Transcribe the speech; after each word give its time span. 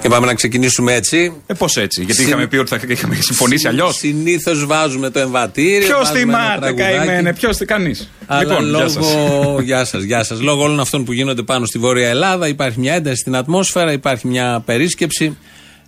Και 0.00 0.08
πάμε 0.08 0.26
να 0.26 0.34
ξεκινήσουμε 0.34 0.94
έτσι. 0.94 1.32
Ε, 1.46 1.54
πώς 1.54 1.76
έτσι, 1.76 2.02
γιατί 2.02 2.22
είχαμε 2.22 2.46
πει 2.46 2.56
ότι 2.56 2.68
θα 2.68 2.80
είχαμε 2.88 3.14
συμφωνήσει 3.14 3.68
αλλιώς. 3.68 3.96
Συνήθως 3.96 4.66
βάζουμε 4.66 5.10
το 5.10 5.18
εμβατήριο. 5.18 5.86
Ποιος 5.86 5.98
βάζουμε 6.10 6.20
ένα 6.20 6.38
θυμάται, 6.38 6.60
τραγουδάκι. 6.60 6.96
καημένε, 6.96 7.34
ποιος 7.34 7.56
τι 7.56 7.64
κανείς. 7.64 8.10
Αλλά 8.26 8.40
Λοιπόν, 8.42 8.68
γεια 8.68 8.78
λόγω... 8.78 8.88
σας. 8.88 9.06
γεια 9.68 9.84
σας, 9.84 10.02
γεια 10.02 10.24
σας. 10.24 10.40
Λόγω 10.40 10.62
όλων 10.62 10.80
αυτών 10.80 11.04
που 11.04 11.12
γίνονται 11.12 11.42
πάνω 11.42 11.66
στη 11.66 11.78
Βόρεια 11.78 12.08
Ελλάδα 12.08 12.48
υπάρχει 12.48 12.80
μια 12.80 12.94
ένταση 12.94 13.16
στην 13.16 13.36
ατμόσφαιρα, 13.36 13.92
υπάρχει 13.92 14.26
μια 14.26 14.62
περίσκεψη. 14.64 15.36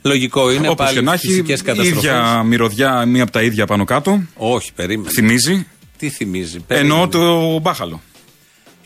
Λογικό 0.02 0.50
είναι 0.52 0.68
Όπως 0.68 0.84
πάλι 0.86 0.98
και 0.98 1.04
να 1.04 1.12
έχει, 1.12 1.26
φυσικές 1.26 1.62
καταστροφές. 1.62 2.02
ίδια 2.02 2.42
μυρωδιά, 2.42 3.04
μία 3.06 3.22
από 3.22 3.32
τα 3.32 3.42
ίδια 3.42 3.66
πάνω 3.66 3.84
κάτω. 3.84 4.22
Όχι, 4.34 4.72
περίμενε. 4.72 5.10
Θυμίζει. 5.10 5.66
Τι 5.98 6.08
θυμίζει. 6.08 6.64
Εννοώ 6.66 7.08
Περίμενε. 7.08 7.52
το 7.52 7.58
μπάχαλο. 7.58 8.00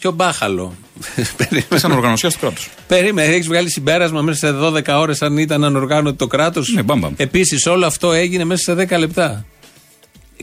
Ποιο 0.05 0.13
μπάχαλο. 0.13 0.75
Περίμενε. 1.37 1.67
Σαν 1.75 1.91
οργανωσιά 1.93 2.31
του 2.31 2.37
κράτους. 2.41 2.69
Περίμενε, 2.87 3.33
έχεις 3.35 3.47
βγάλει 3.47 3.71
συμπέρασμα 3.71 4.21
μέσα 4.23 4.47
σε 4.47 4.55
12 4.61 5.01
ώρες 5.01 5.23
αν 5.23 5.39
ήταν 5.39 5.65
ανοργάνωτο 5.65 6.17
το 6.17 6.27
κράτος; 6.27 6.73
Ναι, 6.75 6.83
μπαμ, 6.83 6.99
μπαμ. 6.99 7.13
Επίσης, 7.17 7.67
όλο 7.67 7.87
αυτό 7.87 8.13
έγινε 8.13 8.45
μέσα 8.45 8.63
σε 8.63 8.87
10 8.95 8.99
λεπτά. 8.99 9.45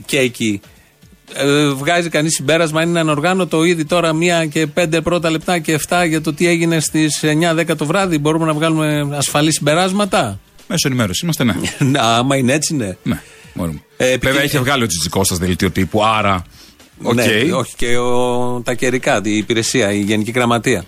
Και 0.04 0.18
εκεί. 0.18 0.60
Ε, 1.34 1.68
βγάζει 1.68 2.08
κανείς 2.08 2.34
συμπέρασμα 2.34 2.80
αν 2.80 2.88
είναι 2.88 3.00
ανοργάνωτο 3.00 3.64
ήδη 3.64 3.84
τώρα 3.84 4.12
μία 4.12 4.46
και 4.46 4.66
πέντε 4.66 5.00
πρώτα 5.00 5.30
λεπτά 5.30 5.58
και 5.58 5.80
7 5.88 6.04
για 6.08 6.20
το 6.20 6.32
τι 6.32 6.46
έγινε 6.46 6.80
στις 6.80 7.20
9-10 7.22 7.76
το 7.76 7.86
βράδυ; 7.86 8.18
Μπορούμε 8.18 8.46
να 8.46 8.52
βγάλουμε 8.52 9.08
ασφαλή 9.12 9.52
συμπεράσματα; 9.52 10.40
Μέσω 10.68 10.88
ενημέρωσης 10.88 11.22
είμαστε, 11.22 11.44
ναι. 11.44 11.54
Να, 11.98 12.00
άμα 12.16 12.36
είναι 12.36 12.52
έτσι, 12.52 12.74
ναι. 12.74 12.96
ναι 13.02 13.20
μπορούμε. 13.54 13.82
Ε, 13.96 14.04
επειδή- 14.06 14.26
Βέβαια 14.26 14.44
είχε 14.44 14.58
βγάλει 14.58 14.82
ο 14.82 14.86
Τζιτζικό 14.86 15.24
σα 15.24 15.36
δελτίο 15.36 15.70
τύπου, 15.70 16.04
άρα. 16.04 16.44
Οκ. 17.02 17.14
Ναι, 17.14 17.52
όχι 17.52 17.74
και 17.76 17.96
ο, 17.96 18.60
τα 18.64 18.74
καιρικά, 18.74 19.20
η 19.24 19.36
υπηρεσία, 19.36 19.92
η 19.92 20.00
Γενική 20.00 20.30
Γραμματεία. 20.30 20.84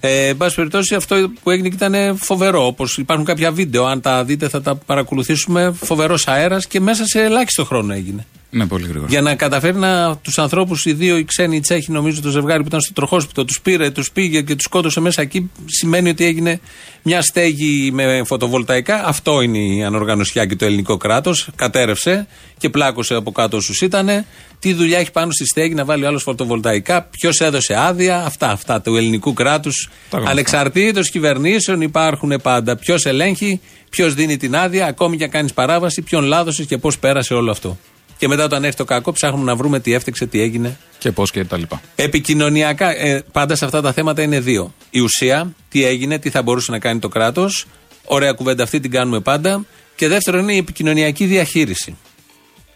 Ε, 0.00 0.26
εν 0.26 0.36
πάση 0.36 0.54
περιπτώσει, 0.54 0.94
αυτό 0.94 1.30
που 1.42 1.50
έγινε 1.50 1.68
ήταν 1.68 2.16
φοβερό. 2.16 2.66
Όπως 2.66 2.98
υπάρχουν 2.98 3.24
κάποια 3.24 3.52
βίντεο, 3.52 3.84
αν 3.84 4.00
τα 4.00 4.24
δείτε 4.24 4.48
θα 4.48 4.62
τα 4.62 4.74
παρακολουθήσουμε. 4.74 5.74
Φοβερός 5.82 6.28
αέρας 6.28 6.66
και 6.66 6.80
μέσα 6.80 7.06
σε 7.06 7.22
ελάχιστο 7.22 7.64
χρόνο 7.64 7.92
έγινε. 7.92 8.26
Ναι, 8.50 8.66
πολύ 8.66 8.86
γρήγορα. 8.86 9.06
Για 9.10 9.20
να 9.20 9.34
καταφέρει 9.34 9.76
να 9.76 10.16
τους 10.16 10.38
ανθρώπους, 10.38 10.84
οι 10.84 10.92
δύο 10.92 11.16
οι 11.16 11.24
ξένοι 11.24 11.56
οι 11.56 11.60
Τσέχοι, 11.60 11.92
νομίζω 11.92 12.20
το 12.20 12.30
ζευγάρι 12.30 12.60
που 12.60 12.68
ήταν 12.68 12.80
στο 12.80 12.92
τροχόσπιτο, 12.92 13.44
τους 13.44 13.60
πήρε, 13.60 13.90
τους 13.90 14.10
πήγε 14.10 14.42
και 14.42 14.54
τους 14.54 14.64
σκότωσε 14.64 15.00
μέσα 15.00 15.22
εκεί, 15.22 15.50
σημαίνει 15.66 16.08
ότι 16.08 16.24
έγινε 16.24 16.60
μια 17.02 17.22
στέγη 17.22 17.90
με 17.92 18.22
φωτοβολταϊκά. 18.24 19.06
Αυτό 19.06 19.40
είναι 19.40 19.58
η 19.58 19.84
ανοργανωσιά 19.84 20.46
και 20.46 20.56
το 20.56 20.64
ελληνικό 20.64 20.96
κράτος. 20.96 21.48
Κατέρρευσε 21.56 22.26
και 22.58 22.68
πλάκωσε 22.68 23.14
από 23.14 23.32
κάτω 23.32 23.56
όσους 23.56 23.80
ήταν. 23.80 24.24
Τι 24.58 24.72
δουλειά 24.72 24.98
έχει 24.98 25.10
πάνω 25.10 25.30
στη 25.30 25.46
στέγη 25.46 25.74
να 25.74 25.84
βάλει 25.84 26.06
άλλος 26.06 26.22
φωτοβολταϊκά, 26.22 27.02
ποιος 27.02 27.40
έδωσε 27.40 27.74
άδεια, 27.78 28.24
αυτά, 28.24 28.50
αυτά 28.50 28.80
του 28.80 28.96
ελληνικού 28.96 29.32
κράτους. 29.32 29.88
Τα 30.10 30.16
γνωστά. 30.16 30.32
Ανεξαρτήτως 30.32 31.10
κυβερνήσεων 31.10 31.80
υπάρχουν 31.80 32.40
πάντα. 32.42 32.76
Ποιος 32.76 33.06
ελέγχει, 33.06 33.60
ποιος 33.90 34.14
δίνει 34.14 34.36
την 34.36 34.56
άδεια, 34.56 34.86
ακόμη 34.86 35.16
και 35.16 35.24
αν 35.24 35.30
κάνεις 35.30 35.52
παράβαση, 35.52 36.02
ποιον 36.02 36.24
λάδωσες 36.24 36.66
και 36.66 36.78
πώς 36.78 36.98
πέρασε 36.98 37.34
όλο 37.34 37.50
αυτό. 37.50 37.78
Και 38.18 38.28
μετά 38.28 38.44
όταν 38.44 38.64
έρθει 38.64 38.76
το 38.76 38.84
κακό, 38.84 39.12
ψάχνουμε 39.12 39.44
να 39.44 39.56
βρούμε 39.56 39.80
τι 39.80 39.92
έφτεξε, 39.92 40.26
τι 40.26 40.40
έγινε. 40.40 40.78
Και 40.98 41.12
πώς 41.12 41.30
και 41.30 41.44
τα 41.44 41.56
λοιπά. 41.56 41.80
Επικοινωνιακά, 41.94 42.90
ε, 42.96 43.24
πάντα 43.32 43.56
σε 43.56 43.64
αυτά 43.64 43.80
τα 43.80 43.92
θέματα 43.92 44.22
είναι 44.22 44.40
δύο. 44.40 44.74
Η 44.90 45.00
ουσία, 45.00 45.54
τι 45.68 45.84
έγινε, 45.84 46.18
τι 46.18 46.30
θα 46.30 46.42
μπορούσε 46.42 46.70
να 46.70 46.78
κάνει 46.78 46.98
το 46.98 47.08
κράτος. 47.08 47.66
Ωραία 48.04 48.32
κουβέντα 48.32 48.62
αυτή 48.62 48.80
την 48.80 48.90
κάνουμε 48.90 49.20
πάντα. 49.20 49.64
Και 49.96 50.08
δεύτερο 50.08 50.38
είναι 50.38 50.52
η 50.52 50.56
επικοινωνιακή 50.56 51.24
διαχείριση. 51.24 51.96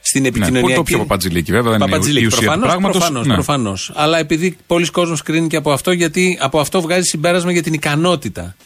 Στην 0.00 0.22
Ναι, 0.22 0.28
επικοινωνιακή. 0.28 0.68
που 0.68 0.74
το 0.74 0.82
πιο 0.82 0.98
παπατζηλίκι, 0.98 1.52
βέβαια. 1.52 1.70
Δεν 1.70 1.80
είναι 1.80 1.84
η 1.84 1.90
Παπατζηλίκη, 1.90 2.26
ουσία 2.26 2.38
του 2.38 2.44
προφανώς, 2.44 2.66
πράγματος. 2.68 2.96
προφανώς, 2.96 3.26
Ναι. 3.26 3.34
προφανώς. 3.34 3.92
Αλλά 3.94 4.18
επειδή 4.18 4.56
πολλοί 4.66 4.86
κόσμος 4.86 5.22
κρίνει 5.22 5.46
και 5.46 5.56
από 5.56 5.72
αυτό, 5.72 5.92
γιατί 5.92 6.38
από 6.40 6.60
αυτό 6.60 6.80
βγάζει 6.80 7.02
συμπέρασμα 7.08 7.52
για 7.52 7.62
την 7.62 7.72
ικανότητα. 7.72 8.56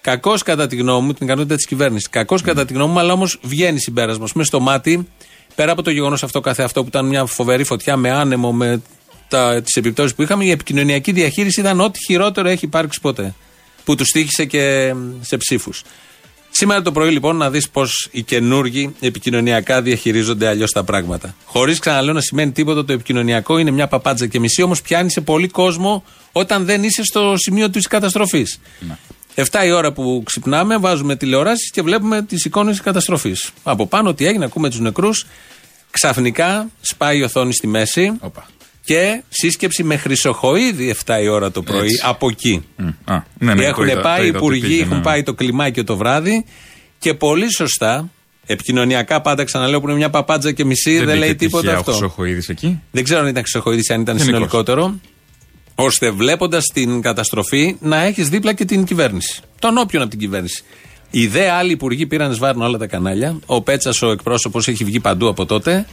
Κακώ 0.00 0.34
κατά 0.44 0.66
τη 0.66 0.76
γνώμη 0.76 1.06
μου, 1.06 1.12
την 1.12 1.26
ικανότητα 1.26 1.54
της 1.54 1.66
κυβέρνησης. 1.66 2.08
Κακώ 2.08 2.38
κατά 2.44 2.64
τη 2.64 2.72
γνώμη 2.72 2.92
μου, 2.92 2.98
αλλά 2.98 3.12
όμως 3.12 3.38
βγαίνει 3.42 3.80
συμπέρασμα. 3.80 4.26
Μες 4.34 4.46
στο 4.46 4.60
μάτι, 4.60 5.08
πέρα 5.54 5.72
από 5.72 5.82
το 5.82 5.90
γεγονός 5.90 6.22
αυτό 6.22 6.40
καθε 6.40 6.62
αυτό 6.62 6.82
που 6.82 6.88
ήταν 6.88 7.06
μια 7.06 7.24
φοβερή 7.24 7.64
φωτιά 7.64 7.96
με 7.96 8.10
άνεμο, 8.10 8.52
με 8.52 8.82
τις 9.64 9.74
επιπτώσεις 9.74 10.14
που 10.14 10.22
είχαμε, 10.22 10.44
η 10.44 10.50
επικοινωνιακή 10.50 11.12
διαχείριση 11.12 11.60
ήταν 11.60 11.80
ό,τι 11.80 11.98
χειρότερο 12.04 12.48
έχει 12.48 12.64
υπάρξει 12.64 13.00
ποτέ. 13.00 13.34
Που 13.84 13.94
τους 13.94 14.08
τύχησε 14.08 14.44
και 14.44 14.94
σε 15.20 15.36
ψήφους. 15.36 15.82
Σήμερα 16.50 16.82
το 16.82 16.92
πρωί 16.92 17.10
λοιπόν 17.10 17.36
να 17.36 17.50
δεις 17.50 17.68
πώς 17.68 18.08
οι 18.10 18.22
καινούργοι 18.22 18.94
επικοινωνιακά 19.00 19.82
διαχειρίζονται 19.82 20.48
αλλιώς 20.48 20.70
τα 20.70 20.84
πράγματα. 20.84 21.34
Χωρίς 21.44 21.78
ξαναλέω 21.78 22.12
να 22.12 22.20
σημαίνει 22.20 22.52
τίποτα 22.52 22.84
το 22.84 22.92
επικοινωνιακό, 22.92 23.58
είναι 23.58 23.70
μια 23.70 23.86
παπάτζα 23.86 24.26
και 24.26 24.40
μισή, 24.40 24.62
όμως 24.62 24.82
πιάνει 24.82 25.10
σε 25.10 25.20
πολύ 25.20 25.48
κόσμο 25.48 26.04
όταν 26.32 26.64
δεν 26.64 26.82
είσαι 26.82 27.02
στο 27.04 27.34
σημείο 27.36 27.70
της 27.70 27.86
καταστροφής. 27.86 28.60
Ναι. 29.34 29.44
7 29.50 29.66
η 29.66 29.70
ώρα 29.70 29.92
που 29.92 30.22
ξυπνάμε, 30.24 30.78
βάζουμε 30.78 31.16
τηλεοράσει 31.16 31.70
και 31.72 31.82
βλέπουμε 31.82 32.22
τις 32.22 32.44
εικόνες 32.44 32.72
της 32.72 32.82
καταστροφής. 32.84 33.50
Από 33.62 33.86
πάνω 33.86 34.14
τι 34.14 34.26
έγινε, 34.26 34.44
ακούμε 34.44 34.70
τους 34.70 34.80
νεκρούς. 34.80 35.26
Ξαφνικά 35.90 36.68
σπάει 36.80 37.18
η 37.18 37.22
οθόνη 37.22 37.52
στη 37.52 37.66
μέση 37.66 38.12
Όπα. 38.20 38.46
και 38.84 39.22
σύσκεψη 39.28 39.82
με 39.82 39.96
χρυσοχοίδη 39.96 40.94
7 41.06 41.18
η 41.22 41.28
ώρα 41.28 41.50
το 41.50 41.62
πρωί 41.62 41.86
Έτσι. 41.86 42.02
από 42.04 42.28
εκεί. 42.28 42.64
Μ, 42.76 42.88
Α, 43.04 43.24
ναι, 43.38 43.54
ναι, 43.54 43.64
έχουν 43.64 43.84
το 43.86 43.90
είδα, 43.90 44.00
πάει 44.00 44.16
το 44.18 44.22
οι 44.22 44.26
είδα 44.26 44.36
ότι 44.38 44.44
υπουργοί, 44.46 44.60
πήγε, 44.68 44.82
έχουν 44.82 44.96
ναι. 44.96 45.02
πάει 45.02 45.22
το 45.22 45.34
κλιμάκιο 45.34 45.84
το 45.84 45.96
βράδυ 45.96 46.44
και 46.98 47.14
πολύ 47.14 47.54
σωστά, 47.54 48.10
επικοινωνιακά 48.46 49.20
πάντα 49.20 49.44
ξαναλέω 49.44 49.80
που 49.80 49.88
είναι 49.88 49.96
μια 49.96 50.10
παπάτζα 50.10 50.52
και 50.52 50.64
μισή, 50.64 50.96
δεν, 50.96 51.04
μπήκε 51.04 51.18
λέει 51.18 51.34
τίποτα 51.34 51.60
τυχαία 51.62 51.76
ο 51.76 51.78
αυτό. 51.80 51.92
Χρυσοχοίδης 51.92 52.48
εκεί; 52.48 52.80
Δεν 52.90 53.04
ξέρω 53.04 53.20
αν 53.20 53.26
ήταν 53.26 53.42
ξεχωίδη, 53.42 53.92
αν 53.92 54.00
ήταν 54.00 54.16
Γενικώς. 54.16 54.24
συνολικότερο. 54.24 55.00
Ώστε 55.84 56.10
βλέποντας 56.10 56.66
την 56.72 57.00
καταστροφή 57.00 57.76
να 57.80 58.02
έχεις 58.02 58.28
δίπλα 58.28 58.52
και 58.52 58.64
την 58.64 58.84
κυβέρνηση. 58.84 59.40
Τον 59.58 59.78
όποιον 59.78 60.02
από 60.02 60.10
την 60.10 60.20
κυβέρνηση. 60.20 60.64
Οι 61.10 61.26
δε 61.26 61.50
άλλοι 61.50 61.72
υπουργοί 61.72 62.06
πήραν 62.06 62.32
σβάρνο 62.32 62.64
όλα 62.64 62.78
τα 62.78 62.86
κανάλια. 62.86 63.38
Ο 63.46 63.62
Πέτσας, 63.62 64.02
ο 64.02 64.10
εκπρόσωπος, 64.10 64.68
έχει 64.68 64.84
βγει 64.84 65.00
παντού 65.00 65.28
από 65.28 65.46
τότε. 65.46 65.86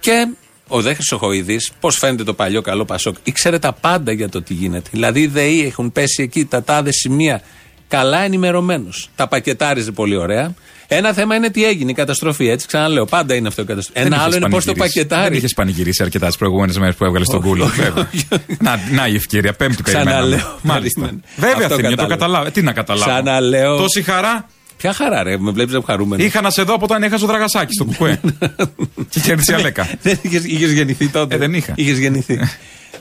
Και 0.00 0.28
ο 0.68 0.80
Δε 0.80 0.94
Χρυσοχοίδης, 0.94 1.72
πώς 1.80 1.96
φαίνεται 1.96 2.24
το 2.24 2.34
παλιό 2.34 2.60
καλό 2.60 2.84
Πασόκ, 2.84 3.16
ήξερε 3.22 3.58
τα 3.58 3.72
πάντα 3.72 4.12
για 4.12 4.28
το 4.28 4.42
τι 4.42 4.54
γίνεται. 4.54 4.88
Δηλαδή 4.92 5.20
οι 5.20 5.26
ΔΕΗ 5.26 5.64
έχουν 5.66 5.92
πέσει 5.92 6.22
εκεί 6.22 6.44
τα 6.44 6.62
τάδε 6.62 6.92
σημεία. 6.92 7.42
Καλά 7.88 8.20
ενημερωμένος. 8.20 9.10
Τα 9.16 9.28
πακετάριζε 9.28 9.92
πολύ 9.92 10.16
ωραία. 10.16 10.54
Ένα 10.96 11.12
θέμα 11.12 11.34
είναι 11.34 11.50
τι 11.50 11.64
έγινε, 11.64 11.90
η 11.90 11.94
καταστροφή. 11.94 12.48
Έτσι 12.48 12.66
ξαναλέω. 12.66 13.04
Πάντα 13.04 13.34
είναι 13.34 13.48
αυτό 13.48 13.62
η 13.62 13.64
καταστροφή. 13.64 13.98
Δεν 14.00 14.12
Ένα 14.12 14.22
άλλο 14.22 14.28
είχες 14.30 14.40
είναι 14.42 14.48
πώς 14.54 14.64
το 14.64 14.72
πανηγυρίσει. 14.72 15.06
πακετάρει. 15.06 15.28
Δεν 15.28 15.38
είχες 15.38 15.52
πανηγυρίσει 15.54 16.02
αρκετά 16.02 16.26
τις 16.26 16.36
προηγούμενες 16.36 16.78
μέρες 16.78 16.94
που 16.94 17.04
έβγαλες 17.04 17.26
στον 17.26 17.38
Όχι, 17.38 17.48
κούλι. 17.48 17.62
όχι, 17.62 17.80
βέβαια. 17.80 18.08
όχι. 18.14 18.26
να, 18.60 18.80
να 18.92 19.06
η 19.06 19.14
ευκαιρία, 19.14 19.52
πέμπτη 19.52 19.82
περιμέναμε. 19.82 20.10
Ξαναλέω. 20.10 20.58
Μάλιστα. 20.62 21.00
περίμενε. 21.00 21.22
Βέβαια, 21.36 21.54
Αυτό 21.66 21.68
Θεμία, 21.74 21.90
το 21.90 21.96
κατάλαβα. 21.96 22.14
καταλάβω. 22.14 22.50
Τι 22.50 22.62
να 22.62 22.72
καταλάβω; 22.72 23.10
Ξαναλέω. 23.10 23.76
Τόση 23.76 24.02
χαρά; 24.02 24.46
Ποια 24.76 24.92
χαρά, 24.92 25.22
ρε, 25.22 25.38
με 25.38 25.50
βλέπεις 25.50 25.78
χαρούμενο. 25.86 26.24
είχα 26.24 26.40
να 26.40 26.50
σε 26.50 26.62
δω 26.62 26.74
από 26.74 26.84
όταν 26.84 27.02
έχασε 27.02 27.24
ο 27.24 27.26
Δραγασάκης 27.26 27.74
στο 27.74 27.84
κουκουέ. 27.84 28.20
και 29.10 29.20
κέρδισε 29.20 29.52
η 29.52 29.54
Αλέκα. 29.54 29.88
Δεν 30.02 30.18
είχες 30.22 30.72
γεννηθεί 30.72 31.08
τότε. 31.08 31.34
Ε, 31.34 31.38
δεν 31.38 31.54
είχα. 31.54 31.72
Είχες 31.76 31.98
γεννηθεί. 31.98 32.40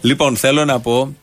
λοιπόν, 0.02 0.38
θέλω 0.38 0.66
να 0.66 0.80
πω 0.80 1.16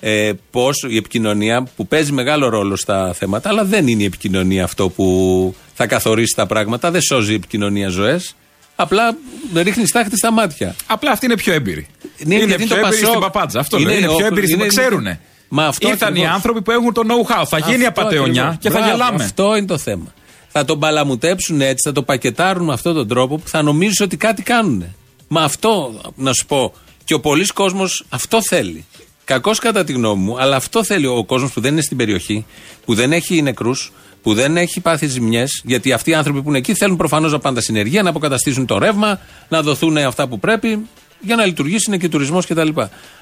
ε, 0.00 0.32
πώς 0.50 0.84
η 0.88 0.96
επικοινωνία 0.96 1.68
που 1.76 1.86
παίζει 1.86 2.12
μεγάλο 2.12 2.48
ρόλο 2.48 2.76
στα 2.76 3.12
θέματα, 3.12 3.48
αλλά 3.48 3.64
δεν 3.64 3.86
είναι 3.88 4.02
η 4.02 4.06
επικοινωνία 4.06 4.64
αυτό 4.64 4.88
που 4.88 5.54
θα 5.74 5.86
καθορίσει 5.86 6.34
τα 6.36 6.46
πράγματα. 6.46 6.90
Δεν 6.90 7.00
σώζει 7.00 7.32
η 7.32 7.34
επικοινωνία 7.34 7.88
ζωές. 7.88 8.34
Απλά 8.76 9.16
ρίχνεις 9.54 9.88
στάχτη 9.88 10.16
στα 10.16 10.30
μάτια. 10.32 10.74
Απλά 10.86 11.10
αυτή 11.10 11.24
είναι 11.26 11.34
πιο 11.36 11.52
έμπειρη. 11.52 11.86
Ναι, 12.24 12.34
είναι 12.34 12.44
γιατί 12.44 12.64
πιο 12.64 12.68
το 12.68 12.74
έμπειρη 12.76 12.90
Πασόκ. 12.92 13.08
στην 13.08 13.20
παπάντζα. 13.20 13.60
Αυτό 13.60 13.78
Είναι 13.78 13.88
λέω. 13.90 13.98
Είναι 13.98 14.08
ο- 14.08 14.14
πιο 14.14 14.26
έμπειρη 14.26 14.46
στην 14.46 14.58
είναι- 14.58 14.68
ξέρουνε. 14.68 15.20
Μα 15.48 15.66
αυτό 15.66 15.88
Ήρθαν 15.88 16.08
οι 16.08 16.10
ακριβώς. 16.12 16.34
άνθρωποι 16.34 16.62
που 16.62 16.70
έχουν 16.70 16.92
το 16.92 17.02
know-how. 17.06 17.42
Θα 17.48 17.58
γίνει 17.58 17.84
Αυτό 17.86 18.00
απαταιωνιά 18.00 18.42
ακριβώς. 18.42 18.56
και 18.62 18.70
θα 18.70 18.78
Μπράβο, 18.78 18.92
γελάμε. 18.92 19.24
Αυτό 19.24 19.56
είναι 19.56 19.66
το 19.66 19.78
θέμα. 19.78 20.14
Θα 20.48 20.64
τον 20.64 20.78
παλαμουτέψουν 20.78 21.60
έτσι, 21.60 21.88
θα 21.88 21.92
το 21.92 22.02
πακετάρουν 22.02 22.64
με 22.64 22.72
αυτόν 22.72 22.94
τον 22.94 23.08
τρόπο 23.08 23.36
που 23.38 23.48
θα 23.48 23.62
νομίζεις 23.62 24.00
ότι 24.00 24.16
κάτι 24.16 24.42
κάνουν. 24.42 24.84
Μα 25.28 25.42
αυτό, 25.42 26.00
να 26.16 26.32
σου 26.32 26.46
πω, 26.46 26.74
και 27.04 27.14
ο 27.14 27.20
πολλή 27.20 27.46
κόσμος 27.46 28.04
αυτό 28.08 28.42
θέλει. 28.42 28.84
Κακό 29.26 29.54
κατά 29.54 29.84
τη 29.84 29.92
γνώμη 29.92 30.22
μου, 30.22 30.40
αλλά 30.40 30.56
αυτό 30.56 30.84
θέλει 30.84 31.06
ο 31.06 31.24
κόσμος 31.24 31.52
που 31.52 31.60
δεν 31.60 31.72
είναι 31.72 31.80
στην 31.80 31.96
περιοχή, 31.96 32.46
που 32.84 32.94
δεν 32.94 33.12
έχει 33.12 33.42
νεκρούς, 33.42 33.92
που 34.22 34.34
δεν 34.34 34.56
έχει 34.56 34.80
πάθει 34.80 35.06
ζημιές, 35.06 35.62
γιατί 35.64 35.92
αυτοί 35.92 36.10
οι 36.10 36.14
άνθρωποι 36.14 36.42
που 36.42 36.48
είναι 36.48 36.58
εκεί 36.58 36.74
θέλουν 36.74 36.96
προφανώς 36.96 37.32
να 37.32 37.38
πάνε 37.38 37.54
τα 37.54 37.60
συνεργεία, 37.62 38.02
να 38.02 38.10
αποκαταστήσουν 38.10 38.66
το 38.66 38.78
ρεύμα, 38.78 39.20
να 39.48 39.62
δοθούν 39.62 39.96
αυτά 39.96 40.28
που 40.28 40.38
πρέπει, 40.38 40.86
για 41.20 41.36
να 41.36 41.44
λειτουργήσει 41.44 41.84
είναι 41.88 41.96
και 41.96 42.08
τουρισμός 42.08 42.46
κτλ. 42.46 42.68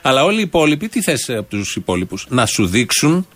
Αλλά 0.02 0.24
όλοι 0.24 0.38
οι 0.38 0.42
υπόλοιποι, 0.42 0.88
τι 0.88 1.02
θες 1.02 1.28
από 1.28 1.48
τους 1.48 1.76
υπόλοιπους, 1.76 2.26
να 2.28 2.46
σου 2.46 2.66
δείξουν 2.66 3.26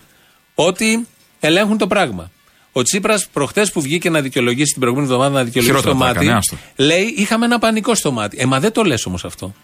ότι 0.55 1.06
ελέγχουν 1.41 1.79
το 1.79 1.87
πράγμα. 1.87 2.31
Ο 2.73 2.82
Τσίπρας, 2.82 3.26
προχθέ 3.32 3.67
που 3.73 3.81
βγήκε 3.81 4.11
να 4.11 4.21
δικαιολογήσει 4.21 4.73
την 4.73 4.81
προηγούμενη 4.81 5.11
εβδομάδα 5.12 5.35
να 5.35 5.44
δικαιολογήσει 5.44 5.79
Χειρότερα 5.79 5.99
το 5.99 6.05
τα 6.05 6.12
μάτι, 6.12 6.26
έκανε, 6.26 6.38
άστο. 6.38 6.56
λέει: 6.76 7.14
Είχαμε 7.17 7.44
ένα 7.44 7.59
πανικό 7.59 7.94
στο 7.94 8.12
μάτι. 8.12 8.37
Ε, 8.41 8.47
μα 8.47 8.61
δεν 8.61 8.73
το 8.73 8.82
λες 8.82 9.06
όμως 9.06 9.25
αυτό. 9.25 9.55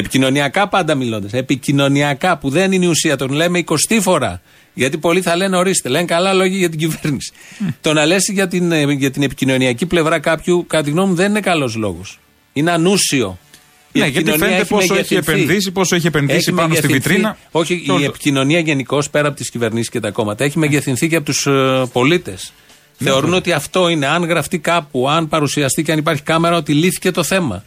Επικοινωνιακά 0.00 0.68
πάντα 0.68 0.94
μιλώντας. 0.94 1.32
Επικοινωνιακά 1.32 2.38
που 2.38 2.48
δεν 2.50 2.72
είναι 2.72 2.84
η 2.84 2.88
ουσία, 2.88 3.16
τον 3.16 3.30
λέμε 3.32 3.58
20 3.58 4.00
φορά. 4.00 4.40
Γιατί 4.74 4.98
πολλοί 4.98 5.22
θα 5.22 5.36
λένε 5.36 5.56
ορίστε, 5.56 5.88
λένε 5.88 6.04
καλά 6.04 6.32
λόγια 6.32 6.58
για 6.58 6.68
την 6.70 6.78
κυβέρνηση. 6.78 7.32
το 7.80 7.92
να 7.92 8.06
λες 8.06 8.28
για 8.32 8.48
την, 8.48 8.72
ε, 8.72 8.92
για 8.92 9.10
την 9.10 9.22
επικοινωνιακή 9.22 9.86
πλευρά 9.86 10.18
κάποιου, 10.18 10.64
κατά 10.66 10.82
τη 10.82 10.90
γνώμη 10.90 11.08
μου, 11.08 11.14
δεν 11.14 11.30
είναι 11.30 11.40
καλός 11.40 11.74
λόγος. 11.76 12.18
Είναι 12.52 12.70
ανούσιο. 12.70 13.38
Η 13.92 13.98
Ναι, 13.98 14.06
γιατί 14.06 14.18
επικοινωνία 14.30 14.46
φαίνεται 14.56 14.64
πόσο 14.74 14.94
έχει 14.94 15.14
μεγεθυνθεί. 15.14 15.30
επενδύσει, 15.42 15.70
πόσο 15.70 15.96
έχει 15.96 16.06
επενδύσει 16.06 16.36
Έχει 16.38 16.52
πάνω 16.52 16.74
στη 16.74 16.82
μεγεθυνθεί. 16.86 17.08
βιτρίνα. 17.08 17.36
Όχι, 17.50 17.80
Και 17.80 17.90
όλο 17.90 18.00
η 18.00 18.02
το- 18.04 18.08
επικοινωνία 18.10 18.58
γενικώ 18.58 19.02
πέρα 19.10 19.28
από 19.28 19.36
τις 19.36 19.50
κυβερνήσεις 19.50 19.88
και 19.90 20.00
τα 20.00 20.10
κόμματα 20.10 20.44
έχει 20.44 20.58
μεγεθυνθεί 20.58 21.08
και 21.08 21.16
από 21.16 21.24
τους 21.24 21.48
πολίτες. 21.92 22.52
Ναι, 22.98 23.10
Θεωρούν 23.10 23.34
ότι 23.34 23.52
αυτό 23.52 23.88
είναι, 23.88 24.06
αν 24.06 24.24
γραφτεί 24.24 24.58
κάπου, 24.58 25.08
αν 25.08 25.28
παρουσιαστεί 25.28 25.82
και 25.82 25.92
αν 25.92 25.98
υπάρχει 25.98 26.22
κάμερα, 26.22 26.56
ότι 26.56 26.72
λύθηκε 26.74 27.10
το 27.10 27.22
θέμα. 27.22 27.64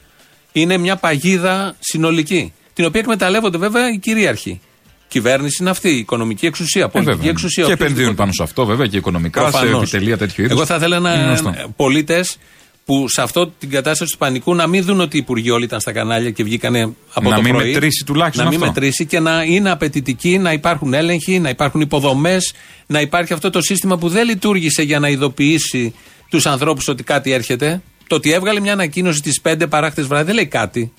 Είναι 0.52 0.78
μια 0.78 0.96
παγίδα 0.96 1.76
συνολική. 1.80 2.54
Την 2.74 2.86
οποία 2.86 3.00
εκμεταλλεύονται 3.02 3.58
βέβαια 3.58 3.90
οι 3.92 3.98
κυρίαρχοι. 3.98 4.62
Κυβέρνηση 5.08 5.58
είναι 5.62 5.70
αυτή, 5.70 5.90
η 5.90 5.98
οικονομική 5.98 6.46
εξουσία, 6.46 6.84
Ε, 6.84 6.88
πολιτική 6.88 7.16
βέβαια. 7.16 7.32
εξουσία. 7.32 7.64
Και 7.64 7.72
οποιοδήποτε. 7.72 7.92
επενδύουν 7.94 8.16
πάνω 8.16 8.32
σε 8.34 8.44
αυτό 8.44 8.66
βέβαια 8.66 8.88
και 8.88 8.98
οικονομικά 8.98 9.42
σε 9.46 9.50
Προφανώς. 9.50 9.82
επιτελεία 9.82 10.18
τέτοιου 10.18 10.44
είδους. 10.44 10.56
Εγώ 10.58 10.66
θα 10.66 10.76
ήθελα 10.76 11.00
να 11.00 11.38
πολίτες 11.76 12.38
που 12.86 13.06
σε 13.10 13.22
αυτό 13.22 13.48
την 13.60 13.70
κατάσταση 13.70 14.12
του 14.12 14.18
πανικού 14.18 14.56
να 14.56 14.68
μην 14.68 14.84
δουν 14.84 15.00
ότι 15.00 15.16
οι 15.18 15.20
υπουργοί 15.20 15.50
όλοι 15.50 15.64
ήταν 15.64 15.80
στα 15.80 15.92
κανάλια 15.92 16.32
και 16.32 16.44
βγήκανε 16.44 16.90
από 17.14 17.30
Να 17.30 17.36
το 17.36 17.42
μην 17.42 17.54
πρωί. 17.54 17.72
μετρήσει 17.72 18.04
τουλάχιστον 18.06 18.44
Να 18.46 18.52
μην 18.52 18.60
αυτό. 18.60 18.72
μετρήσει 18.74 19.06
και 19.06 19.20
να 19.20 19.44
είναι 19.44 19.70
απαιτητικοί, 19.72 20.38
να 20.38 20.52
υπάρχουν 20.54 20.94
έλεγχοι, 20.94 21.40
να 21.40 21.50
υπάρχουν 21.50 21.82
υποδομές, 21.82 22.54
να 22.86 23.02
υπάρχει 23.02 23.34
αυτό 23.34 23.50
το 23.50 23.62
σύστημα 23.62 23.98
που 23.98 24.10
δεν 24.10 24.26
λειτουργήσε 24.28 24.82
για 24.84 25.00
να 25.00 25.10
ειδοποιήσει 25.10 25.94
τους 26.30 26.46
ανθρώπους 26.46 26.88
ότι 26.88 27.04
κάτι 27.04 27.32
έρχεται. 27.32 27.82
Το 28.10 28.16
ότι 28.16 28.32
έβγαλε 28.32 28.60
μια 28.60 28.74
ανακοίνωση 28.74 29.18
στις 29.18 29.42
5 29.44 29.70
παράχτε 29.70 30.02
βράδυ 30.02 30.26
δεν 30.26 30.36
λέει 30.36 30.48
κάτι. 30.48 30.94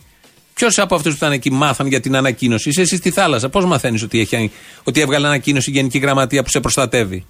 Ποιος 0.54 0.78
από 0.78 0.94
αυτούς 0.94 1.10
που 1.10 1.16
ήταν 1.16 1.32
εκεί 1.32 1.52
μάθαν 1.52 1.86
για 1.86 2.00
την 2.00 2.16
ανακοίνωση; 2.16 2.68
Είσαι 2.68 2.80
εσύ 2.80 2.96
στη 2.96 3.10
θάλασσα. 3.10 3.48
Πώς 3.48 3.64
μαθαίνεις 3.64 4.02
ότι, 4.02 4.20
έχει, 4.20 4.50
ότι 4.84 5.00
έβγαλε 5.00 5.26
ανακοίνωση 5.26 5.70
η 5.70 5.72
Γενική 5.72 5.98
Γραμματεία 5.98 6.42
που 6.42 6.50
σε 6.50 6.60
προστατεύει; 6.60 7.26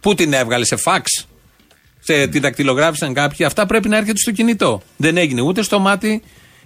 Πού 0.00 0.14
την 0.14 0.32
έβγαλε, 0.32 0.64
σε 0.64 0.76
φαξ. 0.76 1.26
Σε, 2.00 2.26
την 2.26 2.40
δακτυλογράφησαν 2.40 3.14
κάποιοι; 3.14 3.46
Αυτά 3.46 3.66
πρέπει 3.66 3.88
να 3.88 3.96
έρχεται 3.96 4.18
στο 4.18 4.30
κινητό. 4.30 4.82
Δεν 4.96 5.16
έγινε 5.16 5.40
ούτε 5.40 5.62
στο 5.62 5.78
μάτι 5.78 6.22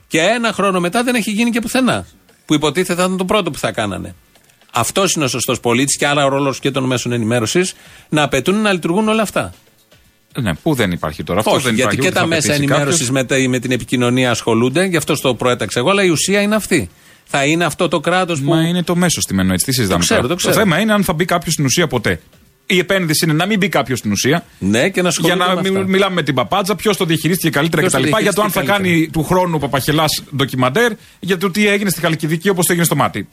και 0.06 0.20
ένα 0.20 0.52
χρόνο 0.52 0.80
μετά 0.80 1.02
δεν 1.02 1.14
έχει 1.14 1.30
γίνει 1.30 1.50
και 1.50 1.60
πουθενά. 1.60 2.06
Που 2.46 2.54
υποτίθεται 2.54 2.94
θα 2.94 3.02
ήταν 3.02 3.16
το 3.16 3.24
πρώτο 3.24 3.50
που 3.50 3.58
θα 3.58 3.72
κάνανε. 3.72 4.14
Αυτός 4.72 5.12
είναι 5.12 5.24
ο 5.24 5.28
σωστός 5.28 5.60
πολίτης 5.60 5.96
και 5.96 6.06
άρα 6.06 6.24
ο 6.24 6.28
ρόλος 6.28 6.60
και 6.60 6.70
των 6.70 6.84
μέσων 6.84 7.12
ενημέρωσης 7.12 7.74
να 8.08 8.22
απαιτούν 8.22 8.62
να 8.62 8.72
λειτουργούν 8.72 9.08
όλα 9.08 9.22
αυτά. 9.22 9.54
Ναι, 10.40 10.54
πού 10.54 10.74
δεν 10.74 10.90
υπάρχει 10.90 11.22
τώρα. 11.24 11.38
Αυτό 11.38 11.50
Όχι, 11.50 11.62
δεν 11.64 11.74
γιατί 11.74 11.80
υπάρχει, 11.94 12.00
και 12.00 12.06
ούτε 12.06 12.14
τα 12.14 12.20
θα 12.20 12.26
μέσα 12.26 12.40
απαιτήσει 12.52 12.72
ενημέρωσης 12.72 13.10
με, 13.10 13.24
τα- 13.24 13.36
με 13.48 13.58
την 13.58 13.70
επικοινωνία 13.72 14.30
ασχολούνται, 14.30 14.84
γι' 14.84 14.96
αυτό 14.96 15.20
το 15.20 15.34
προέταξα 15.34 15.78
εγώ, 15.80 15.90
αλλά 15.90 16.04
η 16.04 16.08
ουσία 16.08 16.40
είναι 16.40 16.54
αυτή. 16.54 16.90
Θα 17.24 17.44
είναι 17.44 17.64
αυτό 17.64 17.88
το 17.88 18.00
κράτος 18.00 18.40
που. 18.40 18.50
Μα 18.50 18.60
είναι 18.62 18.82
το 18.82 18.96
μέσο 18.96 19.20
στημένο 19.20 19.52
έτσι. 19.52 19.64
Τι 19.64 19.72
συζητάμε 19.72 20.00
ξέρω, 20.02 20.20
τώρα. 20.20 20.32
το 20.32 20.38
ξέρω. 20.38 20.54
θέμα 20.54 20.78
είναι 20.78 20.92
αν 20.92 21.04
θα 21.04 21.12
μπει 21.12 21.24
κάποιος 21.24 21.52
στην 21.52 21.64
ουσία 21.64 21.86
ποτέ. 21.86 22.20
Η 22.66 22.78
επένδυση 22.78 23.24
είναι 23.24 23.34
να 23.34 23.46
μην 23.46 23.58
μπει 23.58 23.68
κάποιος 23.68 23.98
στην 23.98 24.10
ουσία. 24.12 24.44
Ναι, 24.58 24.88
και 24.88 25.02
να 25.02 25.08
Για 25.08 25.08
ασχολούνται 25.08 25.44
να 25.48 25.54
με 25.54 25.60
μην 25.60 25.76
αυτά. 25.76 25.88
μιλάμε 25.88 26.14
με 26.14 26.22
την 26.22 26.34
παπάτζα, 26.34 26.74
ποιος 26.76 26.96
το 26.96 27.04
διαχειρίστηκε 27.04 27.50
καλύτερα 27.50 27.82
Ποιος 27.82 27.92
το 27.92 28.00
κτλ. 28.08 28.22
Για 28.22 28.32
το 28.32 28.42
αν 28.42 28.50
θα 28.50 28.60
διαχειρίστηκε 28.60 28.98
κάνει 28.98 29.08
του 29.12 29.24
χρόνου 29.24 29.52
ο 29.54 29.58
Παπαχελάς 29.58 30.22
ντοκιμαντέρ 30.36 30.92
για 31.20 31.38
το 31.38 31.50
τι 31.50 31.66
έγινε 31.68 31.90
στη 31.90 32.00
Χαλκιδική 32.00 32.48
όπως 32.48 32.64
το 32.66 32.72
έγινε 32.72 32.86
στο 32.86 32.96
μάτι. 32.96 33.28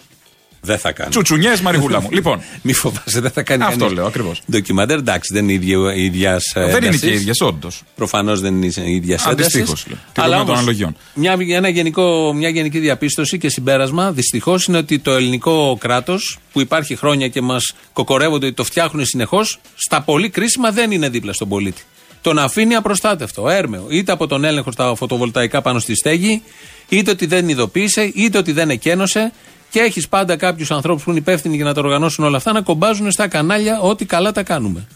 Δεν 0.61 0.77
θα 0.77 0.91
κάνει. 0.91 1.09
Τσουτσουνιές, 1.09 1.61
Μαριχούλα 1.61 2.01
μου. 2.01 2.07
Λοιπόν, 2.11 2.41
Μη 2.61 2.73
φοβάσαι, 2.73 3.19
δεν 3.19 3.31
θα 3.31 3.43
κάνει 3.43 3.63
Αυτό 3.63 3.77
κανείς. 3.79 3.93
λέω, 3.95 4.05
ακριβώς. 4.05 4.41
Ντοκιμαντέρ, 4.51 4.97
εντάξει, 4.97 5.33
δεν 5.33 5.43
είναι 5.43 5.53
ίδια, 5.53 5.93
ίδιας 5.95 6.43
δεν 6.53 6.63
είναι 6.63 6.75
έντασης. 6.77 6.99
και 7.01 7.13
ίδιες, 7.13 7.41
όντως. 7.41 7.83
Προφανώς 7.95 8.41
δεν 8.41 8.61
είναι 8.61 8.71
ίδιας 8.85 9.25
Αντιστοίχως, 9.25 9.85
λέω. 9.87 9.97
Τη 10.11 10.21
λόγια 10.21 10.45
των 10.45 10.55
αναλογιών. 10.55 10.95
Μια, 11.13 11.35
ένα 11.49 11.69
γενικό, 11.69 12.33
μια 12.33 12.49
γενική 12.49 12.79
διαπίστωση 12.79 13.37
και 13.37 13.49
συμπέρασμα 13.49 14.11
δυστυχώς 14.11 14.65
είναι 14.65 14.77
ότι 14.77 14.99
το 14.99 15.11
ελληνικό 15.11 15.77
κράτος 15.79 16.37
που 16.51 16.61
υπάρχει 16.61 16.95
χρόνια 16.95 17.27
και 17.27 17.41
μας 17.41 17.73
κοκορεύονται 17.93 18.45
ότι 18.45 18.55
το 18.55 18.63
φτιάχνουν 18.63 19.05
συνεχώς, 19.05 19.59
στα 19.75 20.01
πολύ 20.01 20.29
κρίσιμα 20.29 20.71
δεν 20.71 20.91
είναι 20.91 21.09
δίπλα 21.09 21.33
στον 21.33 21.49
πολίτη. 21.49 21.81
Τον 22.21 22.39
αφήνει 22.39 22.75
απροστάτευτο, 22.75 23.49
έρμεο. 23.49 23.85
Είτε 23.89 24.11
από 24.11 24.27
τον 24.27 24.43
έλεγχο 24.43 24.71
στα 24.71 24.95
φωτοβολταϊκά 24.95 25.61
πάνω 25.61 25.79
στη 25.79 25.95
στέγη, 25.95 26.41
είτε 26.89 27.11
ότι 27.11 27.25
δεν 27.25 27.49
ειδοποίησε, 27.49 28.11
είτε 28.15 28.37
ότι 28.37 28.51
δεν 28.51 28.69
εκένωσε. 28.69 29.31
Και 29.69 29.79
έχεις 29.79 30.07
πάντα 30.07 30.35
κάποιους 30.35 30.71
ανθρώπους 30.71 31.03
που 31.03 31.09
είναι 31.09 31.19
υπεύθυνοι 31.19 31.55
για 31.55 31.65
να 31.65 31.73
τα 31.73 31.81
οργανώσουν 31.81 32.23
όλα 32.25 32.37
αυτά 32.37 32.51
να 32.51 32.61
κομπάζουν 32.61 33.11
στα 33.11 33.27
κανάλια 33.27 33.79
ότι 33.79 34.05
καλά 34.05 34.31
τα 34.31 34.43
κάνουμε. 34.43 34.87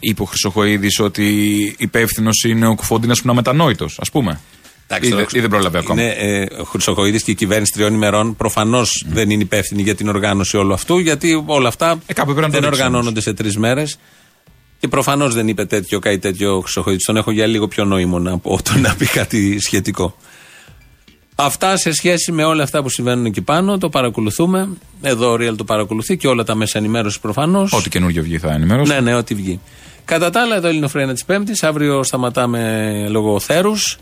Είπε 0.00 0.22
ο 0.22 0.24
Χρυσοχοίδης 0.24 0.98
ότι 1.00 1.26
υπεύθυνος 1.78 2.42
είναι 2.44 2.66
ο 2.66 2.74
Κουφόντινας 2.74 3.16
που 3.16 3.22
είναι 3.24 3.32
αμετανόητος, 3.32 3.98
ας 4.00 4.10
πούμε. 4.10 4.40
Εντάξει, 4.86 5.08
Ή, 5.08 5.10
το- 5.10 5.16
δεν- 5.16 5.26
ή 5.32 5.40
δεν 5.40 5.50
πρόλαβε 5.50 5.78
ακόμα. 5.78 6.02
Είναι 6.02 6.10
ε, 6.18 6.60
ο 6.60 6.64
Χρυσοχοίδης 6.64 7.22
και 7.22 7.30
η 7.30 7.34
κυβέρνηση 7.34 7.72
τριών 7.72 7.94
ημερών 7.94 8.36
προφανώς 8.36 9.04
δεν 9.08 9.30
είναι 9.30 9.42
υπεύθυνη 9.42 9.82
για 9.82 9.94
την 9.94 10.08
οργάνωση 10.08 10.56
όλου 10.56 10.72
αυτού, 10.72 10.98
γιατί 10.98 11.42
όλα 11.46 11.68
αυτά 11.68 11.98
Ε, 12.06 12.12
κάπου 12.12 12.32
πρέπει 12.32 12.46
να 12.46 12.52
το 12.54 12.60
δεν 12.60 12.68
ρίξει 12.70 12.80
οργανώνονται 12.84 13.20
σε 13.20 13.32
τρεις 13.32 13.56
μέρες. 13.56 13.98
Και 14.78 14.88
προφανώς 14.88 15.34
δεν 15.34 15.48
είπε 15.48 15.64
τέτοιο 15.64 15.98
κάτι 15.98 16.18
τέτοιο 16.18 16.56
ο 16.56 16.60
Χρυσοχοίδης. 16.60 17.04
Τον 17.04 17.16
έχω 17.16 17.30
για 17.30 17.46
λίγο 17.46 17.68
πιο 17.68 17.84
νόημο 17.84 18.22
από 18.32 18.58
το 18.62 18.72
να 18.82 18.94
πει 18.94 19.06
κάτι 19.06 19.58
σχετικό. 19.60 20.16
Αυτά 21.40 21.76
σε 21.76 21.92
σχέση 21.92 22.32
με 22.32 22.44
όλα 22.44 22.62
αυτά 22.62 22.82
που 22.82 22.88
συμβαίνουν 22.88 23.24
εκεί 23.24 23.40
πάνω, 23.42 23.78
το 23.78 23.88
παρακολουθούμε. 23.88 24.68
Εδώ 25.02 25.30
ο 25.30 25.34
Real 25.34 25.54
το 25.56 25.64
παρακολουθεί 25.64 26.16
και 26.16 26.28
όλα 26.28 26.44
τα 26.44 26.54
μέσα 26.54 26.78
ενημέρωσης 26.78 27.20
προφανώς. 27.20 27.72
Ό,τι 27.72 27.88
καινούργιο 27.88 28.22
βγει 28.22 28.38
θα 28.38 28.52
ενημερώσει. 28.52 28.92
Ναι, 28.92 29.00
ναι, 29.00 29.14
ό,τι 29.14 29.34
βγει. 29.34 29.60
Κατά 30.04 30.30
τα 30.30 30.40
άλλα, 30.40 30.56
εδώ 30.56 30.68
Ελληνοφρένα 30.68 31.12
της 31.12 31.24
Πέμπτης. 31.24 31.62
Αύριο 31.62 32.02
σταματάμε 32.02 33.06
λόγω 33.08 33.40
θέρους. 33.40 33.98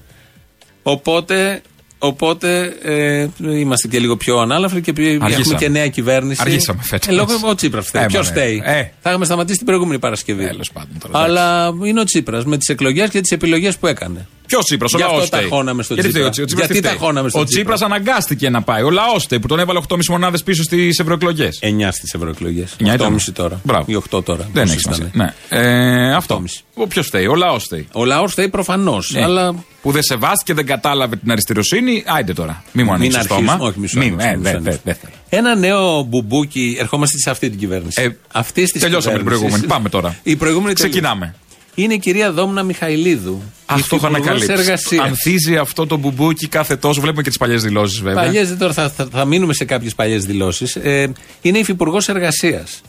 Οπότε, 0.82 1.60
οπότε 1.98 2.76
ε, 2.82 3.26
είμαστε 3.40 3.88
και 3.88 3.98
λίγο 3.98 4.16
πιο 4.16 4.38
ανάλαφροι 4.38 4.80
και 4.80 4.92
πι- 4.92 5.06
έχουμε 5.06 5.24
Αργήσαμε. 5.24 5.58
και 5.58 5.68
νέα 5.68 5.88
κυβέρνηση. 5.88 6.40
Αργήσαμε 6.44 6.82
φέτος. 6.82 7.08
Ε, 7.08 7.12
λόγω 7.12 7.32
ο 7.48 7.54
Τσίπρας 7.54 7.86
φταίει. 7.86 8.02
Ε, 8.02 8.06
Ποιος 8.06 8.28
μα, 8.28 8.34
ναι. 8.34 8.40
φταίει; 8.40 8.62
Ε. 8.64 8.82
Θα 9.00 9.08
είχαμε 9.10 9.24
σταματήσει 9.24 9.56
την 9.56 9.66
προηγούμενη 9.66 9.98
Παρασκευή. 9.98 10.46
Τέλος 10.46 10.70
πάντων 10.72 10.98
τώρα, 11.00 11.18
Αλλά 11.24 11.72
είναι 11.84 12.00
ο 12.00 12.04
Τσίπρας 12.04 12.44
με 12.44 12.56
τις 12.56 12.68
εκλογές 12.68 13.08
και 13.10 13.20
τις 13.20 13.30
επιλογές 13.30 13.76
που 13.76 13.86
έκανε. 13.86 14.26
Ποιος 14.46 14.64
Τσίπρας, 14.64 14.92
ο 14.94 14.96
Γι' 14.96 15.02
αυτό 15.02 15.16
λαός. 15.16 15.28
ταχώναμε 15.28 15.82
στον 15.82 15.96
Γιατί 15.96 16.12
Τσίπρα. 16.12 16.30
φταίει 16.32 16.44
ο 16.44 16.46
Τσίπρας, 16.46 16.66
Γιατί 16.68 16.80
τι 16.82 16.88
φταίει; 16.88 16.98
ταχώναμε 17.00 17.28
στον 17.28 17.40
Ο 17.40 17.44
Τσίπρα; 17.44 17.74
Τσίπρας 17.74 17.90
αναγκάστηκε 17.92 18.50
να 18.50 18.62
πάει. 18.62 18.82
Ο 18.82 18.90
λαός 18.90 19.26
που 19.40 19.46
τον 19.46 19.58
έβαλε 19.58 19.78
8,5 19.78 20.08
μονάδες 20.08 20.42
πίσω 20.42 20.62
στις 20.62 20.98
ευρωεκλογές. 20.98 21.58
9 21.62 21.92
στις 21.92 22.14
ευρωεκλογές. 22.14 22.74
Εννιά 22.78 22.94
8,5 22.94 23.28
ήταν. 23.28 23.34
τώρα. 23.34 23.60
Μπράβο. 23.64 23.84
Ή 23.88 23.94
8 23.94 24.22
τώρα. 24.24 24.48
Δεν 24.52 24.62
Πώς 24.62 24.72
έχει 24.72 24.80
σημασία. 24.80 25.10
ήτανε. 25.14 25.34
Ναι. 25.50 25.58
Ε, 25.58 26.14
αυτό. 26.14 26.42
8,5. 26.74 26.86
Ποιος 26.88 27.06
φταίει, 27.06 27.26
ο 27.26 27.34
λαός 27.34 27.64
φταίει. 27.64 27.88
Ο 27.92 28.04
λαός 28.04 28.32
φταίει 28.32 28.48
προφανώς. 28.48 29.10
Ναι. 29.10 29.22
Αλλά 29.22 29.54
Που 29.82 29.92
δεν 29.92 30.02
σεβάστηκε, 30.02 30.54
δεν 30.54 30.66
κατάλαβε 30.66 31.16
την 31.16 31.30
αριστεροσύνη. 31.30 32.02
Άιντε 32.06 32.32
τώρα. 32.32 32.62
Μη 32.72 32.82
μου 32.82 32.90
Μην 32.90 32.94
ανοίξει 33.00 33.16
το 33.18 33.18
αρχίσουμε. 33.34 33.48
στόμα. 33.48 33.68
Όχι, 33.68 33.78
μισό. 33.80 33.98
Μη, 33.98 34.10
μισό, 34.10 34.28
ε, 34.28 34.36
μισό, 34.36 34.42
δεν- 34.42 34.60
μισό. 34.62 34.70
δεν- 34.70 34.80
δεν 34.84 34.94
θέλω. 34.94 35.12
Ένα 35.28 35.54
νέο 35.56 36.02
μπουμπούκι. 36.02 36.76
Ερχόμαστε 36.80 37.18
σε 37.18 37.30
αυτή 37.30 37.50
την 37.50 37.58
κυβέρνηση. 37.58 38.02
Ε, 38.02 38.08
αυτής 38.32 38.70
της 38.72 38.80
τελειώσαμε 38.82 39.16
την 39.16 39.24
προηγούμενη. 39.24 39.66
Πάμε 39.66 39.88
τώρα. 39.88 40.16
Η 40.22 40.36
προηγούμενη 40.36 40.74
Ξεκινάμε. 40.74 41.34
Είναι 41.78 41.94
η 41.94 41.98
κυρία 41.98 42.32
Δόμνα 42.32 42.62
Μιχαηλίδου. 42.62 43.42
Αυτό 43.66 43.96
έχω 43.96 44.06
ανακαλύψει. 44.06 44.52
εργασίας. 44.52 45.04
Ανθίζει 45.06 45.56
αυτό 45.56 45.86
το 45.86 45.96
μπουμπούκι 45.96 46.46
κάθε 46.48 46.76
τόσο. 46.76 47.00
Βλέπουμε 47.00 47.22
και 47.22 47.28
τις 47.28 47.38
παλιές 47.38 47.62
δηλώσεις 47.62 48.00
βέβαια. 48.00 48.22
Παλιές, 48.24 48.56
τώρα 48.58 48.72
θα, 48.72 48.90
θα, 48.90 49.08
θα 49.12 49.24
μείνουμε 49.24 49.54
σε 49.54 49.64
κάποιες 49.64 49.94
παλιές 49.94 50.24
δηλώσεις. 50.24 50.76
Ε, 50.76 51.12
είναι 51.40 51.58
υφυπουργός 51.58 52.08
εργασίας. 52.08 52.80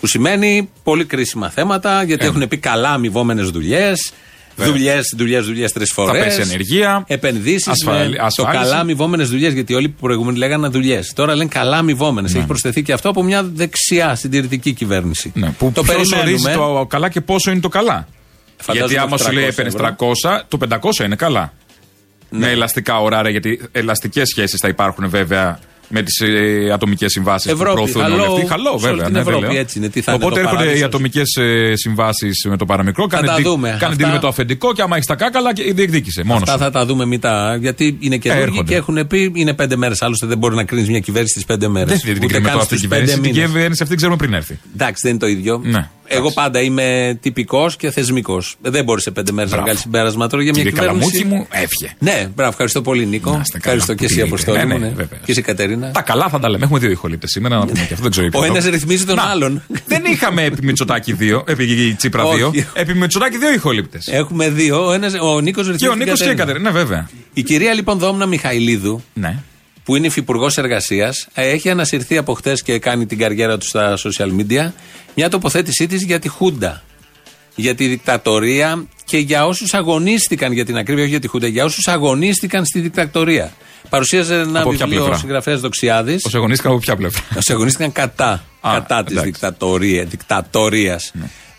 Που 0.00 0.06
σημαίνει 0.06 0.68
πολύ 0.82 1.04
κρίσιμα 1.04 1.50
θέματα, 1.50 2.02
γιατί 2.02 2.24
Ε. 2.24 2.28
έχουν 2.28 2.48
πει 2.48 2.56
καλά 2.56 2.90
αμοιβόμενες 2.90 3.50
δουλειές. 3.50 4.10
Δουλειές, 4.56 5.12
δουλειές, 5.16 5.44
δουλειές 5.44 5.72
τρεις 5.72 5.92
φορές. 5.92 6.24
πέσει 6.24 6.40
ανεργία, 6.40 7.04
Επενδύσεις. 7.06 7.66
ασφαλ- 7.68 8.16
Το 8.16 8.24
ασφάλιση. 8.24 8.62
καλά 8.62 8.78
αμοιβόμενες 8.80 9.28
δουλειές. 9.28 9.52
Γιατί 9.52 9.74
όλοι 9.74 9.88
που 9.88 10.00
προηγούμενοι 10.00 10.38
λέγανε 10.38 10.68
δουλειές. 10.68 11.12
Τώρα 11.14 11.34
λένε 11.34 11.48
καλά 11.48 11.76
αμοιβόμενες. 11.76 12.34
Έχει 12.34 12.46
προσθεθεί 12.46 12.82
και 12.82 12.92
αυτό 12.92 13.08
από 13.08 13.22
μια 13.22 13.42
δεξιά 13.54 14.14
συντηρητική 14.14 14.72
κυβέρνηση. 14.72 15.32
Ναι, 15.34 15.50
που 15.58 15.72
το 15.74 15.82
ποιος 15.82 15.96
ορίζει 15.96 16.42
περιμένουμε. 16.42 16.78
το 16.80 16.86
καλά 16.88 17.08
και 17.08 17.20
πόσο 17.20 17.50
είναι 17.50 17.60
το 17.60 17.68
καλά. 17.68 18.08
Φαντάζομαι 18.60 18.90
γιατί 18.92 19.06
άμα 19.06 19.16
το 19.16 19.22
σου 19.24 19.32
λέει 19.32 19.44
300 19.44 19.48
έπαιρνες 19.48 19.74
ευρώ. 19.74 19.96
300, 19.98 20.40
το 20.48 20.58
500 21.00 21.04
είναι 21.04 21.16
καλά. 21.16 21.52
Ναι. 22.30 22.38
Με 22.46 22.52
ελαστικά 22.52 23.00
ωράρια, 23.00 23.30
γιατί 23.30 23.60
ελαστικές 23.72 24.28
σχέσεις 24.28 24.60
θα 24.60 24.68
υπάρχουν 24.68 25.08
βέβαια 25.08 25.58
με 25.90 26.02
τις 26.02 26.20
ε, 26.20 26.70
ατομικές 26.72 27.12
συμβάσεις 27.12 27.52
που 27.52 27.56
Ευρώπη, 27.60 27.72
προωθούν 27.74 28.02
όλοι 28.02 28.20
χαλό, 28.20 28.32
αυτοί. 28.34 28.46
Χαλό, 28.46 28.78
σε 28.78 28.86
όλη 28.86 28.96
βέβαια. 28.96 29.04
την 29.04 29.12
ναι, 29.14 29.22
δεν 29.22 29.32
Ευρώπη, 29.34 29.52
λέω. 29.52 29.60
έτσι 29.60 29.78
είναι. 29.78 29.88
Τι 29.88 30.00
θα 30.00 30.12
είναι 30.12 30.24
Οπότε 30.24 30.34
το 30.34 30.40
έρχονται 30.40 30.62
οι 30.62 30.66
παράδεισος. 30.66 30.88
ατομικές 30.88 31.36
ε, 31.36 31.72
συμβάσεις 31.76 32.46
με 32.48 32.56
το 32.56 32.64
παραμικρό. 32.64 33.06
Κάνε, 33.06 33.26
τα 33.26 33.34
δι- 33.34 33.44
δούμε. 33.46 33.76
κάνε 33.80 33.92
Αυτά- 33.94 34.08
deal 34.08 34.12
με 34.12 34.18
το 34.18 34.28
αφεντικό 34.28 34.72
και 34.72 34.82
άμα 34.82 34.94
έχεις 34.94 35.06
τα 35.08 35.14
κάκαλα 35.14 35.52
και 35.54 35.72
διεκδίκησε. 35.72 36.22
Μόνος 36.24 36.42
Αυτά 36.42 36.52
σου. 36.52 36.58
θα 36.58 36.70
τα 36.70 36.86
δούμε 36.86 37.04
μετά. 37.04 37.56
Γιατί 37.60 37.96
είναι 38.00 38.16
καινούργοι 38.16 38.44
Έρχονται. 38.44 38.62
και 38.72 38.74
έχουν 38.74 39.06
πει 39.06 39.32
είναι 39.34 39.54
πέντε 39.54 39.76
μέρες. 39.76 40.02
Άλλωστε 40.02 40.26
δεν 40.26 40.38
μπορεί 40.38 40.54
να 40.54 40.64
κρίνεις 40.64 40.88
μια 40.88 41.00
κυβέρνηση 41.00 41.32
στις 41.32 41.44
πέντε 41.44 41.68
μέρες. 41.68 41.88
Δεν 41.88 42.00
διεκδικεί 42.04 42.40
με 42.42 42.50
το 42.50 42.58
αυτή 42.58 42.74
η 42.74 42.78
κυβέρνηση. 42.78 43.20
Την 43.20 43.32
κυβέρνηση 43.32 43.82
αυτή 43.82 43.94
ξέρουμε 43.94 44.16
πριν 44.16 44.34
έρθει. 44.34 44.58
Εντάξει, 44.74 45.00
δεν 45.02 45.10
είναι 45.10 45.20
το 45.20 45.26
ίδιο. 45.26 45.62
Ναι, 46.10 46.14
Εγώ 46.16 46.18
εντάξει. 46.18 46.34
πάντα 46.34 46.60
είμαι 46.60 47.18
τυπικός 47.20 47.76
και 47.76 47.90
θεσμικός. 47.90 48.56
Δεν 48.62 48.84
μπορείς 48.84 49.02
σε 49.02 49.10
πέντε 49.10 49.32
μέρες 49.32 49.50
να 49.50 49.56
Μπράβο. 49.56 49.62
βγάλεις 49.70 49.80
συμπέρασμα 49.82 50.26
τώρα 50.28 50.42
για 50.42 50.52
μια 50.54 50.62
Κύριε 50.62 50.78
κυβέρνηση. 50.78 51.10
Καλαμούκι 51.22 51.34
μου, 51.34 51.46
έφυγε. 51.62 51.92
Ναι, 51.98 52.28
μπράβο, 52.34 52.50
ευχαριστώ 52.50 52.82
πολύ 52.82 53.06
Νίκο. 53.06 53.30
Να 53.30 53.40
είστε 53.40 53.58
καλά, 53.58 53.74
Ευχαριστώ 53.74 53.92
που 53.92 53.98
και 53.98 54.04
εσύ 54.04 54.14
τιμείτε. 54.14 54.34
Αποστόλη. 54.34 54.58
Ναι, 54.58 54.64
μου, 54.64 54.80
ναι, 54.80 54.86
ναι. 54.86 54.92
βέβαια. 54.94 55.18
Και 55.24 55.30
εσύ 55.30 55.42
Κατερίνα. 55.42 55.90
Τα 55.90 56.02
καλά 56.02 56.28
θα 56.28 56.38
τα 56.38 56.48
λέμε. 56.50 56.64
Έχουμε 56.64 56.78
δύο 56.78 56.90
ηχολήπτες 56.90 57.30
σήμερα 57.30 57.56
να 57.58 57.66
πούμε 57.66 57.78
και 57.78 57.92
αυτό 57.92 58.02
δεν 58.02 58.10
ξέρω 58.10 58.26
Ο 58.26 58.30
ποιο. 58.40 58.44
ένας 58.44 58.64
ρυθμίζει 58.64 59.04
τον 59.04 59.16
Να, 59.16 59.22
άλλον. 59.22 59.62
Δεν 59.86 60.02
είχαμε 60.04 60.44
επί 60.44 60.64
Μητσοτάκη 60.64 61.12
δύο, 61.12 61.44
επί 61.46 61.94
Τσίπρα 61.98 62.22
Όχι. 62.22 62.36
δύο. 62.50 62.64
Επί 62.72 62.94
Μητσοτάκη 62.94 63.38
δύο 63.38 63.52
ηχολήπτες. 63.52 64.06
Έχουμε 64.10 64.50
δύο. 64.50 64.86
Ο, 64.86 64.92
ένας, 64.92 65.12
ο 65.20 65.40
Νίκος 65.40 65.62
ρυθμίζει. 65.66 65.84
Και 65.84 65.88
ο 65.88 65.92
την 65.92 66.02
Νίκο 66.04 66.12
και 66.16 66.22
η 66.24 66.26
Κατερίνα. 66.26 66.44
Κατερίνα, 66.44 66.70
ναι, 66.70 66.78
βέβαια. 66.78 67.08
Η 67.32 67.42
κυρία 67.42 67.72
λοιπόν 67.74 67.98
Δόμνα 67.98 68.26
Μιχαηλίδου, 68.26 69.02
Ναι. 69.14 69.38
Που 69.88 69.96
είναι 69.96 70.06
υφυπουργός 70.06 70.58
εργασίας, 70.58 71.28
έχει 71.34 71.70
ανασυρθεί 71.70 72.16
από 72.16 72.34
χτες 72.34 72.62
και 72.62 72.78
κάνει 72.78 73.06
την 73.06 73.18
καριέρα 73.18 73.58
του 73.58 73.66
στα 73.66 73.96
social 73.96 74.28
media 74.40 74.72
μια 75.14 75.28
τοποθέτησή 75.28 75.86
της 75.86 76.02
για 76.02 76.18
τη 76.18 76.28
Χούντα. 76.28 76.82
για 77.54 77.74
τη 77.74 77.86
δικτατορία 77.86 78.86
και 79.04 79.18
για 79.18 79.46
όσους 79.46 79.74
αγωνίστηκαν 79.74 80.52
για 80.52 80.64
την 80.64 80.76
ακρίβεια, 80.76 81.02
όχι 81.02 81.10
για 81.10 81.20
τη 81.20 81.28
Χούντα, 81.28 81.46
για 81.46 81.64
όσους 81.64 81.88
αγωνίστηκαν 81.88 82.64
στη 82.64 82.80
δικτατορία. 82.80 83.52
Παρουσίαζε 83.88 84.34
ένα 84.34 84.60
Από 84.60 84.70
ποια 84.70 84.78
βιβλίο 84.78 85.00
ο 85.00 85.04
πλευρά; 85.04 85.20
συγγραφέας 85.20 85.60
Δοξιάδης. 85.60 86.24
Όσοι 86.24 86.36
αγωνίστηκαν 86.36 86.72
από 86.72 86.80
ποια 86.80 86.96
πλευρά; 86.96 87.20
Όσοι 87.36 87.52
αγωνίστηκαν 87.52 87.92
κατά, 87.92 88.44
Α, 88.60 88.70
κατά 88.72 89.04
της 89.04 89.12
εντάξει. 89.12 89.30
δικτατορία. 89.30 91.00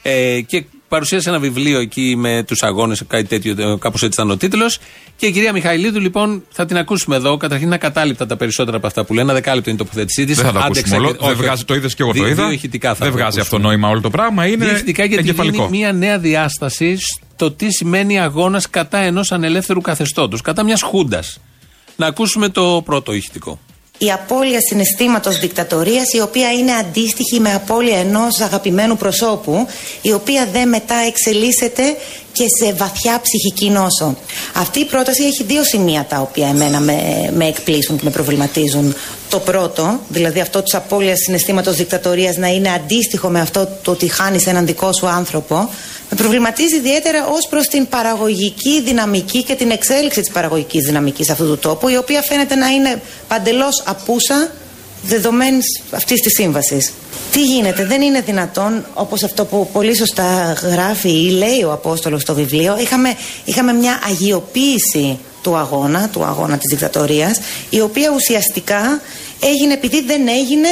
Ε, 0.02 0.42
και 0.42 0.66
παρουσίασε 0.90 1.30
ένα 1.30 1.40
βιβλίο 1.40 1.80
εκεί 1.80 2.16
με 2.18 2.44
τους 2.48 2.62
αγώνες, 2.64 3.04
κάτι 3.08 3.24
τέτοιο, 3.24 3.78
κάπως 3.78 4.04
έτσι 4.04 4.20
ήταν 4.22 4.32
ο 4.32 4.38
τίτλος. 4.38 4.80
Και 5.18 5.26
η 5.26 5.32
κυρία 5.32 5.52
Μιχαηλίδου, 5.54 6.00
λοιπόν, 6.00 6.44
θα 6.52 6.66
την 6.66 6.78
ακούσουμε 6.78 7.16
εδώ. 7.16 7.38
Καταρχήν 7.38 7.66
είναι 7.66 7.76
ακατάληπτα 7.76 8.26
τα 8.26 8.36
περισσότερα 8.38 8.78
από 8.78 8.88
αυτά 8.88 9.06
που 9.06 9.14
λένε. 9.14 9.26
Ένα 9.26 9.34
δεκάλεπτο 9.34 9.70
είναι 9.70 9.80
η 9.82 9.84
τοποθέτησή 9.84 10.26
της. 10.26 10.36
Δεν 10.36 10.46
θα 10.46 10.52
το 10.52 10.60
ακούσουμε 10.60 10.96
όλο. 10.96 11.16
Δεν 11.22 11.36
βγάζει, 11.36 11.64
το 11.64 11.76
είδες 11.76 11.96
και 11.96 12.04
εγώ 12.04 12.14
το 12.14 12.26
είδα. 12.28 12.34
Δύο 12.44 12.52
ηχητικά 12.52 12.90
θα 12.90 12.96
Δεν 12.96 13.08
το 13.08 13.18
βγάζει 13.18 13.40
ακούσουμε. 13.40 13.42
αυτό 13.42 13.58
νόημα 13.68 13.90
όλο 13.90 14.02
το 14.02 14.10
πράγμα. 14.10 14.48
Είναι 14.48 14.66
Δύο 14.66 14.74
ηχητικά 14.74 15.04
γιατί 15.06 15.24
εγκεφαλικό. 15.24 15.66
δίνει 15.66 15.78
μια 15.78 15.94
νέα 15.94 16.20
διάσταση 16.20 16.98
στο 17.34 17.52
τι 17.52 17.72
σημαίνει 17.72 18.20
αγώνας 18.20 18.70
κατά 18.70 18.98
ενός 18.98 19.32
ανελεύθερου 19.32 19.82
καθεστώτος, 19.82 20.42
κατά 20.42 20.64
μιας 20.64 20.82
χούντας. 20.82 21.40
Να 21.96 22.06
ακούσουμε 22.08 22.50
το 22.50 22.82
πρώτο 22.86 23.14
ηχητικό. 23.14 23.60
Η 24.02 24.12
απώλεια 24.12 24.60
συναισθήματος 24.62 25.40
δικτατορίας 25.40 26.14
η 26.14 26.22
οποία 26.22 26.52
είναι 26.52 26.72
αντίστοιχη 26.72 27.40
με 27.40 27.54
απώλεια 27.54 27.98
ενός 27.98 28.40
αγαπημένου 28.42 28.98
προσώπου 28.98 29.68
η 30.02 30.14
οποία 30.14 30.48
δεν 30.52 30.70
μετά 30.70 30.96
εξελίσσεται 31.08 31.84
και 32.32 32.46
σε 32.60 32.74
βαθιά 32.74 33.22
ψυχική 33.22 33.70
νόσο. 33.70 34.16
Αυτή 34.54 34.80
η 34.80 34.86
πρόταση 34.86 35.24
έχει 35.24 35.44
δύο 35.44 35.64
σημεία 35.64 36.06
τα 36.10 36.20
οποία 36.20 36.48
εμένα 36.48 36.80
με, 36.80 37.30
με 37.36 37.46
εκπλήσουν 37.46 37.98
και 37.98 38.04
με 38.04 38.10
προβληματίζουν. 38.10 38.96
Το 39.30 39.40
πρώτο, 39.40 40.00
δηλαδή 40.10 40.40
αυτό 40.40 40.62
της 40.62 40.74
απώλειας 40.74 41.20
συναισθήματος 41.20 41.76
δικτατορίας 41.76 42.36
να 42.36 42.48
είναι 42.48 42.70
αντίστοιχο 42.70 43.30
με 43.30 43.40
αυτό 43.40 43.68
το 43.82 43.92
ότι 43.92 44.08
χάνεις 44.08 44.48
έναν 44.48 44.66
δικό 44.66 44.94
σου 44.94 45.08
άνθρωπο 45.08 45.70
με 46.10 46.18
προβληματίζει 46.18 46.76
ιδιαίτερα 46.76 47.28
ως 47.28 47.48
προς 47.50 47.68
την 47.68 47.88
παραγωγική 47.88 48.82
δυναμική 48.82 49.44
και 49.44 49.56
την 49.56 49.72
εξέλιξη 49.72 50.20
της 50.22 50.32
παραγωγικής 50.32 50.86
δυναμικής 50.86 51.30
αυτού 51.30 51.46
του 51.46 51.58
τόπου 51.58 51.90
η 51.90 51.98
οποία 51.98 52.22
φαίνεται 52.22 52.56
να 52.56 52.68
είναι 52.68 53.02
παντελώς 53.28 53.84
απούσα 53.86 54.52
δεδομένης 55.04 55.82
αυτής 55.92 56.22
της 56.22 56.34
σύμβασης. 56.34 56.94
Τι 57.32 57.44
γίνεται, 57.44 57.86
δεν 57.86 58.02
είναι 58.02 58.22
δυνατόν 58.22 58.86
όπως 58.94 59.24
αυτό 59.24 59.46
που 59.46 59.70
πολύ 59.74 59.96
σωστά 59.98 60.54
γράφει 60.54 61.10
ή 61.10 61.30
λέει 61.30 61.64
ο 61.64 61.72
Απόστολος 61.72 62.22
στο 62.22 62.34
βιβλίο 62.34 62.78
είχαμε, 62.80 63.16
είχαμε 63.46 63.74
μια 63.74 64.00
αγιοποίηση 64.08 65.20
του 65.42 65.56
αγώνα, 65.56 66.10
του 66.10 66.24
αγώνα 66.24 66.58
της 66.58 66.70
δικτατορίας 66.70 67.40
η 67.70 67.82
οποία 67.82 68.12
ουσιαστικά 68.16 69.02
έγινε 69.40 69.74
επειδή 69.74 70.02
δεν 70.02 70.28
έγινε 70.28 70.68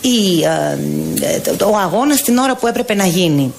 η, 0.00 0.42
ε, 0.42 0.78
ε, 1.26 1.64
ο 1.64 1.76
αγώνας 1.76 2.22
την 2.22 2.38
ώρα 2.38 2.56
που 2.56 2.66
έπρεπε 2.66 2.94
να 2.94 3.06
γίνει. 3.06 3.52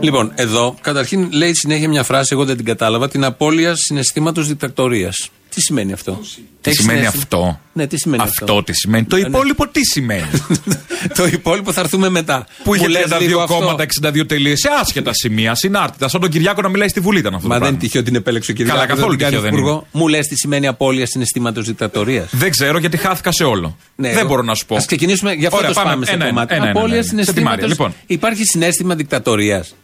Λοιπόν, 0.00 0.32
εδώ 0.34 0.74
καταρχήν 0.80 1.28
λέει 1.32 1.54
συνέχεια 1.54 1.88
μια 1.88 2.02
φράση, 2.02 2.28
εγώ 2.32 2.44
δεν 2.44 2.56
την 2.56 2.64
κατάλαβα, 2.64 3.08
την 3.08 3.24
απώλεια 3.24 3.74
συναισθήματος 3.76 4.48
δικτατορίας. 4.48 5.30
Τι 5.54 5.60
σημαίνει 5.60 5.92
αυτό; 5.92 6.12
Τι 6.60 6.70
Έχεις 6.70 6.80
σημαίνει 6.80 6.98
συναίσθημα- 6.98 7.22
αυτό; 7.22 7.60
Ναι, 7.72 7.86
τι 7.86 7.96
σημαίνει 7.98 8.22
αυτό. 8.22 8.44
Αυτό; 8.44 8.62
τι 8.62 8.72
σημαίνει; 8.72 9.04
Το 9.04 9.16
Ναι, 9.16 9.22
ναι. 9.22 9.28
υπόλοιπο 9.28 9.68
τι 9.68 9.80
σημαίνει; 9.84 10.26
το 11.18 11.26
υπόλοιπο 11.26 11.72
θα 11.72 11.80
έρθουμε 11.80 12.08
μετά. 12.08 12.46
Που 12.64 12.74
είχε 12.74 12.84
Μου 12.84 12.90
λες 12.90 13.04
32 13.08 13.18
λίγο 13.20 13.40
αυτό. 13.40 13.54
κόμματα, 13.54 13.82
62 14.02 14.26
τελείες 14.26 14.58
σε 14.60 14.68
άσχετα 14.80 15.10
σημεία, 15.14 15.54
συνάρτητα. 15.54 16.08
Σαν 16.08 16.20
τον 16.20 16.30
Κυριάκο 16.30 16.60
να 16.62 16.68
μιλάει 16.68 16.88
στη 16.88 17.00
Βουλή 17.00 17.18
ήταν 17.18 17.34
αυτό. 17.34 17.48
Μα 17.48 17.54
το 17.54 17.60
δεν 17.60 17.68
πράγμα. 17.68 17.86
τυχαίο 17.86 18.02
την 18.02 18.14
επέλεξε 18.14 18.50
ο 18.50 18.54
κ. 18.54 18.62
Καλά, 18.62 18.86
καθόλου 18.86 19.16
τυχαίο 19.16 19.40
δεν 19.40 19.54
είναι. 19.56 19.80
Μου 19.92 20.08
λες 20.08 20.26
τι 20.26 20.36
σημαίνει 20.36 20.66
απώλεια 20.66 21.06
συναισθήματος 21.06 21.66
δικτατορίας. 21.66 22.28
Δεν 22.30 22.50
ξέρω 22.50 22.78
γιατί 22.78 22.96
χάθηκα 22.96 23.32
σε 23.32 23.44
όλο. 23.44 23.76
δεν 23.96 24.26
μπορώ 24.26 24.42
να 24.42 24.54
σου 24.54 24.66
πω. 24.66 24.76
Α 24.76 24.82
ξεκινήσουμε, 24.86 25.32
γι' 25.32 25.46
αυτό 25.46 25.56
Ωραία, 25.58 25.68
το 25.72 25.80
σπάμε 25.80 26.04
σε 26.06 26.12
Ένα, 26.12 26.24
ένα, 26.24 26.32
κομμάτι. 26.34 26.54
ένα, 26.54 26.68
ένα, 26.68 26.78
Απώλεια 26.78 26.96
ένα. 26.96 27.04
Σε 27.04 27.10
τη 27.10 27.14
Μάρια, 27.16 27.32
συναισθήματο. 27.32 27.66
Λοιπόν, 27.66 27.94
Υπάρχει 28.06 28.44
συνέστημα 28.44 28.94
δικτατορίας. 28.94 29.74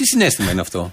Τι 0.00 0.06
συνέστημα 0.06 0.50
είναι 0.50 0.60
αυτό; 0.60 0.92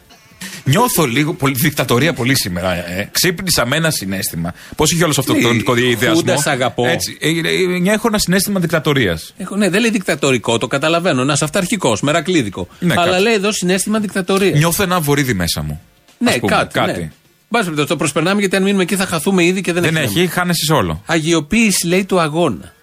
νιώθω 0.63 1.05
λίγο 1.05 1.33
πολύ, 1.33 1.53
δικτατορία 1.57 2.13
πολύ 2.13 2.35
σήμερα. 2.35 2.73
Ε. 2.73 3.09
Ξύπνησα 3.11 3.65
με 3.65 3.75
ένα 3.75 3.89
συνέστημα. 3.91 4.53
Πώς 4.75 4.91
είχε 4.91 5.03
όλος 5.03 5.17
αυτό 5.17 5.33
Τι, 5.33 5.41
το 5.41 5.47
τονικό 5.47 5.75
ιδεασμό. 5.77 6.13
Χούντα, 6.19 6.37
σ' 6.37 6.47
αγαπώ. 6.47 6.87
Έτσι. 6.87 7.17
Ε, 7.19 7.29
ε, 7.29 7.89
ε, 7.89 7.93
έχω 7.93 8.07
ένα 8.07 8.17
συνέστημα 8.17 8.59
δικτατορίας. 8.59 9.33
Έχω, 9.37 9.55
ναι, 9.55 9.69
δεν 9.69 9.81
λέει 9.81 9.89
δικτατορικό, 9.89 10.57
το 10.57 10.67
καταλαβαίνω. 10.67 11.21
Ένας 11.21 11.41
αυταρχικός, 11.41 12.01
μερακλίδικο. 12.01 12.67
Ναι, 12.79 12.93
Αλλά 12.97 13.11
κάτι. 13.11 13.21
λέει 13.23 13.33
εδώ 13.33 13.51
συνέστημα 13.51 13.99
δικτατορίας. 13.99 14.57
Νιώθω 14.57 14.83
ένα 14.83 14.99
βορίδι 14.99 15.33
μέσα 15.33 15.61
μου. 15.61 15.81
Ναι, 16.17 16.29
Ας 16.29 16.39
πούμε, 16.39 16.51
κάτι. 16.51 16.73
κάτι. 16.73 16.99
Ναι. 16.99 17.11
Μπας 17.49 17.61
περιπτώσει, 17.63 17.87
το 17.89 17.95
προσπερνάμε 17.95 18.39
γιατί 18.39 18.55
αν 18.55 18.63
μείνουμε 18.63 18.83
εκεί 18.83 18.95
θα 18.95 19.05
χαθούμε 19.05 19.43
ήδη 19.45 19.61
και 19.61 19.73
δεν, 19.73 19.81
Δεν 19.81 19.95
έχεις. 19.95 20.07
νόημα. 20.09 20.21
έχει, 20.21 20.31
χάνεσαι 20.31 20.73
όλο. 20.73 21.03
Αγιοποίηση 21.05 21.87
λέει 21.87 22.05
του 22.05 22.19
αγώνα. 22.19 22.73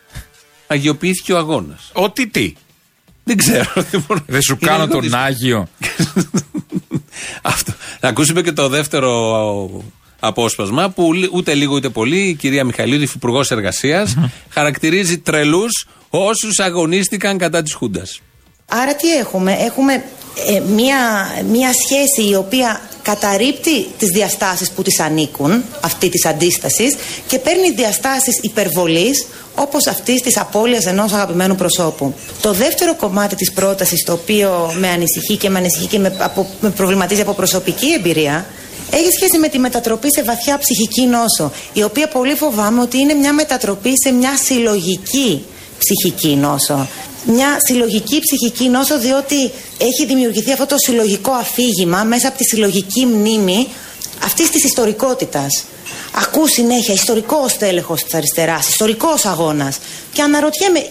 Αγιοποιήθηκε 0.67 1.33
ο 1.33 1.37
αγώνας. 1.39 1.91
Ό,τι 1.93 2.27
τι. 2.29 2.53
Δεν 3.25 3.37
ξέρω. 3.37 3.71
δεν 3.91 4.05
μπορώ- 4.09 4.23
Δεν 4.27 4.43
σου 4.43 4.57
Είναι 4.61 4.71
κάνω 4.71 4.83
λίγο 4.83 4.93
τον 4.93 5.01
δύσκολο. 5.03 5.23
Άγιο. 5.23 5.69
Αυτό. 7.43 7.73
Να 8.01 8.09
ακούσουμε 8.09 8.43
και 8.43 8.53
το 8.53 8.69
δεύτερο 8.69 9.71
απόσπασμα 10.21 10.91
που 10.91 11.13
λι- 11.13 11.29
ούτε 11.33 11.55
λίγο 11.55 11.75
ούτε 11.75 11.89
πολύ 11.89 12.19
η 12.29 12.35
κυρία 12.35 12.65
Μιχαηλίδου, 12.65 13.03
υφυπουργός 13.03 13.51
εργασίας, 13.51 14.15
χαρακτηρίζει 14.49 15.19
τρελούς 15.19 15.87
όσους 16.11 16.59
αγωνίστηκαν 16.59 17.39
κατά 17.39 17.63
της 17.63 17.75
Χούντας. 17.75 18.21
Άρα 18.69 18.95
τι 18.95 19.17
έχουμε, 19.17 19.53
έχουμε 19.53 19.93
ε, 20.49 20.61
μία, 20.61 20.97
μία 21.51 21.71
σχέση 21.85 22.31
η 22.31 22.35
οποία 22.35 22.81
καταρρύπτει 23.03 23.85
τις 23.99 24.09
διαστάσεις 24.09 24.71
που 24.71 24.83
της 24.83 25.01
ανήκουν, 25.01 25.63
αυτή 25.81 26.09
της 26.09 26.27
αντίστασης 26.27 26.97
και 27.27 27.39
παίρνει 27.39 27.71
διαστάσεις 27.71 28.39
υπερβολής 28.43 29.27
όπως 29.55 29.87
αυτής 29.87 30.21
της 30.21 30.39
απώλειας 30.39 30.87
ενός 30.87 31.13
αγαπημένου 31.13 31.55
προσώπου. 31.55 32.15
Το 32.41 32.53
δεύτερο 32.53 32.95
κομμάτι 32.95 33.35
της 33.35 33.53
πρότασης 33.53 34.05
το 34.05 34.13
οποίο 34.13 34.75
με 34.79 34.89
ανησυχεί 34.89 35.37
και 35.37 35.51
με 35.51 35.59
ανησυχεί 35.59 35.87
και 35.87 35.99
με, 35.99 36.17
από, 36.19 36.47
με 36.61 36.71
προβληματίζει 36.71 37.21
από 37.21 37.33
προσωπική 37.33 37.93
εμπειρία 37.93 38.47
έχει 38.91 39.11
σχέση 39.13 39.39
με 39.39 39.49
τη 39.49 39.59
μετατροπή 39.59 40.09
σε 40.15 40.23
βαθιά 40.23 40.59
ψυχική 40.59 41.07
νόσο 41.07 41.53
η 41.73 41.83
οποία 41.83 42.09
πολύ 42.09 42.35
φοβάμαι 42.35 42.81
ότι 42.81 42.99
είναι 42.99 43.15
μια 43.15 43.33
μετατροπή 43.33 43.93
σε 44.05 44.11
μια 44.11 44.37
συλλογική 44.37 45.45
ψυχική 45.79 46.37
νόσο. 46.37 46.89
Μια 47.27 47.57
συλλογική 47.67 48.21
ψυχική 48.21 48.69
νόσο 48.69 48.99
διότι 48.99 49.43
έχει 49.79 50.07
δημιουργηθεί 50.07 50.53
αυτό 50.53 50.67
το 50.67 50.75
συλλογικό 50.79 51.33
αφήγημα 51.33 52.03
μέσα 52.03 52.29
από 52.29 52.37
τη 52.37 52.45
συλλογική 52.45 53.07
μνήμη 53.07 53.67
αυτής 54.25 54.51
της 54.51 54.65
ιστορικότητας. 54.65 55.65
Ακού 56.13 56.49
συνέχεια 56.49 56.95
ιστορικός 56.95 57.57
τέλεχος 57.57 58.03
της 58.03 58.15
αριστεράς, 58.15 58.69
ιστορικός 58.69 59.25
αγώνας 59.25 59.79
και 60.13 60.23
αναρωτιέμαι 60.23 60.87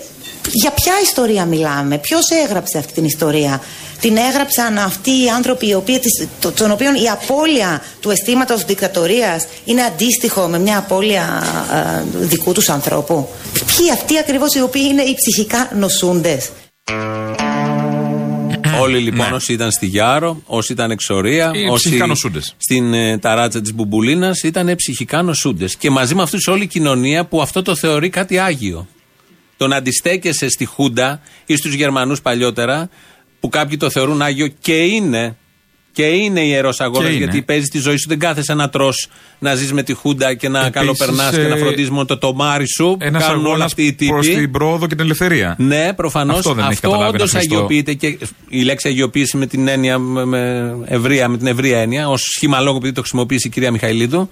για 0.52 0.72
ποια 0.72 0.94
ιστορία 1.04 1.46
μιλάμε, 1.46 1.98
ποιος 1.98 2.30
έγραψε 2.46 2.78
αυτή 2.78 2.94
την 2.94 3.06
ιστορία. 3.06 3.62
Την 4.00 4.18
έγραψαν 4.18 4.78
αυτοί 4.78 5.10
οι 5.10 5.30
άνθρωποι 5.36 5.68
οι 5.68 5.74
οποίοι, 5.74 6.00
της- 6.00 6.28
το- 6.40 6.52
των 6.52 6.72
οποίων 6.72 6.96
η 6.96 7.10
απώλεια 7.10 7.82
του 8.00 8.10
αισθήματος 8.10 8.64
δικτατορίας 8.66 9.46
είναι 9.66 9.82
αντίστοιχο 9.82 10.48
με 10.48 10.60
μια 10.60 10.78
απώλεια 10.78 11.44
ε, 11.74 12.04
δικού 12.14 12.52
τους 12.52 12.70
ανθρώπου. 12.70 13.28
Ποιοι 13.54 13.92
αυτοί 13.92 14.18
ακριβώς 14.18 14.54
οι 14.56 14.62
οποίοι 14.62 14.88
είναι 14.92 15.02
οι 15.02 15.16
ψυχικά 15.16 15.70
νοσούντες; 15.76 16.50
Όλοι 18.80 18.98
λοιπόν 19.00 19.30
Ναι. 19.30 19.36
όσοι 19.36 19.54
ήταν 19.54 19.72
στη 19.72 19.86
Γιάρο, 19.86 20.42
όσοι 20.46 20.72
ήταν 20.72 20.92
εξορία, 20.92 21.52
Οι 21.56 21.68
όσοι 21.70 21.84
ψυχικά 21.84 22.06
νοσούντες. 22.06 22.56
στην 22.58 22.94
ε, 22.94 23.18
ταράτσα 23.18 23.62
της 23.62 23.74
Μπουμπουλίνας 23.74 24.42
ήταν 24.44 24.76
ψυχικά 24.76 25.22
νοσούντες. 25.22 25.76
Και 25.76 25.90
μαζί 25.90 26.16
με 26.16 26.22
αυτούς 26.22 26.48
όλη 26.48 26.64
η 26.64 26.68
κοινωνία 26.68 27.26
που 27.26 27.42
αυτό 27.42 27.62
το 27.62 27.76
θεωρεί 27.76 28.10
κάτι 28.10 28.38
άγιο. 28.40 28.88
Το 29.58 29.68
να 29.68 29.76
αντιστέκεσαι 29.76 30.50
στη 30.50 30.66
Χούντα 30.66 31.22
ή 31.46 31.56
στους 31.56 31.74
Γερμανούς 31.74 32.22
παλιότερα, 32.22 32.90
που 33.40 33.50
κάποιοι 33.50 33.78
το 33.78 33.90
θεωρούν 33.90 34.22
άγιο 34.22 34.48
και 34.48 34.78
είναι. 34.78 35.36
Και 35.94 36.04
είναι 36.06 36.40
ιερός 36.42 36.80
αγώνας 36.80 37.10
είναι. 37.10 37.18
γιατί 37.18 37.42
παίζει 37.42 37.68
τη 37.68 37.80
ζωή 37.80 37.98
σου. 37.98 38.08
Δεν 38.08 38.20
κάθεσαι 38.20 38.54
να 38.54 38.70
τρώ 38.70 38.94
να 39.40 39.56
ζεις 39.56 39.74
με 39.74 39.84
τη 39.84 39.94
Χούντα 39.94 40.34
και 40.34 40.50
να 40.50 40.60
Επίσης, 40.60 40.74
καλοπερνάς 40.74 41.30
και 41.36 41.48
να 41.48 41.56
ε, 41.56 41.60
φροντίζει 41.60 41.92
μόνο 41.92 42.06
το 42.06 42.18
τομάρι 42.18 42.66
σου. 42.68 42.98
Ένας 43.00 43.24
Κάνουν 43.24 43.40
όλα 43.40 43.50
αγώνας 43.50 43.66
αυτοί 43.66 43.96
οι 44.00 44.08
προς 44.08 44.26
τύποι. 44.26 44.40
την 44.40 44.52
πρόοδο 44.52 44.88
και 44.88 44.96
την 44.96 45.04
ελευθερία. 45.04 45.56
Ναι, 45.60 45.94
προφανώς 45.94 46.38
Αυτό 46.38 46.50
αυτό, 46.50 46.62
δεν 46.62 46.72
έχει 46.72 46.82
καταλάβει 46.82 47.10
όντως 47.10 47.22
ένας 47.22 47.32
Χριστό. 47.32 47.56
αγιοποιείται 47.56 47.94
και 47.94 48.18
η 48.50 48.62
λέξη 48.62 48.88
αγιοποίηση 48.88 49.38
με 49.38 49.46
την 49.46 49.68
έννοια, 49.68 49.98
με, 49.98 50.26
με, 50.26 50.76
ευρεία, 50.86 51.28
με 51.30 51.38
την 51.38 51.48
ευρία 51.48 51.80
έννοια, 51.80 52.10
ως 52.10 52.22
σχήμα 52.36 52.60
λόγου 52.60 52.78
επειδή 52.78 52.94
το 52.94 53.00
χρησιμοποίησε 53.02 53.48
η 53.48 53.52
κυρία 53.52 53.72
Μιχαηλίδου. 53.72 54.30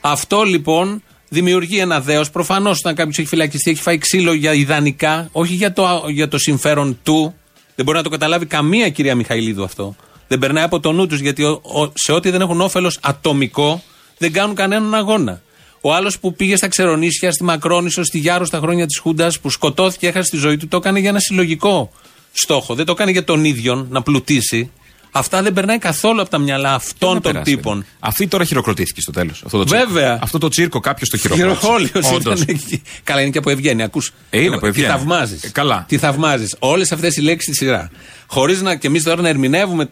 Αυτό 0.00 0.42
λοιπόν 0.42 1.02
δημιουργεί 1.28 1.78
ένα 1.78 2.00
δέος. 2.00 2.30
Προφανώς 2.30 2.78
όταν 2.78 2.94
κάποιος 2.94 3.18
έχει 3.18 3.28
φυλακιστεί, 3.28 3.70
έχει 3.70 3.82
φάει 3.82 3.98
ξύλο 3.98 4.32
για 4.32 4.52
ιδανικά, 4.54 5.28
όχι 5.32 5.54
για 5.54 5.72
το, 5.72 6.04
για 6.08 6.28
το 6.28 6.38
συμφέρον 6.38 6.98
του. 7.02 7.34
Δεν 7.74 7.84
μπορεί 7.84 7.96
να 7.96 8.04
το 8.04 8.10
καταλάβει 8.10 8.46
καμία 8.46 8.88
κυρία 8.88 9.14
Μιχαηλίδου 9.14 9.64
αυτό. 9.64 9.96
Δεν 10.28 10.38
περνάει 10.38 10.64
από 10.64 10.80
το 10.80 10.92
νου 10.92 11.06
τους 11.06 11.20
γιατί 11.20 11.42
ο- 11.44 11.60
ο- 11.62 11.92
σε 11.94 12.12
ό,τι 12.12 12.30
δεν 12.30 12.40
έχουν 12.40 12.60
όφελος 12.60 12.98
ατομικό 13.02 13.82
δεν 14.18 14.32
κάνουν 14.32 14.54
κανέναν 14.54 14.94
αγώνα. 14.94 15.42
Ο 15.80 15.94
άλλος 15.94 16.18
που 16.18 16.34
πήγε 16.34 16.56
στα 16.56 16.68
Ξερονήσια, 16.68 17.32
στη 17.32 17.44
Μακρόνισο, 17.44 18.04
στη 18.04 18.18
Γιάρο 18.18 18.44
στα 18.44 18.58
χρόνια 18.58 18.86
της 18.86 18.98
Χούντας, 18.98 19.40
που 19.40 19.50
σκοτώθηκε, 19.50 20.06
έχασε 20.06 20.30
τη 20.30 20.36
ζωή 20.36 20.56
του, 20.56 20.68
το 20.68 20.76
έκανε 20.76 20.98
για 21.00 21.08
ένα 21.08 21.18
συλλογικό 21.18 21.90
στόχο. 22.32 22.74
Δεν 22.74 22.84
το 22.84 22.92
έκανε 22.92 23.10
για 23.10 23.24
τον 23.24 23.44
ίδιο 23.44 23.86
να 23.90 24.02
πλουτίσει, 24.02 24.70
Αυτά 25.16 25.42
δεν 25.42 25.52
περνάει 25.52 25.78
καθόλου 25.78 26.20
από 26.20 26.30
τα 26.30 26.38
μυαλά 26.38 26.74
αυτών 26.74 27.14
Να 27.14 27.20
των 27.20 27.32
περάσει, 27.32 27.54
τύπων. 27.56 27.78
παιδί. 27.78 27.90
Αυτή 28.00 28.26
τώρα 28.26 28.44
χειροκροτήθηκε 28.44 29.00
στο 29.00 29.12
τέλος. 29.12 29.42
Αυτό 29.44 29.58
το 29.58 29.64
τσίρκο. 29.64 29.86
Βέβαια. 29.86 30.18
Αυτό 30.22 30.38
το 30.38 30.48
τσίρκο 30.48 30.80
κάποιος 30.80 31.08
το 31.08 31.16
χειροκρότησε. 31.16 31.56
Χειροχόλιο 31.58 32.16
Όντως. 32.16 32.40
ήταν 32.40 32.54
εκεί. 32.56 32.82
Καλά, 33.04 33.20
είναι 33.20 33.30
και 33.30 33.38
από 33.38 33.50
Ευγένεια. 33.50 33.84
Ακούς, 33.84 34.12
Ε, 34.30 34.40
είναι 34.40 34.54
από 34.54 34.60
Τι 34.60 34.66
Ευγένεια. 34.68 34.90
θαυμάζεις. 34.90 35.42
Ε, 35.42 35.48
καλά. 35.50 35.84
Τι 35.88 35.98
θαυμάζεις. 35.98 36.56
Όλες 36.58 36.92
αυτές 36.92 37.16
οι 37.16 37.20
λέξεις 37.20 37.54
στη 37.56 37.64
σειρά. 37.64 37.90
Χωρίς 38.26 38.62
να 38.62 38.74
και 38.76 38.86
εμείς 38.86 39.02
τώρα 39.02 39.22
να 39.22 39.28
ερμηνεύουμε 39.28 39.88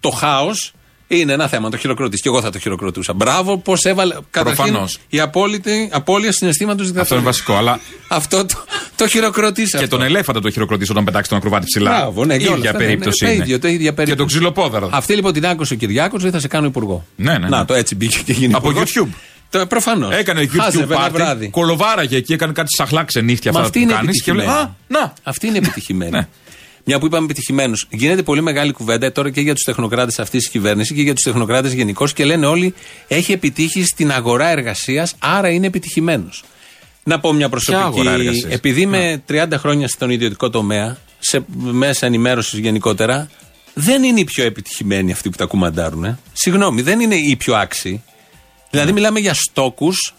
το 0.00 0.10
χάος. 0.10 0.72
Είναι 1.12 1.32
ένα 1.32 1.48
θέμα, 1.48 1.70
το 1.70 1.76
χειροκροτήσεις. 1.76 2.22
Και 2.22 2.28
εγώ 2.28 2.40
θα 2.40 2.50
το 2.50 2.58
χειροκροτούσα. 2.58 3.12
Μπράβο, 3.12 3.58
πώς 3.58 3.84
έβαλε. 3.84 4.14
Καταρχήν, 4.30 4.64
Προφανώς. 4.64 4.98
η 5.08 5.20
απόλυτη, 5.20 5.88
απώλεια 5.92 6.32
συναισθήματο 6.32 6.84
Αυτό 7.00 7.14
είναι 7.14 7.24
βασικό. 7.24 7.54
Αλλά 7.56 7.80
Αυτό 8.08 8.44
το, 8.46 8.64
το 8.96 9.06
χειροκροτήσει. 9.08 9.70
και 9.70 9.76
αυτό. 9.84 9.96
τον 9.96 10.02
ελέφαντα 10.06 10.40
το 10.40 10.50
χειροκροτήσει 10.50 10.90
όταν 10.90 11.04
πετάξει 11.04 11.28
τον 11.28 11.38
ακροβάτη 11.38 11.64
ψηλά. 11.64 11.90
Μπράβο, 11.90 12.24
ναι, 12.24 12.36
και 12.36 12.46
όλα 12.46 12.56
ίδια 12.56 12.70
αυτά, 12.70 12.82
ναι, 12.82 12.88
περίπτωση. 12.88 13.24
ναι, 13.24 13.30
είναι. 13.32 13.42
ίδιο, 13.42 13.58
το 13.58 13.68
ίδια 13.68 13.78
Και 13.88 13.92
περίπτωση. 13.92 14.16
τον 14.18 14.26
ξυλοπόδαρο. 14.26 14.88
Αυτή 14.92 15.14
λοιπόν 15.14 15.32
την 15.32 15.46
άκουσε 15.46 15.72
ο 15.74 15.76
Κυριάκος, 15.76 16.22
λέει 16.22 16.30
θα 16.30 16.38
σε 16.40 16.48
κάνω 16.48 16.66
υπουργό. 16.66 17.04
Ναι, 17.16 17.32
ναι, 17.32 17.38
ναι. 17.38 17.48
Να, 17.48 17.64
το 17.64 17.74
έτσι 17.74 17.94
μπήκε 17.94 18.18
και 18.24 18.32
γίνει. 18.32 18.54
Από 18.54 18.70
υπουργός. 18.70 18.92
YouTube. 18.98 19.08
Το, 19.50 19.66
προφανώς. 19.66 20.14
Έκανε 20.14 20.40
YouTube 20.42 20.58
Χάζευε 20.60 20.94
ένα 20.94 21.02
πάρτι, 21.02 21.16
βράδυ. 21.16 21.48
κολοβάραγε 21.48 22.16
εκεί, 22.16 22.32
έκανε 22.32 22.52
κάτι 22.52 22.68
σαχλά 22.76 23.04
ξενύχτια 23.04 23.52
Μα 23.52 23.58
αυτά 23.60 23.68
αυτή 23.70 23.78
που 23.80 23.90
είναι 23.90 23.94
κάνεις 23.98 24.22
και 24.22 24.32
λέει, 24.32 24.44
επιτυχημένη. 24.46 24.70
Α, 24.98 25.00
να. 25.00 25.12
Αυτή 25.22 25.46
είναι 25.46 25.58
επιτυχημένη. 25.58 26.26
Ναι. 26.80 26.92
Μια 26.92 26.98
που 26.98 27.06
είπαμε 27.06 27.24
επιτυχημένους. 27.24 27.86
Γίνεται 27.90 28.22
πολύ 28.22 28.40
μεγάλη 28.42 28.72
κουβέντα 28.72 29.12
τώρα 29.12 29.30
και 29.30 29.40
για 29.40 29.54
τους 29.54 29.62
τεχνοκράτες 29.62 30.18
αυτής 30.18 30.40
της 30.40 30.50
κυβέρνησης 30.50 30.96
και 30.96 31.02
για 31.02 31.14
τους 31.14 31.22
τεχνοκράτες 31.22 31.72
γενικώς 31.72 32.12
και 32.12 32.24
λένε 32.24 32.46
όλοι 32.46 32.74
έχει 33.08 33.32
επιτύχει 33.32 33.84
στην 33.84 34.12
αγορά 34.12 34.48
εργασίας, 34.48 35.14
άρα 35.18 35.48
είναι 35.48 35.66
επιτυχημένος. 35.66 36.44
Να 37.04 37.20
πω 37.20 37.32
μια 37.32 37.48
προσωπική. 37.48 37.84
αγορά 37.84 38.12
εργασίας; 38.12 38.52
Επειδή 38.52 38.80
είμαι 38.80 39.22
30 39.28 39.58
χρόνια 39.58 39.88
στον 39.88 40.10
ιδιωτικό 40.10 40.50
τομέα, 40.50 40.98
σε 41.18 41.44
μέσα 41.56 42.06
ενημέρωσης 42.06 42.58
γενικότερα, 42.58 43.30
δεν 43.74 44.02
είναι 44.02 44.20
οι 44.20 44.24
πιο 44.24 44.44
επιτυχημένοι 44.44 45.12
αυτοί 45.12 45.30
που 45.30 45.36
τα 45.36 45.44
κουμαντάρουν. 45.44 46.04
Ε. 46.04 46.18
Συγγνώμη, 46.32 46.82
δεν 46.82 47.00
είναι 47.00 47.14
οι 47.14 47.36
πιο 47.36 47.54
άξιοι. 47.54 48.02
Δηλαδή, 48.70 48.92
μιλάμε 48.92 49.20
για 49.20 49.34
στόκους 49.34 50.14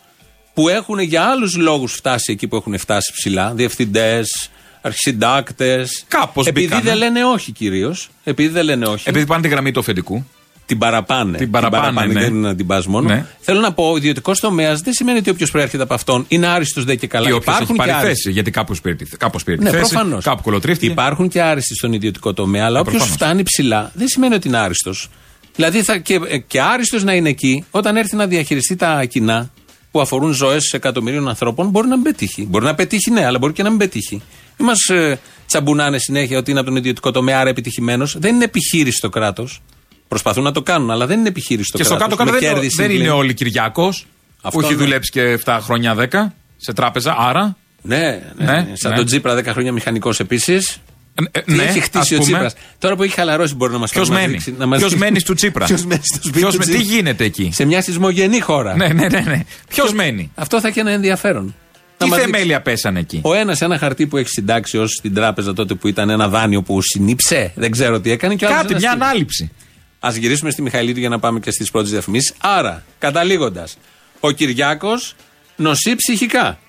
που 0.53 0.70
έχουν 0.70 1.00
για 1.00 1.24
άλλους 1.24 1.56
λόγους 1.56 1.94
φτάσει 1.94 2.32
εκεί 2.32 2.48
που 2.48 2.56
έχουν 2.56 2.77
φτάσει 2.77 3.12
ψηλά. 3.15 3.53
Διευθυντές, 3.53 4.50
αρχισυντάκτες. 4.81 6.03
Κάπως 6.07 6.47
Επειδή 6.47 6.65
μπήκανε. 6.65 6.83
δεν 6.83 6.97
λένε 6.97 7.23
όχι 7.25 7.51
κυρίως. 7.51 8.09
Επειδή 8.23 8.50
δεν 8.50 8.65
λένε 8.65 8.85
όχι. 8.85 9.09
Επειδή 9.09 9.25
πάνε 9.25 9.41
τη 9.41 9.47
γραμμή 9.47 9.71
του 9.71 9.79
αφεντικού. 9.79 10.25
Την 10.65 10.79
παραπάνε. 10.79 11.38
Την 11.38 11.51
παραπάνε, 11.51 12.05
ναι. 12.05 12.13
Δεν 12.19 12.33
είναι 12.35 12.47
να 12.47 12.55
την 12.55 12.67
πας 12.67 12.85
μόνο. 12.88 13.07
Ναι. 13.07 13.25
Θέλω 13.39 13.59
να 13.59 13.73
πω, 13.73 13.91
ο 13.91 13.97
ιδιωτικός 13.97 14.39
τομέας 14.39 14.81
δεν 14.81 14.93
σημαίνει 14.93 15.17
ότι 15.17 15.29
όποιος 15.29 15.51
προέρχεται 15.51 15.83
από 15.83 15.93
αυτόν 15.93 16.25
είναι 16.27 16.47
άριστος 16.47 16.83
δε 16.83 16.95
και 16.95 17.07
καλά. 17.07 17.29
Ή 17.29 17.31
όποιος 17.31 17.45
έχει 17.55 17.63
Υπάρχουν 17.63 17.75
πάρει 17.75 17.89
και 17.91 17.95
άριστοι. 17.97 18.15
θέση. 18.23 18.31
Γιατί 18.31 18.51
κάπως 18.51 18.81
πήρε, 18.81 18.95
τη- 18.95 19.17
κάπως 19.17 19.43
πήρε 19.43 19.57
τη 19.57 19.63
Ναι, 19.63 19.69
θέση. 19.69 19.79
προφανώς. 19.89 20.23
Κάπου 20.23 20.41
κολοτρίφτηκε. 20.41 20.91
Υπάρχουν 20.91 21.27
και 21.27 21.41
άριστοι 21.41 21.75
στον 21.75 21.93
ιδιωτικό 21.93 22.33
τομέα, 22.33 22.65
αλλά 22.65 22.77
Ε, 22.77 22.81
όποιος 22.81 22.95
προφανώς. 22.95 23.15
φτάνει 23.21 23.43
ψηλά 23.43 23.91
δεν 23.93 24.07
σημαίνει 24.07 24.33
ότι 24.35 24.47
είναι 24.47 24.57
άριστος. 24.57 25.09
Δηλαδή 25.55 25.83
θα, 25.83 25.97
και, 25.97 26.19
και 26.47 26.61
άριστος 26.61 27.03
να 27.03 27.13
είναι 27.13 27.29
εκεί, 27.29 27.65
όταν 27.71 27.97
έρθει 27.97 28.15
να 28.15 28.27
διαχειριστεί 28.27 28.75
τα 28.75 29.05
κοινά 29.05 29.51
που 29.91 30.01
αφορούν 30.01 30.31
ζωές 30.33 30.73
εκατομμυρίων 30.73 31.27
ανθρώπων, 31.29 31.69
μπορεί 31.69 31.88
να 31.88 31.95
μην 31.95 32.03
πετύχει. 32.03 32.45
Μπορεί 32.50 32.65
να 32.65 32.75
πετύχει, 32.75 33.11
ναι, 33.11 33.25
αλλά 33.25 33.38
μπορεί 33.38 33.53
και 33.53 33.63
να 33.63 33.69
μην 33.69 33.77
πετύχει. 33.77 34.21
Μην 34.58 34.67
μας 34.67 34.79
ε, 34.89 35.20
τσαμπουνάνε 35.48 35.98
συνέχεια 35.98 36.38
ότι 36.38 36.51
είναι 36.51 36.60
από 36.60 36.70
τον 36.70 36.77
ιδιωτικό 36.77 37.12
τομέα, 37.12 37.39
άρα 37.39 37.50
επιτυχημένος. 37.50 38.15
Δεν 38.20 38.36
είναι 38.36 38.43
επιχείρηση 38.43 39.00
το 39.01 39.10
κράτος. 39.10 39.62
Προσπαθούν 40.08 40.43
να 40.43 40.51
το 40.51 40.62
κάνουν, 40.62 40.91
αλλά 40.91 41.05
δεν 41.05 41.20
είναι 41.20 41.27
επιχείρηση 41.27 41.72
το 41.72 41.77
Και 41.77 41.84
στο 41.84 41.96
κράτος. 41.96 42.17
κάτω-κάτω 42.17 42.38
Με 42.38 42.46
δεν, 42.46 42.53
κέρδη 42.53 42.75
δεν 42.75 42.86
είναι 42.86 42.93
συγκλίνει. 42.93 43.17
όλοι 43.17 43.34
Κυριάκος. 43.34 44.08
Αυτό 44.41 44.60
Που 44.60 44.65
έχει 44.65 44.74
ναι. 44.75 44.84
δουλέψει 44.84 45.12
και 45.12 45.39
7 45.46 45.58
χρόνια 45.62 45.96
10 46.12 46.34
σε 46.58 46.74
τράπεζα. 46.74 47.15
Άρα. 47.20 47.58
Ναι, 47.81 48.22
ναι, 48.38 48.46
Ναι, 48.46 48.67
σαν 48.74 48.91
ναι. 48.91 48.98
τον 48.98 49.05
Τζίπρα 49.05 49.36
10 49.38 49.46
χρόνια 49.46 49.72
μηχανικός 49.72 50.20
επίσης. 50.20 50.77
ε, 51.15 51.24
ε, 51.39 51.41
Τι 51.41 51.53
ναι, 51.53 51.63
έχει 51.63 51.79
ας 51.79 51.86
χτίσει 51.86 52.13
ο 52.15 52.17
πούμε. 52.17 52.29
Τσίπρας. 52.29 52.53
Τώρα 52.79 52.96
που 52.96 53.03
έχει 53.03 53.13
χαλαρώσει 53.13 53.55
μπορεί 53.55 53.72
να 53.72 53.77
μας 53.77 53.91
Ποιος 53.91 54.10
μένει; 54.10 54.41
Ποιος 54.77 54.96
μένει 54.96 55.20
στο 55.20 55.34
Τσίπρα; 55.34 55.65
Ποιος 55.65 55.86
μένει 55.86 56.01
στο 56.03 56.15
σπίτι 56.24 56.39
Ποιος 56.39 56.51
του 56.53 56.58
με- 56.60 56.65
τι 56.65 56.72
Τσίπρα. 56.77 56.93
γίνεται 56.96 57.24
εκεί; 57.24 57.50
Σε 57.53 57.65
μια 57.65 57.81
σεισμογενή 57.81 58.39
χώρα. 58.39 58.75
Ναι, 58.75 58.88
ναι, 58.88 59.08
ναι. 59.08 59.20
ναι. 59.20 59.43
Ποιος 59.67 59.93
μένει; 59.93 60.31
Αυτό 60.36 60.60
θα 60.62 60.67
έχει 60.67 60.79
ένα 60.79 60.91
ενδιαφέρον. 60.91 61.55
Τι 62.03 62.10
Να 62.10 62.15
μας 62.15 62.20
δείξει. 62.25 62.31
θεμέλια 62.31 62.62
πέσανε 62.62 63.00
εκεί; 63.00 63.20
Ο 63.24 63.34
ένας 63.34 63.62
ένα 63.62 63.77
χαρτί 63.77 64.08
που 64.08 64.17
έχεις 64.17 64.31
συντάξει 64.31 64.77
ως 64.77 64.91
στην 64.91 65.13
τράπεζα 65.13 65.53
τότε 65.53 65.74
που 65.74 65.88
ήταν 65.88 66.10
ένα 66.10 66.27
δάνειο 66.27 66.62
που 66.62 66.81
συνήψε. 66.81 67.51
Δεν 67.55 67.72
ξέρω 67.72 68.00
τι 68.00 68.12
έκανε. 68.12 68.36
Και 68.36 68.46
Κάτι, 68.46 68.75
μια 68.75 68.91
ανάληψη. 68.91 69.51
Α 70.00 70.10
γυρίσουμε 70.20 70.51
στη 70.51 70.62
Μιχαηλίδου 70.62 71.00
για 71.00 71.10
να 71.10 71.20
πάμε 71.20 71.39
και 71.39 71.51
στις 71.51 71.72
πρώτες 71.72 71.89
διαφημίσεις. 71.91 72.34
Άρα, 72.39 72.84
καταλήγοντας, 73.00 73.77
ο 74.20 74.31
Κυριάκος 74.31 75.15
νοσεί 75.55 75.96
ψυχικά. 75.96 76.60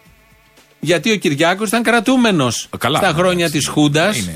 Γιατί 0.80 1.10
ο 1.10 1.16
Κυριάκος 1.16 1.68
ήταν 1.68 1.82
κρατούμενος 1.82 2.68
Καλά, 2.78 2.98
στα 2.98 3.08
χρόνια 3.12 3.44
εντάξει. 3.46 3.58
της 3.58 3.66
Χούντας. 3.68 4.16
Είναι- 4.18 4.32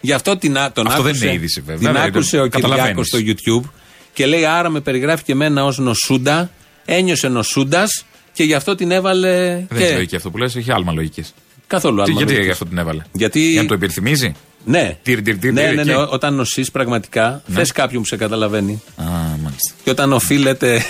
Γι' 0.00 0.12
αυτό 0.12 0.36
την, 0.36 0.58
α- 0.58 0.72
τον 0.72 0.86
Αυτό 0.86 1.02
δεν 1.02 1.10
άκουσε, 1.10 1.26
είναι 1.26 1.34
είδηση, 1.34 1.60
βέβαια. 1.60 1.76
Την 1.76 1.86
Βέβαια, 1.86 2.02
άκουσε 2.02 2.36
το 2.36 2.42
ο 2.42 2.46
Κυριάκος 2.46 2.70
καταλαβαίνεις. 2.70 3.06
στο 3.08 3.18
YouTube 3.66 3.70
και 4.12 4.26
λέει: 4.26 4.44
Άρα 4.44 4.68
με 4.68 4.80
περιγράφει 4.80 5.22
και 5.22 5.32
εμένα 5.32 5.64
ως 5.64 5.78
νοσούντα. 5.78 6.50
Ένιωσε 6.84 7.28
νοσούντας 7.28 8.04
και 8.38 8.44
γι' 8.44 8.54
αυτό 8.54 8.74
την 8.74 8.90
έβαλε. 8.90 9.64
Δεν 9.68 9.78
και... 9.78 9.84
έχει 9.84 9.92
λογική 9.94 10.16
αυτό 10.16 10.30
που 10.30 10.38
λες, 10.38 10.56
έχει 10.56 10.72
άλμα 10.72 10.92
λογικής. 10.92 11.34
Καθόλου 11.66 12.02
άλλο. 12.02 12.12
Γιατί 12.12 12.42
γι' 12.42 12.50
αυτό 12.50 12.64
την 12.66 12.78
έβαλε; 12.78 13.02
Γιατί- 13.12 13.40
Για 13.40 13.62
να 13.62 13.68
το 13.68 13.74
υπενθυμίζει. 13.74 14.32
Ναι. 14.64 14.98
Τυρ, 15.02 15.22
τυρ, 15.22 15.38
τυρ, 15.38 15.52
ναι, 15.52 15.60
τυρ, 15.62 15.74
ναι, 15.74 15.80
εκεί. 15.80 15.90
ναι, 15.90 15.96
όταν 15.96 16.34
νοσείς 16.34 16.70
πραγματικά, 16.70 17.42
Ναι. 17.46 17.54
θες 17.54 17.72
κάποιον 17.72 18.02
που 18.02 18.08
σε 18.08 18.16
καταλαβαίνει. 18.16 18.82
Α, 18.96 19.04
μάλιστα. 19.42 19.72
Και 19.84 19.90
όταν 19.90 20.12
οφείλεται 20.12 20.82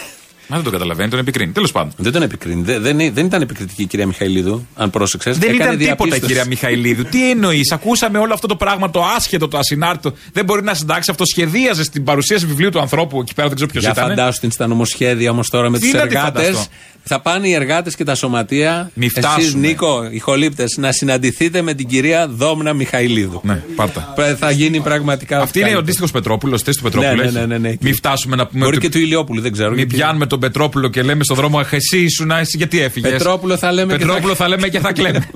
Μα 0.51 0.57
δεν 0.57 0.65
το 0.65 0.71
καταλαβαίνει, 0.71 1.09
τον 1.11 1.19
επικρίνει. 1.19 1.53
Τέλος 1.53 1.73
πάντων. 1.73 1.93
Δεν 1.97 2.13
τον 2.13 2.23
επικρίνει. 2.23 2.63
Δεν, 2.63 2.83
δεν, 2.83 2.97
δεν 2.97 3.27
ήταν 3.27 3.43
επικριτική 3.43 3.83
η 3.83 3.87
κυρία 3.87 4.07
Μιχαηλίδου, 4.07 4.67
αν 4.75 4.91
πρόσεξες. 4.91 5.39
Δεν 5.39 5.55
ήταν 5.55 5.79
τίποτα, 5.79 6.19
κυρία 6.19 6.47
Μιχαηλίδου. 6.47 7.03
Τι 7.05 7.31
εννοείς, 7.31 7.73
ακούσαμε 7.73 8.19
όλο 8.19 8.35
αυτό 8.35 8.47
το 8.47 8.57
πράγμα, 8.57 8.91
το 8.91 9.05
άσχετο, 9.17 9.49
το 9.49 9.59
ασυνάρτητο. 9.59 10.13
Δεν 10.33 10.45
μπορεί 10.45 10.63
να 10.63 10.75
συντάξει. 10.75 11.11
Αυτό 11.11 11.25
σχεδίαζε 11.27 11.85
στην 11.85 12.05
παρουσίαση 12.05 12.47
βιβλίου 12.47 12.71
του 12.71 12.81
ανθρώπου 12.81 13.21
εκεί 13.21 13.35
πέρα, 13.35 13.47
δεν 13.47 13.57
ξέρω 13.57 13.71
ποιος 13.73 13.83
Για 13.83 13.93
ήταν. 13.93 14.09
φαντάσου 14.09 14.41
την 14.41 14.51
στα 14.51 14.67
νομοσχέδια 14.67 15.31
όμως 15.31 15.49
τώρα 15.49 15.71
με 15.71 15.79
Τι 15.79 15.85
τους 15.85 15.93
να 15.93 16.07
τη 16.07 16.17
εργάτες. 16.17 16.69
Φανταστώ. 17.09 17.15
Θα 17.15 17.21
πάνε 17.21 17.49
οι 17.49 17.53
εργάτες 17.53 17.95
και 17.97 18.05
τα 18.05 18.15
σωματεία. 18.15 18.91
Μη 18.95 19.07
Εσείς, 19.07 19.19
φτάσουμε. 19.19 19.67
Νίκο, 19.67 20.09
οι 20.11 20.19
χολύπτες, 20.19 20.77
να 20.77 20.93
συναντηθείτε 20.93 21.63
με 21.63 21.75
την 21.75 21.87
κυρία 21.89 22.29
Δόμνα 22.29 22.73
Μιχαηλίδου. 22.73 23.41
Ναι, 23.45 23.63
πάρτα. 23.77 24.13
Πε- 24.17 24.37
Θα 24.39 24.51
γίνει 24.51 24.81
πραγματικά. 24.81 25.41
Αυτή 25.41 25.59
είναι 25.59 25.69
ο 25.69 25.71
καλύτερο. 25.71 25.79
αντίστοιχο 25.79 26.09
Πετρόπουλος, 26.19 26.63
θέση 26.63 26.77
του 26.77 26.83
Πετρόπουλου. 26.85 27.15
Ναι, 27.17 27.23
ναι, 27.23 27.29
έχει; 27.29 27.39
ναι, 27.39 27.47
ναι, 27.47 27.59
ναι. 27.69 27.75
Μην 27.81 27.95
φτάσουμε 27.95 28.37
να 28.37 28.47
πούμε. 28.47 28.65
Μπορεί 28.65 28.77
ότι- 28.77 28.87
και 28.87 28.93
του 28.93 28.99
Ηλιόπουλου, 29.05 29.41
δεν 29.41 29.53
ξέρω. 29.53 29.69
Μην 29.69 29.79
γιατί- 29.79 29.95
πιάνουμε 29.97 30.27
τον 30.27 30.41
Πετρόπουλο 30.41 30.89
και 30.89 31.03
λέμε 31.03 31.25
στον 31.25 31.37
δρόμο 31.37 31.59
Αχ, 31.59 31.73
εσύ 31.73 31.99
ήσουν, 31.99 32.31
εσύ 32.31 32.57
γιατί 32.57 32.81
έφυγες; 32.81 33.11
Πετρόπουλο 33.11 33.57
θα 33.57 33.73
λέμε 33.73 33.93
και 33.93 33.99
Πετρόπουλο 33.99 34.35
θα- 34.35 34.45
θα 34.45 34.49
λέμε 34.49 34.69
και 34.69 34.79
θα 34.81 34.93
κλαίμε. 34.93 35.29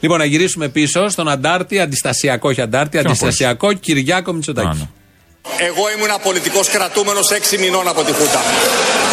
Λοιπόν, 0.00 0.18
να 0.18 0.24
γυρίσουμε 0.24 0.68
πίσω 0.68 1.08
στον 1.08 1.28
Αντάρτη, 1.28 1.78
αντιστασιακό, 1.80 2.48
όχι 2.48 2.60
Αντάρτη, 2.60 2.90
Ποιον 2.90 3.06
αντιστασιακό 3.06 3.72
Κυριάκο 3.72 4.32
Μητσοτάκη. 4.32 4.88
Α, 5.44 5.50
ναι. 5.58 5.66
Εγώ 5.68 5.84
ήμουν 5.94 6.12
πολιτικό 6.22 6.60
κρατούμενος 6.72 7.26
6 7.30 7.58
μηνών 7.58 7.88
από 7.88 8.02
τη 8.02 8.12
Χούτα. 8.12 8.40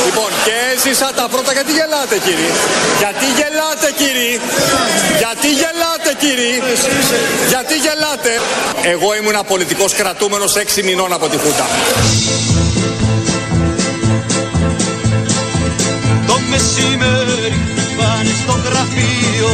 Λοιπόν, 0.05 0.29
και 0.45 0.53
έζησα 0.73 1.09
τα 1.15 1.27
πρώτα. 1.33 1.51
Γιατί 1.53 1.71
γελάτε, 1.71 2.17
κύριοι. 2.25 2.49
Γιατί 3.01 3.25
γελάτε, 3.39 3.89
κύριοι. 4.01 4.31
Γιατί 5.21 5.47
γελάτε, 5.61 6.11
κύριοι. 6.23 6.53
Γιατί 7.51 7.75
γελάτε; 7.85 8.31
Εγώ 8.93 9.15
ήμουν 9.19 9.37
πολιτικό 9.47 9.85
κρατούμενος 9.97 10.55
6 10.55 10.83
μηνών 10.83 11.13
από 11.13 11.27
τη 11.27 11.37
Χούτα. 11.37 11.65
Το 16.27 16.39
μεσημέρι 16.49 17.53
πάνε 17.97 18.33
στο 18.43 18.55
γραφείο 18.65 19.51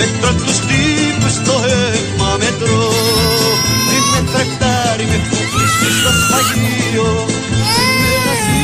Μέτρα 0.00 0.32
τους 0.44 0.58
τύπους 0.58 1.32
στο 1.32 1.64
αίμα 1.66 2.36
μετρώ 2.38 2.99
στο 6.40 6.48
σφαγείο 6.48 7.26
Σήμερα 7.74 8.32
εσύ, 8.36 8.62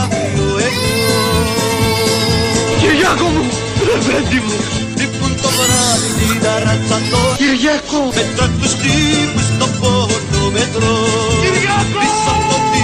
αύριο 0.00 0.48
εγώ 0.66 0.90
Κυριάκο 2.80 3.26
μου, 3.34 3.44
ρεβέντι 3.86 4.40
μου 4.46 4.58
Χτύπουν 4.92 5.32
το 5.42 5.48
βράδυ 5.58 6.10
την 6.18 6.34
ταράτσα 6.42 6.98
το 7.10 7.22
Κυριάκο 7.40 8.00
Μέτρα 8.16 8.46
τους 8.60 8.74
τύπους 8.82 9.44
στο 9.52 9.66
πόνο 9.80 10.42
μετρώ 10.56 10.96
Κυριάκο 11.42 11.98
Πίσω 12.00 12.30
από 12.38 12.54
τη 12.72 12.82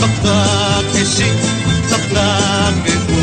θα 0.00 0.06
φτάνει 0.06 1.00
εσύ, 1.00 1.32
θα 1.88 1.96
φτάνει 1.96 2.90
εγώ. 2.96 3.22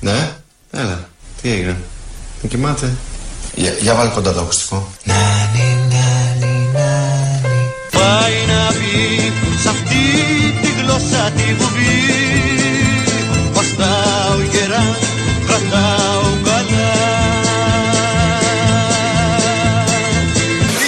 Ναι, 0.00 0.30
έλα. 0.70 1.08
Τι 1.42 1.50
έγινε; 1.50 1.76
Δεν 2.40 2.50
κοιμάται; 2.50 2.92
Για, 3.64 3.74
για 3.80 3.94
βάλε 3.94 4.10
κοντά 4.10 4.32
το 4.32 4.40
ακουστικό. 4.40 4.88
Πάει 7.90 8.36
να 8.52 8.72
πει 8.78 9.32
σ' 9.62 9.66
αυτή 9.66 10.04
τη 10.62 10.68
γλώσσα 10.80 11.30
τη 11.36 11.54
βουβή 11.58 12.02
Βαστάω 13.52 14.40
γερά, 14.52 14.96
κρατάω 15.46 16.22
καλά 16.44 16.92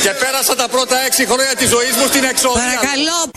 Και 0.02 0.12
πέρασα 0.20 0.54
τα 0.54 0.68
πρώτα 0.68 0.96
6 1.18 1.24
χρόνια 1.26 1.54
της 1.56 1.68
ζωής 1.68 1.96
μου 1.98 2.06
στην 2.06 2.24
εξόδια. 2.24 2.62
Παρακαλώ. 2.62 3.35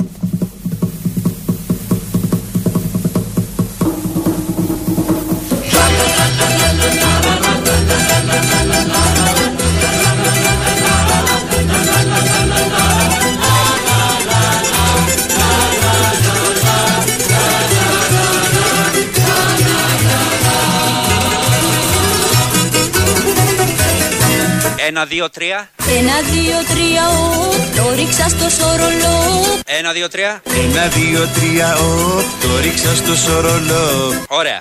Ένα, 24.99 25.07
δύο, 25.07 25.29
τρία. 25.29 25.69
Ένα, 25.97 26.13
δύο, 26.31 26.57
τρία, 26.73 27.09
ο, 27.09 27.49
το 27.75 27.95
ρίξα 27.95 28.29
στο 28.29 28.49
σωρολό. 28.49 29.43
Ένα, 29.65 29.91
δύο, 29.91 30.09
τρία. 30.09 30.41
Ένα, 30.45 30.87
δύο, 30.87 31.29
τρία, 31.33 31.75
ο, 31.75 32.23
το 32.41 32.59
ρίξα 32.61 32.95
στο 32.95 33.15
σωρολό. 33.15 34.13
Ωραία. 34.27 34.59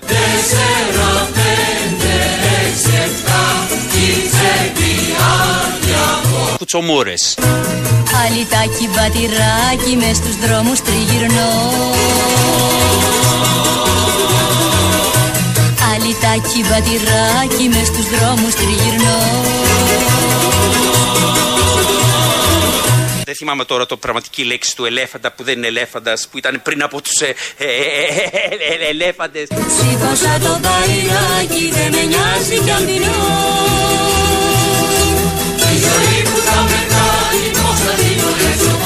Κουτσομούρες. 6.58 7.38
Αλιτάκι 8.26 8.88
μπατηράκι 8.94 9.96
μες 9.96 10.16
στους 10.16 10.36
δρόμους 10.36 10.82
τριγυρνώ. 10.82 11.50
Αλιτάκι 16.24 16.60
μπατηράκι 16.68 17.68
με 17.68 17.84
στους 17.84 18.08
δρόμους 18.08 18.54
τριγυρνώ. 18.54 19.18
Δεν 23.24 23.34
θυμάμαι 23.34 23.64
τώρα 23.64 23.86
το 23.86 23.96
πραγματική 23.96 24.44
λέξη 24.44 24.76
του 24.76 24.84
ελέφαντα 24.84 25.32
που 25.32 25.42
δεν 25.42 25.56
είναι 25.56 25.66
ελέφαντας 25.66 26.28
που 26.30 26.38
ήταν 26.38 26.60
πριν 26.62 26.82
από 26.82 27.02
τους 27.02 27.20
ε, 27.20 27.34
ε, 27.56 27.64
ε, 27.64 27.68
ε, 28.32 28.84
ε, 28.84 28.88
ελέφαντες. 28.88 29.48
Σήκωσα 29.48 30.38
το 30.38 30.58
μπαϊράκι 30.60 31.70
δεν 31.72 31.90
με 31.94 32.02
νοιάζει 32.02 32.58
κι 32.64 32.70
αν 32.70 32.84
πεινώ. 32.86 33.16
Η 35.74 35.78
ζωή 35.86 36.22
που 36.22 36.38
θα 36.48 36.62
με 36.62 36.80
κάνει 36.94 37.48
πώς 37.52 37.78
θα 37.84 37.92
την 37.92 38.20
ορέσω 38.28 38.76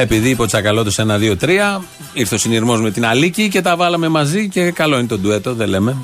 Επειδή 0.00 0.28
είπε 0.28 0.42
ο 0.42 0.46
Τσακαλώτος 0.46 0.98
1-2-3, 0.98 1.80
ήρθε 2.12 2.34
ο 2.34 2.38
συνειρμός 2.38 2.80
με 2.80 2.90
την 2.90 3.06
Αλίκη 3.06 3.48
και 3.48 3.62
τα 3.62 3.76
βάλαμε 3.76 4.08
μαζί 4.08 4.48
και 4.48 4.70
καλό 4.70 4.98
είναι 4.98 5.06
το 5.06 5.18
ντουέτο, 5.18 5.54
δεν 5.54 5.68
λέμε. 5.68 5.96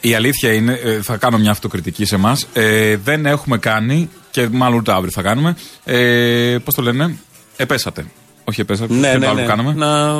Η 0.00 0.14
αλήθεια 0.14 0.52
είναι, 0.52 0.80
ε, 0.84 1.02
θα 1.02 1.16
κάνω 1.16 1.38
μια 1.38 1.50
αυτοκριτική 1.50 2.04
σε 2.04 2.14
εμάς. 2.14 2.46
Ε, 2.52 2.96
δεν 2.96 3.26
έχουμε 3.26 3.58
κάνει 3.58 4.10
και 4.30 4.48
μάλλον 4.52 4.78
ούτε 4.78 4.92
αύριο 4.92 5.10
θα 5.10 5.22
κάνουμε. 5.22 5.56
Ε, 5.84 6.56
Πώς 6.64 6.74
το 6.74 6.82
λένε, 6.82 7.16
επέσατε. 7.56 8.04
Όχι 8.44 8.60
επέσατε. 8.60 8.94
Ναι, 8.94 9.08
ποιο 9.10 9.18
ναι, 9.18 9.24
το 9.24 9.30
άλλο 9.30 9.40
ναι. 9.40 9.46
κάναμε. 9.46 9.72
Να 9.72 10.14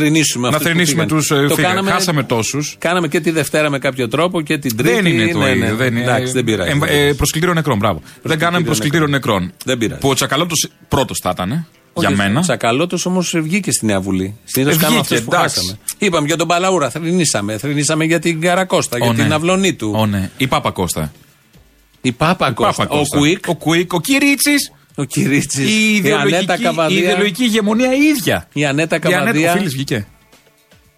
θρυνήσουμε 0.00 0.42
Να 0.42 0.56
αυτούς 0.56 0.62
που 0.62 0.68
θρυνήσουμε 0.76 1.02
φύγανε. 1.02 1.20
τους, 1.20 1.30
ε, 1.30 1.34
Το 1.48 1.54
φύγανε. 1.54 1.62
κάναμε- 1.74 1.90
Χάσαμε 1.90 2.22
τόσους. 2.22 2.76
Κάναμε 2.78 3.08
και 3.08 3.20
τη 3.20 3.30
Δευτέρα 3.30 3.70
με 3.70 3.78
κάποιο 3.78 4.08
τρόπο 4.08 4.40
και 4.40 4.58
την 4.58 4.76
Τρίτη. 4.76 4.94
Δεν 4.94 5.06
είναι 5.06 5.32
το 5.32 5.38
ναι, 5.38 5.50
ίδιο. 5.50 5.64
ναι. 5.66 5.72
Δεν, 5.74 5.86
είναι- 5.96 6.00
Εντάξει, 6.02 6.32
δεν 6.32 6.44
πειράζει. 6.44 6.70
εμβα- 6.70 6.88
ε, 6.90 7.12
προσκλητήριο 7.12 7.54
νεκρών, 7.54 7.78
μπράβο. 7.78 8.02
Δεν 8.22 8.38
κάναμε 8.38 8.64
προσκλητήριο 8.64 9.06
νεκρών. 9.06 9.52
Δεν 9.64 9.78
πειράζει. 9.78 10.00
Που 10.00 10.08
ο 10.08 10.14
Τσακαλώτος 10.14 10.68
πρώτος 10.88 11.18
θα 11.22 11.30
ήταν. 11.34 11.66
Για 11.98 12.10
μένα. 12.10 12.38
Ο 12.38 12.42
Τσακαλώτος 12.42 13.06
όμως 13.06 13.34
βγήκε 13.42 13.72
στη 13.72 13.86
Νέα 13.86 14.00
Βουλή. 14.00 14.36
Συνήθως 14.44 14.74
Ε, 14.76 14.78
κάνουμε 14.80 15.00
βγήκε, 15.00 15.14
αυτούς 15.14 15.28
που 15.28 15.34
εντάξει. 15.36 15.58
χάσαμε. 15.58 15.78
Είπαμε 15.98 16.26
για 16.26 16.36
τον 16.36 16.46
Παλαούρα, 16.48 16.90
θρυνήσαμε. 16.90 17.58
Θρυνήσαμε 17.58 18.04
για 18.04 18.18
την 18.18 18.40
Καρακώστα, 18.40 18.98
για 18.98 19.08
Ω, 19.08 19.12
ναι. 19.12 19.22
την 19.22 19.32
αυλωνή 19.32 19.74
του. 19.74 19.92
Ω, 19.96 20.06
ναι. 20.06 20.30
Η 20.36 20.46
Πάπα 20.46 20.70
Κώστα. 20.70 21.12
Η 22.00 22.12
Πάπα 22.12 22.52
Κώστα. 22.52 22.82
Πάπα 22.82 22.94
Ο 22.94 22.98
Κώστα. 22.98 23.18
Κουίκ. 23.18 23.48
Ο 23.48 23.54
Κουίκ. 23.54 23.92
Ο 23.92 24.00
Κυρίτσι. 24.00 24.52
Ο 24.98 25.04
Κυρίτσι. 25.04 25.62
Η 25.62 25.94
Η 26.04 26.12
Ανέτα 26.12 26.18
ιδεολογική, 26.18 26.60
η 26.60 26.64
Καβαδία. 26.64 26.98
ιδεολογική 26.98 27.42
ηγεμονία 27.44 27.94
η 27.94 28.02
ίδια. 28.02 28.48
Η 28.52 28.64
Ανέτα 28.66 28.96
Η 28.96 28.98
Ανέτα, 28.98 29.08
ο 29.08 29.18
Καβαδία. 29.18 29.52
Φίλης 29.52 29.72
βγήκε. 29.72 30.06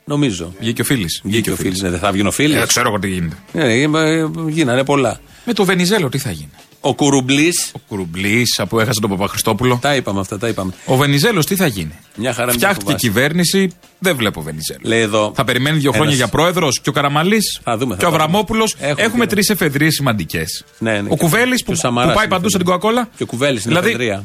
Νομίζω. 0.04 0.54
Βγήκε 0.60 0.80
ο 0.80 0.84
Φίλης. 0.84 1.20
Βγήκε 1.24 1.50
ο 1.50 1.56
Φίλης. 1.56 1.80
Ναι, 1.82 1.90
δεν 1.90 1.98
θα 1.98 2.12
βγει 2.12 2.26
ο 2.26 2.30
Φίλης. 2.30 2.56
Ε, 2.62 2.66
ξέρω 2.66 2.88
εγώ 2.88 2.98
τι 2.98 3.08
γίνεται. 3.08 3.36
Ε, 3.52 3.82
ε, 3.82 4.26
γίνανε 4.48 4.84
πολλά. 4.84 5.20
Με 5.44 5.52
το 5.52 5.64
Βενιζέλο 5.64 6.08
τι 6.08 6.18
θα 6.18 6.30
γίνει. 6.30 6.50
Ο 6.80 6.94
Κουρουμπλής. 6.94 7.70
Ο 7.74 7.78
Κουρουμπλής 7.88 8.60
που 8.68 8.80
έχασε 8.80 9.00
τον 9.00 9.10
Παπαχριστόπουλο. 9.10 9.78
Τα 9.82 9.94
είπαμε 9.96 10.20
αυτά, 10.20 10.38
τα 10.38 10.48
είπαμε. 10.48 10.72
Ο 10.84 10.96
Βενιζέλος 10.96 11.46
τι 11.46 11.56
θα 11.56 11.66
γίνει; 11.66 11.92
Μια 12.16 12.32
χαρά 12.32 12.44
μην 12.46 12.52
το 12.54 12.58
Φτιάχτηκε 12.58 12.84
φοβάσαι. 12.84 13.06
κυβέρνηση, 13.06 13.70
δεν 13.98 14.16
βλέπω 14.16 14.42
Βενιζέλο. 14.42 14.80
Λέει 14.82 15.00
εδώ. 15.00 15.32
Θα 15.34 15.44
περιμένει 15.44 15.78
δύο 15.78 15.90
χρόνια 15.90 16.06
ένας- 16.06 16.18
για 16.18 16.28
πρόεδρος 16.28 16.80
και 16.80 16.88
ο 16.88 16.92
Καραμαλής 16.92 17.60
Θα 17.64 17.76
δούμε, 17.76 17.94
θα 17.94 17.98
και 18.00 18.06
ο 18.06 18.10
δούμε. 18.10 18.22
Αβραμόπουλος. 18.22 18.74
Έχουμε 18.78 19.02
Έχουμε 19.02 19.24
και- 19.24 19.30
τρεις 19.34 19.48
εφεδρείες 19.50 19.94
σημαντικές. 19.94 20.64
Ναι, 20.78 20.92
ναι, 20.92 20.98
ο 20.98 21.02
και- 21.10 21.16
Κουβέλη 21.16 21.54
και 21.56 21.64
που, 21.64 21.72
ο 21.72 21.74
Σαμαράς 21.74 22.10
που 22.10 22.16
πάει 22.16 22.24
είναι 22.24 22.34
παντού 22.34 22.50
σαν 22.50 22.60
την 22.60 22.68
εφεδρεία. 22.70 22.90
Κοκακόλα. 22.90 23.08
Και 23.16 23.22
ο 23.22 23.26
Κουβέλης 23.26 23.60
στην 23.60 23.70
δηλαδή, 23.70 23.88
εφεδρεία. 23.88 24.24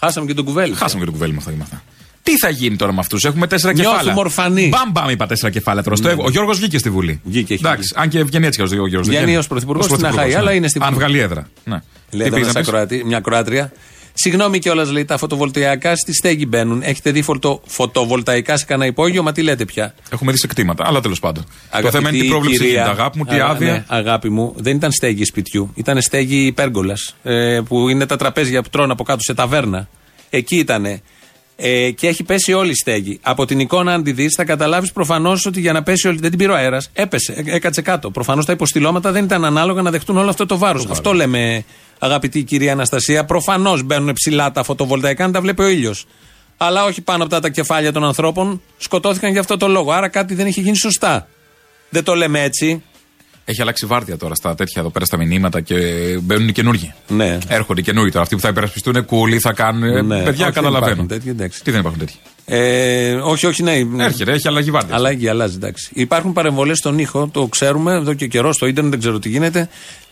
Χάσαμε 0.00 0.26
και 0.26 0.34
τον 0.34 0.44
Κουβέλη. 0.44 0.74
Χάσαμε 0.74 0.98
και 0.98 1.04
τον 1.10 1.14
Κουβέλη 1.14 1.32
με 1.32 1.40
αυτά. 1.62 1.82
Και 2.26 2.36
με 2.40 2.46
αυτά. 2.46 2.48
Τι 2.48 2.54
θα 2.58 2.64
γίνει 2.64 2.76
τώρα 2.76 2.92
με 2.92 2.98
αυτούς, 3.00 3.24
έχουμε 3.24 3.46
τέσσερα 3.46 3.72
Νιώθουμε 3.72 3.96
κεφάλαια. 3.96 4.16
ορφανοί. 4.24 4.68
Μπαμ, 4.68 4.90
μπαμ, 4.92 5.08
είπα 5.08 5.26
τέσσερα 5.26 5.50
κεφάλαια 5.52 5.82
τώρα. 5.82 5.96
Στο 5.96 6.06
Ναι. 6.06 6.12
έχω. 6.12 6.22
Ο 6.24 6.30
Γιώργος 6.30 6.58
βγήκε 6.58 6.78
στη 6.78 6.90
Βουλή. 6.90 7.20
Βγήκε, 7.24 7.54
έχει 7.54 7.62
Εντάξει, 7.66 7.94
αν 7.96 8.08
και 8.08 8.24
βγαίνει 8.24 8.46
έτσι 8.46 8.58
κι 8.58 8.64
αλλιώς 8.64 8.80
ο 8.84 8.86
Γιώργος. 8.88 9.08
Βγαίνει 9.08 9.30
δεν 9.30 9.38
ως 9.38 9.46
πρωθυπουργός 9.46 9.84
Ως 9.84 9.90
στην 9.90 10.00
πρωθυπουργός, 10.02 10.34
Αχάη, 10.34 10.42
ναι. 10.44 10.48
αλλά 10.48 10.56
είναι 10.56 10.68
στη 10.68 10.78
Αν 10.82 10.86
Βουλή. 10.94 10.98
βγάλει 11.04 11.18
έδρα. 11.18 11.48
Ναι. 11.64 11.72
Λέει 11.74 11.82
Τι 12.10 12.16
εδώ 12.26 12.30
πήγες 12.30 12.46
μέσα 12.46 12.52
να 12.52 12.60
πεις; 12.60 12.68
ακροατή- 12.68 13.04
μια 13.04 13.16
ακροάτρια. 13.16 13.72
Συγγνώμη 14.18 14.58
κιόλας, 14.58 14.90
λέει, 14.90 15.04
τα 15.04 15.16
φωτοβολταϊκά 15.16 15.96
στη 15.96 16.14
στέγη 16.14 16.44
μπαίνουν. 16.48 16.82
Έχετε 16.82 17.10
δει 17.10 17.22
φωτο, 17.22 17.62
φωτοβολταϊκά 17.66 18.56
σε 18.56 18.64
κανένα 18.64 18.86
υπόγειο, 18.90 19.22
μα 19.22 19.32
τι 19.32 19.42
λέτε 19.42 19.64
πια; 19.64 19.94
Έχουμε 20.10 20.32
δει 20.32 20.38
σε 20.38 20.46
κτήματα, 20.46 20.84
αλλά 20.86 21.00
τέλος 21.00 21.20
πάντων. 21.20 21.42
το 21.44 21.50
Αγαπητή 21.70 21.96
θέμα 21.96 22.08
είναι 22.14 22.22
τι 22.22 22.28
πρόβλεψη 22.28 22.58
κυρία, 22.58 22.72
γίνεται. 22.72 22.90
Αγάπη 22.90 23.18
μου, 23.18 23.24
τι 23.24 23.34
αγα- 23.34 23.46
άδεια. 23.46 23.72
ναι, 23.72 23.84
αγάπη 23.86 24.28
μου, 24.30 24.52
δεν 24.56 24.76
ήταν 24.76 24.92
στέγη 24.92 25.24
σπιτιού. 25.24 25.70
Ήταν 25.74 26.00
στέγη 26.02 26.46
υπέργολας. 26.46 27.14
Ε, 27.22 27.60
που 27.68 27.88
είναι 27.88 28.06
τα 28.06 28.16
τραπέζια 28.16 28.62
που 28.62 28.68
τρώνε 28.68 28.92
από 28.92 29.04
κάτω 29.04 29.20
σε 29.22 29.34
ταβέρνα. 29.34 29.88
Εκεί 30.30 30.56
ήτανε. 30.56 31.02
Ε, 31.58 31.90
και 31.90 32.06
έχει 32.08 32.22
πέσει 32.22 32.52
όλη 32.52 32.70
η 32.70 32.74
στέγη. 32.74 33.18
Από 33.22 33.44
την 33.46 33.60
εικόνα, 33.60 33.92
αν 33.92 34.02
τη 34.02 34.12
δεις, 34.12 34.34
θα 34.36 34.44
καταλάβεις 34.44 34.92
προφανώς 34.92 35.46
ότι 35.46 35.60
για 35.60 35.72
να 35.72 35.82
πέσει 35.82 36.08
όλη. 36.08 36.18
Δεν 36.18 36.30
την 36.30 36.38
πήρε 36.38 36.52
ο 36.52 36.54
αέρας. 36.54 36.90
Έπεσε, 36.92 37.32
έ- 37.32 37.48
έκατσε 37.48 37.82
κάτω. 37.82 38.10
Προφανώς 38.10 38.44
τα 38.44 38.52
υποστηλώματα 38.52 39.12
δεν 39.12 39.24
ήταν 39.24 39.44
ανάλογα 39.44 39.82
να 39.82 39.90
δεχτούν 39.90 40.16
όλο 40.16 40.30
αυτό 40.30 40.46
το 40.46 40.58
βάρος. 40.58 40.86
Αυτό 40.90 41.12
λέμε, 41.12 41.64
αγαπητή 41.98 42.42
κυρία 42.42 42.72
Αναστασία. 42.72 43.24
Προφανώς 43.24 43.82
μπαίνουν 43.82 44.12
ψηλά 44.12 44.52
τα 44.52 44.62
φωτοβολταϊκά, 44.62 45.24
αν 45.24 45.32
τα 45.32 45.40
βλέπει 45.40 45.62
ο 45.62 45.68
ήλιος. 45.68 46.06
Αλλά 46.56 46.84
όχι 46.84 47.00
πάνω 47.00 47.22
από 47.22 47.32
τα, 47.32 47.40
τα 47.40 47.48
κεφάλια 47.48 47.92
των 47.92 48.04
ανθρώπων. 48.04 48.62
Σκοτώθηκαν 48.76 49.30
για 49.30 49.40
αυτό 49.40 49.56
το 49.56 49.68
λόγο. 49.68 49.92
Άρα 49.92 50.08
κάτι 50.08 50.34
δεν 50.34 50.46
έχει 50.46 50.60
γίνει 50.60 50.76
σωστά. 50.76 51.28
Δεν 51.90 52.04
το 52.04 52.14
λέμε 52.14 52.42
έτσι. 52.42 52.82
Έχει 53.48 53.60
αλλάξει 53.62 53.86
βάρδια 53.86 54.16
τώρα 54.16 54.34
στα 54.34 54.54
τέτοια 54.54 54.80
εδώ 54.80 54.90
πέρα 54.90 55.04
στα 55.04 55.16
μηνύματα 55.16 55.60
και 55.60 55.74
μπαίνουν 56.22 56.48
οι 56.48 56.52
καινούργοι. 56.52 56.94
Ναι. 57.08 57.38
Έρχονται 57.48 57.80
οι 57.80 57.82
καινούργοι 57.82 58.10
τώρα. 58.10 58.22
Αυτοί 58.22 58.34
που 58.34 58.40
θα 58.40 58.48
υπερασπιστούν 58.48 59.04
κούλι, 59.04 59.38
θα 59.38 59.52
κάνουν. 59.52 59.82
ε, 59.82 60.02
Ναι. 60.02 60.14
Παιδιά, 60.16 60.30
Όχι, 60.30 60.36
δεν 60.42 60.52
καταλαβαίνω. 60.52 60.84
υπάρχουν 60.86 61.06
τέτοιοι, 61.08 61.28
εντάξει. 61.28 61.62
Τι 61.62 61.70
δεν 61.70 61.80
υπάρχουν 61.80 62.00
τέτοιοι; 62.00 62.14
Ε, 62.44 63.14
όχι, 63.14 63.46
όχι, 63.46 63.62
ναι. 63.62 63.72
Έρχεται, 63.98 64.32
έχει 64.32 64.48
αλλαγή 64.48 64.70
βάρδια. 64.70 64.94
Αλλαγή, 64.94 65.28
αλλάζει, 65.28 65.54
εντάξει. 65.54 65.90
Υπάρχουν 65.94 66.32
παρεμβολές 66.32 66.78
στον 66.78 66.98
ήχο, 66.98 67.28
το 67.28 67.46
ξέρουμε 67.46 67.92
εδώ 67.94 68.14
και 68.14 68.26
καιρό 68.26 68.52
στο 68.52 68.66
ίντερνετ, 68.66 68.90
δεν 68.92 69.00
ξέρω 69.00 69.18
τι 69.18 69.28
γίνεται. 69.28 69.68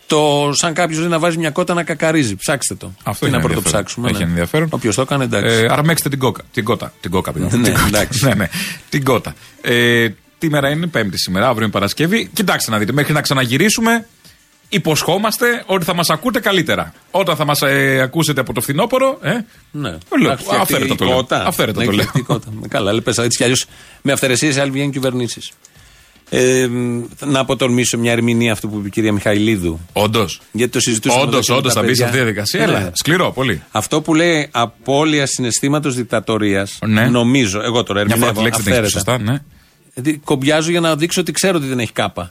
Το 0.06 0.50
σαν 0.52 0.74
κάποιος 0.74 1.06
να 1.08 1.18
βάζει 1.18 1.38
μια 1.38 1.50
κότα 1.50 1.74
να 1.74 1.82
κακαρίζει. 1.82 2.36
Ψάξτε 2.36 2.74
το. 2.74 2.92
Αυτό 3.02 3.24
Τι 3.24 3.30
είναι 3.30 3.36
να 3.36 3.42
πρώτο 3.42 3.56
ενδιαφέρον. 3.58 3.84
ψάξουμε. 3.84 4.10
Έχει 4.10 4.22
ενδιαφέρον. 4.22 4.68
Όποιος 4.70 4.94
το 4.94 5.02
έκανε, 5.02 5.24
εντάξει. 5.24 5.54
Ε, 5.54 5.66
αρμέξτε 5.70 6.08
την 6.08 6.18
κόκα. 6.18 6.42
Την 6.52 6.64
κότα. 6.64 6.92
Την 7.00 7.10
κόκα, 7.10 7.32
πήγα. 7.32 7.44
Ναι, 7.44 7.50
Την 7.50 7.72
κότα. 7.72 7.86
εντάξει. 7.86 8.24
ναι, 8.26 8.34
ναι. 8.34 8.48
Την 8.88 9.04
κότα. 9.04 9.34
Ε, 9.60 10.08
τι 10.44 10.50
μέρα 10.50 10.70
είναι, 10.70 10.86
Πέμπτη 10.86 11.18
σήμερα, 11.18 11.46
αύριο 11.48 11.62
είναι 11.62 11.72
Παρασκευή. 11.72 12.30
Κοιτάξτε 12.32 12.70
να 12.70 12.78
δείτε, 12.78 12.92
μέχρι 12.92 13.12
να 13.12 13.20
ξαναγυρίσουμε, 13.20 14.06
υποσχόμαστε 14.68 15.62
ότι 15.66 15.84
θα 15.84 15.94
μας 15.94 16.10
ακούτε 16.10 16.40
καλύτερα. 16.40 16.92
Όταν 17.10 17.36
θα 17.36 17.44
μας 17.44 17.62
ε, 17.62 18.00
ακούσετε 18.02 18.40
από 18.40 18.52
το 18.52 18.60
φθινόπωρο, 18.60 19.18
ε, 19.22 19.30
ναι. 19.70 19.88
λέω, 19.90 19.98
Να 20.28 20.32
έχει 20.32 20.42
φτιαχτεί 20.42 20.60
αυθαίρετα 20.62 20.92
η 20.94 20.96
το 20.96 21.04
λέω. 21.04 21.14
κότα. 21.14 21.46
Αυθαίρετα 21.46 21.78
Να 21.78 21.84
το 21.84 21.90
έχει 21.90 22.00
λέω. 22.00 22.08
φτιαχτεί 22.08 22.18
η 22.18 22.34
κότα. 22.34 22.48
Ε, 22.64 22.68
Καλά, 22.68 22.90
λέει 22.92 23.00
πες 23.00 23.18
έτσι 23.18 23.36
κι 23.38 23.42
αλλιώς 23.44 23.66
με 24.02 24.12
αυθαιρεσίες 24.12 24.56
άλλοι 24.58 24.70
βγαίνουν 24.70 24.90
κυβερνήσεις. 24.92 25.50
Ε, 26.30 26.68
να 27.24 27.38
αποτολμήσω 27.40 27.98
μια 27.98 28.12
ερμηνεία 28.12 28.52
αυτού 28.52 28.68
που 28.70 28.76
είπε 28.78 28.86
η 28.86 28.90
κυρία 28.90 29.12
Μιχαηλίδου. 29.12 29.80
Όντως. 29.92 30.40
Γιατί 30.52 30.72
το 30.72 30.80
συζητούσαμε. 30.80 31.22
Όντως, 31.22 31.34
εδώ 31.34 31.42
και 31.44 31.50
με 31.52 31.58
όντω 31.58 31.68
τα 31.68 31.74
θα 31.74 31.80
μπει 31.80 31.86
σε 31.94 32.02
παιδιά. 32.02 32.04
αυτή 32.06 32.16
τη 32.18 32.22
διαδικασία. 32.24 32.66
Ναι. 32.66 32.72
Έλα, 32.72 32.90
σκληρό, 32.94 33.32
πολύ. 33.32 33.62
Αυτό 33.70 34.00
που 34.00 34.14
λέει 34.14 34.48
απώλεια 34.50 35.26
συναισθήματος 35.26 35.94
δικτατορίας, 35.94 36.78
Ναι. 36.86 37.06
νομίζω, 37.06 37.60
εγώ 37.62 37.82
τώρα 37.82 38.04
Μια 38.04 38.14
φορά 38.16 38.26
ερμηνεύω 38.28 38.38
τη 38.38 38.42
λέξη 38.44 38.62
δεν 38.62 38.72
έχει 38.72 38.82
αυθαίρετα. 38.82 38.88
σωστά, 38.88 39.18
ναι. 39.32 39.42
Δηλαδή, 39.94 40.18
Κομπιάζω 40.24 40.70
για 40.70 40.80
να 40.80 40.96
δείξω 40.96 41.20
ότι 41.20 41.32
ξέρω 41.32 41.56
ότι 41.56 41.66
δεν 41.66 41.78
έχει 41.78 41.92
κάπα. 41.92 42.30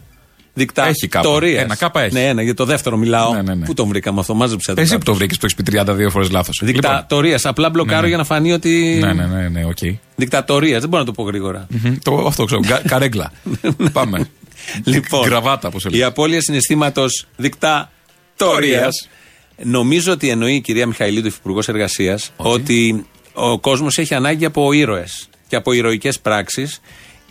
Έχει 0.55 0.65
κάπα. 0.67 0.91
Δικτατορία. 0.91 1.61
Ένα 1.61 1.75
κάπα 1.75 2.01
έχει. 2.01 2.13
Ναι, 2.13 2.27
ένα, 2.27 2.41
για 2.41 2.53
το 2.53 2.65
δεύτερο 2.65 2.97
μιλάω. 2.97 3.33
Ναι, 3.33 3.41
ναι, 3.41 3.55
ναι. 3.55 3.65
Πού 3.65 3.73
τον 3.73 3.87
βρήκαμε 3.87 4.19
αυτό, 4.19 4.33
μάζεψα 4.33 4.73
Εσύ 4.77 4.97
που 4.97 5.03
το 5.03 5.13
βρήκες 5.13 5.37
που 5.37 5.45
έχεις 5.45 5.63
πει 5.63 5.77
32 6.05 6.09
φορές 6.09 6.29
λάθος. 6.31 6.61
Δικτατορία. 6.63 7.39
Απλά 7.43 7.69
μπλοκάρω 7.69 7.95
Ναι, 7.95 8.01
ναι. 8.01 8.07
για 8.07 8.17
να 8.17 8.23
φανεί 8.23 8.51
ότι. 8.53 8.97
Ναι, 9.01 9.13
ναι, 9.13 9.25
ναι, 9.25 9.49
ναι, 9.49 9.65
οκ. 9.65 9.77
Δικτατορία. 10.15 10.79
Δεν 10.79 10.89
μπορώ 10.89 11.01
να 11.03 11.07
το 11.07 11.21
πω 11.21 11.23
γρήγορα. 11.23 11.67
Μμμ, 11.69 11.95
το- 12.03 12.23
Αυτό 12.27 12.45
ξέρω. 12.45 12.61
Κα- 12.61 12.81
Καρέγκλα. 12.87 13.31
Πάμε. 13.93 14.27
Λοιπόν, 14.83 15.25
Γραβάτα, 15.27 15.69
πώ 15.69 15.77
η 15.79 15.87
έλεγε. 15.87 16.03
απώλεια 16.03 16.41
συναισθήματος 16.41 17.25
δικτατορία. 17.35 18.89
Νομίζω 19.63 20.11
ότι 20.11 20.29
εννοεί 20.29 20.53
η 20.55 20.61
κυρία 20.61 20.87
Μιχαηλίδου, 20.87 21.27
Υφυπουργός 21.27 21.67
Εργασίας, 21.67 22.31
ότι 22.35 23.05
ο 23.33 23.59
κόσμος 23.59 23.97
έχει 23.97 24.13
ανάγκη 24.13 24.45
από 24.45 24.71
ήρωες 24.71 25.27
και 25.47 25.55
από 25.55 25.73
ηρωικές 25.73 26.19
πράξεις. 26.19 26.79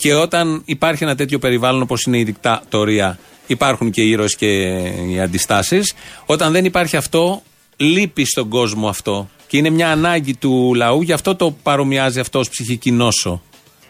Και 0.02 0.14
όταν 0.14 0.62
υπάρχει 0.64 1.04
ένα 1.04 1.14
τέτοιο 1.14 1.38
περιβάλλον 1.38 1.82
όπως 1.82 2.04
είναι 2.04 2.18
η 2.18 2.22
δικτατορία, 2.22 3.18
υπάρχουν 3.46 3.90
και 3.90 4.02
οι 4.02 4.10
ήρωες 4.10 4.36
και 4.36 4.46
οι 5.10 5.20
αντιστάσεις. 5.20 5.94
Όταν 6.26 6.52
δεν 6.52 6.64
υπάρχει 6.64 6.96
αυτό, 6.96 7.42
λείπει 7.76 8.24
στον 8.24 8.48
κόσμο 8.48 8.88
αυτό. 8.88 9.30
Και 9.46 9.56
είναι 9.56 9.70
μια 9.70 9.90
ανάγκη 9.90 10.34
του 10.34 10.74
λαού, 10.74 11.02
γι' 11.02 11.12
αυτό 11.12 11.34
το 11.34 11.56
παρομοιάζει 11.62 12.20
αυτό 12.20 12.38
ως 12.38 12.48
ψυχική 12.48 12.90
νόσο. 12.90 13.42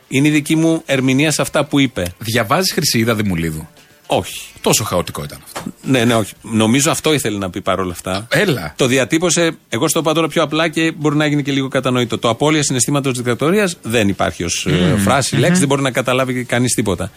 Είναι 0.08 0.28
η 0.28 0.30
δική 0.30 0.56
μου 0.56 0.82
ερμηνεία 0.86 1.30
σε 1.30 1.42
αυτά 1.42 1.64
που 1.64 1.78
είπε. 1.78 2.14
Διαβάζεις 2.18 2.72
Χρυσίδα 2.72 3.14
Δημουλίδου; 3.14 3.68
Όχι. 4.16 4.40
Τόσο 4.60 4.84
χαοτικό 4.84 5.24
ήταν 5.24 5.38
αυτό. 5.44 5.62
Ναι, 5.82 6.04
ναι, 6.04 6.14
όχι. 6.14 6.32
Νομίζω 6.42 6.90
αυτό 6.90 7.12
ήθελε 7.12 7.38
να 7.38 7.50
πει 7.50 7.60
παρόλα 7.60 7.92
αυτά. 7.92 8.26
Έλα. 8.30 8.74
Το 8.76 8.86
διατύπωσε, 8.86 9.56
εγώ 9.68 9.88
στο 9.88 9.98
είπα 9.98 10.12
τώρα 10.12 10.28
πιο 10.28 10.42
απλά 10.42 10.68
και 10.68 10.92
μπορεί 10.96 11.16
να 11.16 11.26
γίνει 11.26 11.42
και 11.42 11.52
λίγο 11.52 11.68
κατανοητό. 11.68 12.18
Το 12.18 12.28
απώλεια 12.28 12.62
συναισθήματος 12.62 13.16
δικτατορίας 13.16 13.76
δεν 13.82 14.08
υπάρχει 14.08 14.44
ως 14.44 14.66
φράση, 15.04 15.36
λέξη, 15.36 15.58
δεν 15.58 15.68
μπορεί 15.68 15.82
να 15.82 15.90
καταλάβει 15.90 16.44
κανείς 16.44 16.74
τίποτα. 16.74 17.10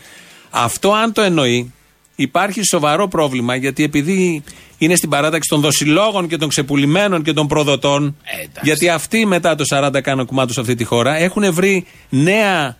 Αυτό, 0.49 0.91
αν 0.91 1.11
το 1.11 1.21
εννοεί, 1.21 1.73
υπάρχει 2.15 2.63
σοβαρό 2.63 3.07
πρόβλημα 3.07 3.55
γιατί 3.55 3.83
επειδή 3.83 4.43
είναι 4.77 4.95
στην 4.95 5.09
παράταξη 5.09 5.49
των 5.49 5.61
δοσιλόγων 5.61 6.27
και 6.27 6.37
των 6.37 6.49
ξεπουλημένων 6.49 7.23
και 7.23 7.33
των 7.33 7.47
προδοτών, 7.47 8.17
γιατί 8.61 8.89
αυτοί 8.89 9.25
μετά 9.25 9.55
το 9.55 9.63
40 9.69 10.01
κάνουν 10.01 10.25
κουμάτου 10.25 10.53
σε 10.53 10.59
αυτή 10.59 10.75
τη 10.75 10.83
χώρα, 10.83 11.17
έχουν 11.17 11.53
βρει 11.53 11.85
νέα 12.09 12.77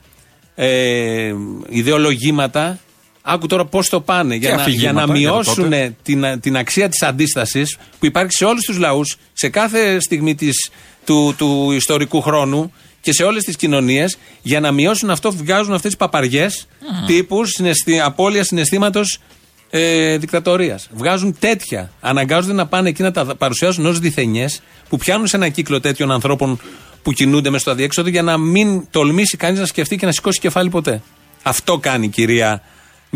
ε, 0.56 1.34
ιδεολογήματα. 1.70 2.80
Άκου 3.28 3.48
τώρα 3.48 3.66
πώς 3.66 3.90
το 3.90 4.02
πάνε. 4.02 4.36
Για 4.36 4.50
Και 4.50 4.56
να, 4.56 4.62
για 4.62 4.72
αφηγήματα 4.72 5.06
να 5.06 5.14
για 5.16 5.30
το 5.30 5.34
μειώσουν 5.34 5.64
τότε. 5.64 5.96
την, 6.04 6.40
την 6.40 6.58
αξία 6.58 6.90
της 6.90 7.02
αντίστασης 7.02 7.78
που 8.00 8.06
υπάρχει 8.06 8.32
σε 8.32 8.46
όλους 8.46 8.64
τους 8.66 8.78
λαούς, 8.78 9.18
σε 9.34 9.50
κάθε 9.50 10.00
στιγμή 10.00 10.36
της, 10.36 10.70
του, 11.06 11.34
του 11.38 11.72
ιστορικού 11.72 12.22
χρόνου 12.22 12.74
και 13.02 13.14
σε 13.14 13.24
όλες 13.24 13.44
τις 13.44 13.56
κοινωνίες. 13.56 14.18
Για 14.42 14.60
να 14.60 14.72
μειώσουν 14.72 15.10
αυτό, 15.10 15.32
βγάζουν 15.32 15.74
αυτές 15.74 15.90
τις 15.90 16.00
παπαριές 16.00 16.68
τύπους 17.08 17.50
συναισθη, 17.50 18.00
απώλεια 18.00 18.44
συναισθήματος 18.44 19.20
ε, 19.70 20.18
δικτατορίας. 20.18 20.90
Βγάζουν 20.94 21.36
τέτοια. 21.40 21.92
Αναγκάζονται 22.02 22.54
να 22.54 22.68
πάνε 22.68 22.90
εκεί 22.90 23.02
να 23.02 23.12
τα 23.12 23.36
παρουσιάσουν 23.36 23.86
ως 23.86 24.00
διθενιές 24.00 24.62
που 24.90 24.98
πιάνουν 24.98 25.28
σε 25.28 25.36
ένα 25.36 25.50
κύκλο 25.50 25.80
τέτοιων 25.80 26.12
ανθρώπων 26.12 26.60
που 27.04 27.12
κινούνται 27.12 27.50
μες 27.50 27.62
στο 27.62 27.72
αδιέξοδο 27.72 28.10
για 28.10 28.22
να 28.22 28.38
μην 28.38 28.88
τολμήσει 28.92 29.38
κανείς 29.38 29.60
να 29.60 29.66
σκεφτεί 29.66 29.98
και 29.98 30.06
να 30.06 30.12
σηκώσει 30.12 30.40
κεφάλι 30.40 30.70
ποτέ. 30.70 31.02
Αυτό 31.44 31.78
κάνει 31.78 32.06
η 32.06 32.10
κυρία 32.10 32.62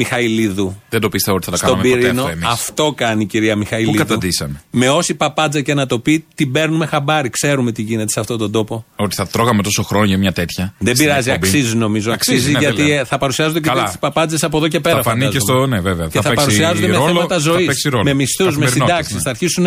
Μιχαηλίδου. 0.03 0.81
Δεν 0.89 0.99
το 1.01 1.09
πίστευα 1.09 1.35
ότι 1.38 1.45
θα 1.45 1.51
τα 1.51 1.57
Στον 1.57 1.69
κάναμε 1.69 1.89
ποτέ 1.89 2.01
πυρήνο, 2.01 2.21
αυτό 2.21 2.31
εμείς. 2.33 2.47
αυτό 2.47 2.93
κάνει 2.97 3.21
η 3.23 3.25
κυρία 3.25 3.55
Μιχαηλίδου. 3.55 3.91
Πού 3.91 3.97
καταντήσαμε. 3.97 4.62
Με 4.71 4.89
όση 4.89 5.13
παπάντζα 5.15 5.62
και 5.62 5.73
να 5.73 5.85
το 5.85 5.99
πει, 5.99 6.25
την 6.35 6.51
παίρνουμε 6.51 6.85
χαμπάρι. 6.85 7.29
Ξέρουμε 7.29 7.71
τι 7.71 7.81
γίνεται 7.81 8.09
σε 8.12 8.19
αυτόν 8.19 8.38
τον 8.38 8.51
τόπο. 8.51 8.85
Ότι 8.95 9.15
θα 9.15 9.27
τρώγαμε 9.27 9.63
τόσο 9.63 9.83
χρόνο 9.83 10.05
για 10.05 10.17
μια 10.17 10.31
τέτοια. 10.31 10.73
Δεν 10.79 10.95
στην 10.95 11.07
πειράζει, 11.07 11.29
εκπομπή. 11.29 11.47
αξίζει 11.47 11.75
νομίζω. 11.75 12.12
Αξίζει, 12.12 12.45
ναι, 12.51 12.59
δεν 12.59 12.62
γιατί 12.62 12.89
λέω. 12.89 12.99
ε, 12.99 13.03
θα 13.05 13.17
παρουσιάζονται 13.17 13.59
και 13.59 13.69
Καλά. 13.69 13.83
τι 13.83 13.97
παπάντζες 13.99 14.43
από 14.43 14.57
εδώ 14.57 14.67
και 14.67 14.79
πέρα. 14.79 14.95
Θα 14.95 15.01
φανεί 15.03 15.19
και 15.19 15.39
φαντάζομαι. 15.39 15.59
στο. 15.59 15.67
Ναι, 15.67 15.79
βέβαια. 15.79 16.07
Και 16.07 16.21
θα, 16.21 16.29
παίξει 16.29 16.35
παρουσιάζονται 16.45 16.88
με 16.88 16.95
ρόλο, 16.95 17.07
θέματα 17.07 17.33
θα 17.35 17.39
ζωής. 17.39 17.65
παίξει 17.65 17.89
ρόλο. 17.89 18.03
Με 18.03 18.13
μισθούς, 18.13 18.57
με 18.57 18.65
Καθημερινότητας, 18.65 18.88
συντάξεις. 19.07 19.13
ναι. 19.15 19.21
Θα 19.21 19.29
αρχίσουν. 19.29 19.65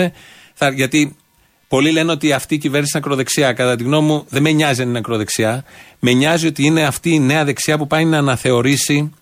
Θα, 0.54 0.70
γιατί 0.70 1.16
πολλοί 1.68 1.90
λένε 1.90 2.12
ότι 2.12 2.32
αυτή 2.32 2.54
η 2.54 2.58
κυβέρνηση 2.58 2.90
είναι 2.94 3.04
ακροδεξιά. 3.04 3.52
Κατά 3.52 3.76
τη 3.76 3.82
γνώμη 3.84 4.06
μου, 4.06 4.24
δεν 4.28 4.42
με 4.42 4.50
νοιάζει 4.50 4.82
αν 4.82 4.88
είναι 4.88 4.98
ακροδεξιά. 4.98 5.64
Με 5.98 6.12
νοιάζει 6.12 6.46
ότι 6.46 6.64
είναι 6.64 6.82
αυτή 6.84 7.10
η 7.10 7.18
νέα 7.20 7.44
δεξιά 7.44 7.78
που 7.78 7.86
πάει 7.86 8.04
να 8.04 8.18
αναθεωρήσει 8.18 9.12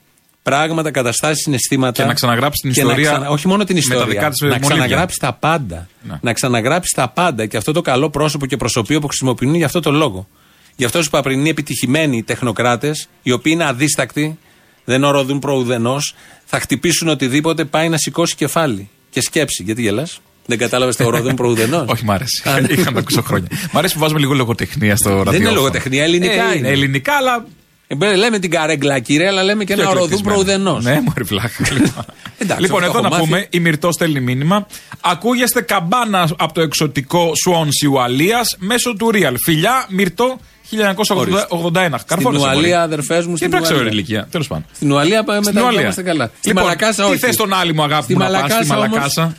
πράγματα, 0.42 0.90
καταστάσεις, 0.90 1.42
συναισθήματα. 1.42 2.03
Και 2.03 2.09
να 2.09 2.14
ξαναγράψει 2.14 2.61
την 2.62 2.72
και 2.72 2.81
ιστορία 2.81 3.11
να 3.11 3.16
ξανα- 3.16 3.31
όχι 3.31 3.48
μόνο 3.48 3.64
την 3.64 3.74
με 3.76 3.81
τα 3.83 3.94
ιστορία. 3.94 4.14
δικά 4.14 4.31
της 4.31 4.40
να 4.40 4.46
μολύβια. 4.48 4.68
ξαναγράψει 4.74 5.18
τα 5.18 5.33
πάντα. 5.33 5.88
Ναι. 6.03 6.18
Να 6.22 6.33
ξαναγράψει 6.33 6.92
τα 6.96 7.09
πάντα. 7.09 7.46
Και 7.46 7.57
αυτό 7.57 7.72
το 7.72 7.81
καλό 7.81 8.11
πρόσωπο 8.11 8.46
και 8.46 8.57
προσωπείο 8.57 9.00
που 9.00 9.07
χρησιμοποιούν 9.07 9.55
για 9.55 9.66
αυτό 9.66 9.81
το 9.81 9.90
λόγο. 9.90 10.29
Γι' 10.76 10.85
αυτό 10.85 10.98
σου 11.03 11.07
είπα 11.09 11.22
πριν, 11.22 11.38
είναι 11.40 11.48
επιτυχημένοι 11.48 12.22
τεχνοκράτες, 12.22 13.09
οι 13.22 13.33
οποίοι 13.33 13.53
είναι 13.55 13.64
αδίστακτοι, 13.66 14.38
δεν 14.85 15.05
οροδούν 15.05 15.38
προουδενός, 15.38 16.14
θα 16.44 16.61
χτυπήσουν 16.61 17.09
οτιδήποτε 17.09 17.64
πάει 17.64 17.88
να 17.88 17.96
σηκώσει 17.96 18.35
κεφάλι. 18.35 18.88
Και 19.11 19.20
σκέψη. 19.20 19.62
Γιατί 19.62 19.83
γελάς, 19.83 20.20
δεν 20.46 20.59
κατάλαβες 20.59 20.96
το 20.96 21.05
οροδούν 21.07 21.35
προουδενός; 21.35 21.85
Όχι, 21.92 22.05
μ' 22.05 22.11
άρεσε. 22.11 22.48
Α, 22.50 22.61
ναι. 22.61 22.66
Είχα 22.72 22.85
να 22.85 22.92
το 22.92 22.98
ακούσω 22.98 23.22
χρόνια. 23.22 23.48
Μ' 23.72 23.79
αρέσει 23.79 23.94
που 23.94 24.00
βάζουμε 24.00 24.20
λίγο 24.20 24.33
λογοτεχνία 24.35 24.96
στο 24.96 25.09
ραδιόφωνο. 25.09 25.37
είναι 25.37 25.50
λογοτεχνία, 25.50 26.03
ελληνικά 26.05 26.53
Ε, 26.53 26.57
είναι. 26.57 26.68
Ελληνικά, 26.68 27.12
αλλά. 27.14 27.46
Ε, 27.92 27.94
μπε, 27.96 28.16
λέμε 28.16 28.38
την 28.38 28.50
καρέγκλα 28.50 28.98
κύριε, 28.98 29.26
αλλά 29.29 29.42
λέμε 29.42 29.64
και 29.64 29.72
πιο 29.74 29.83
ένα 29.83 29.90
οροδούν 29.90 30.12
εκλεκτισμένα. 30.12 30.44
προουδενό. 30.44 30.81
Ναι, 30.81 31.00
μωρή 31.00 31.22
βλάχα. 31.22 31.64
Λοιπόν, 31.74 32.05
Εντάξει, 32.38 32.62
λοιπόν 32.62 32.83
αυτό 32.85 32.90
εδώ 32.90 32.98
έχω 32.98 33.00
να 33.03 33.09
μάθει. 33.09 33.22
πούμε, 33.22 33.46
η 33.50 33.61
Μυρτό 33.61 33.92
στέλνει 33.92 34.20
μήνυμα. 34.20 34.66
Ακούγεστε 35.00 35.61
καμπάνα 35.61 36.29
από 36.38 36.53
το 36.53 36.61
εξωτικό 36.61 37.33
Σουόνσι 37.42 37.87
Ουαλία 37.87 38.40
μέσω 38.59 38.96
του 38.96 39.11
Real. 39.14 39.35
Φιλιά, 39.44 39.87
Μυρτό 39.88 40.38
1981. 40.70 41.98
Στην 41.98 42.07
Καρφώνεσαι, 42.07 42.44
μωρή. 42.44 42.57
Ουαλία, 42.57 42.83
αδερφές 42.83 43.24
μου, 43.26 43.31
Τι 43.33 43.37
στην 43.38 43.50
πρέπει 43.50 43.68
να 43.68 43.74
Ουαλία. 43.74 43.90
ηλικία. 43.92 44.26
Τέλος 44.31 44.46
πάντων. 44.48 44.64
Στην 44.74 44.92
Ουαλία 44.92 45.24
πάμε 45.24 45.42
Στην 45.42 45.55
μετά 45.55 45.64
Ουαλία. 45.66 45.81
είμαστε 45.81 46.03
καλά. 46.03 46.31
Στη 46.38 46.48
Λοιπόν, 46.48 46.62
Μαλακάσα 46.62 47.05
τι 47.05 47.11
όχι. 47.11 47.18
θες 47.18 47.37
τον 47.37 47.53
άλλη 47.55 47.74
μου 47.74 47.83
αγάπη 47.83 48.03
Στη 48.05 48.12
μου 48.12 48.18
να 48.18 48.24
πας, 48.24 48.35
στη 48.35 48.42
Μαλακάσα 48.48 48.74
όμως- 48.76 48.88
Μαλακάσα; 48.90 49.37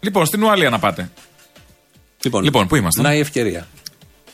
Λοιπόν, 0.00 0.26
στην 0.26 0.42
Ουαλία 0.42 0.70
να 0.70 0.78
πάτε. 0.78 1.10
Λοιπόν, 2.22 2.42
Λοιπόν, 2.44 2.66
πού 2.66 2.76
είμαστε; 2.76 3.02
Να 3.02 3.14
η 3.14 3.18
ευκαιρία. 3.18 3.66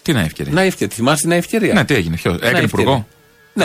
Τι 0.02 0.12
να 0.12 0.20
ευκαιρία; 0.20 0.52
Να 0.52 0.64
η 0.64 0.66
ευκαιρία. 0.66 0.94
Θυμάστε 0.96 1.28
την 1.28 1.36
ευκαιρία; 1.36 1.72
Ναι, 1.72 1.84
τι 1.84 1.94
έγινε, 1.94 2.16
ποιος; 2.16 2.38
Να 2.40 2.46
Έκανε 2.46 2.60
η 2.60 2.64
υπουργό. 2.64 3.06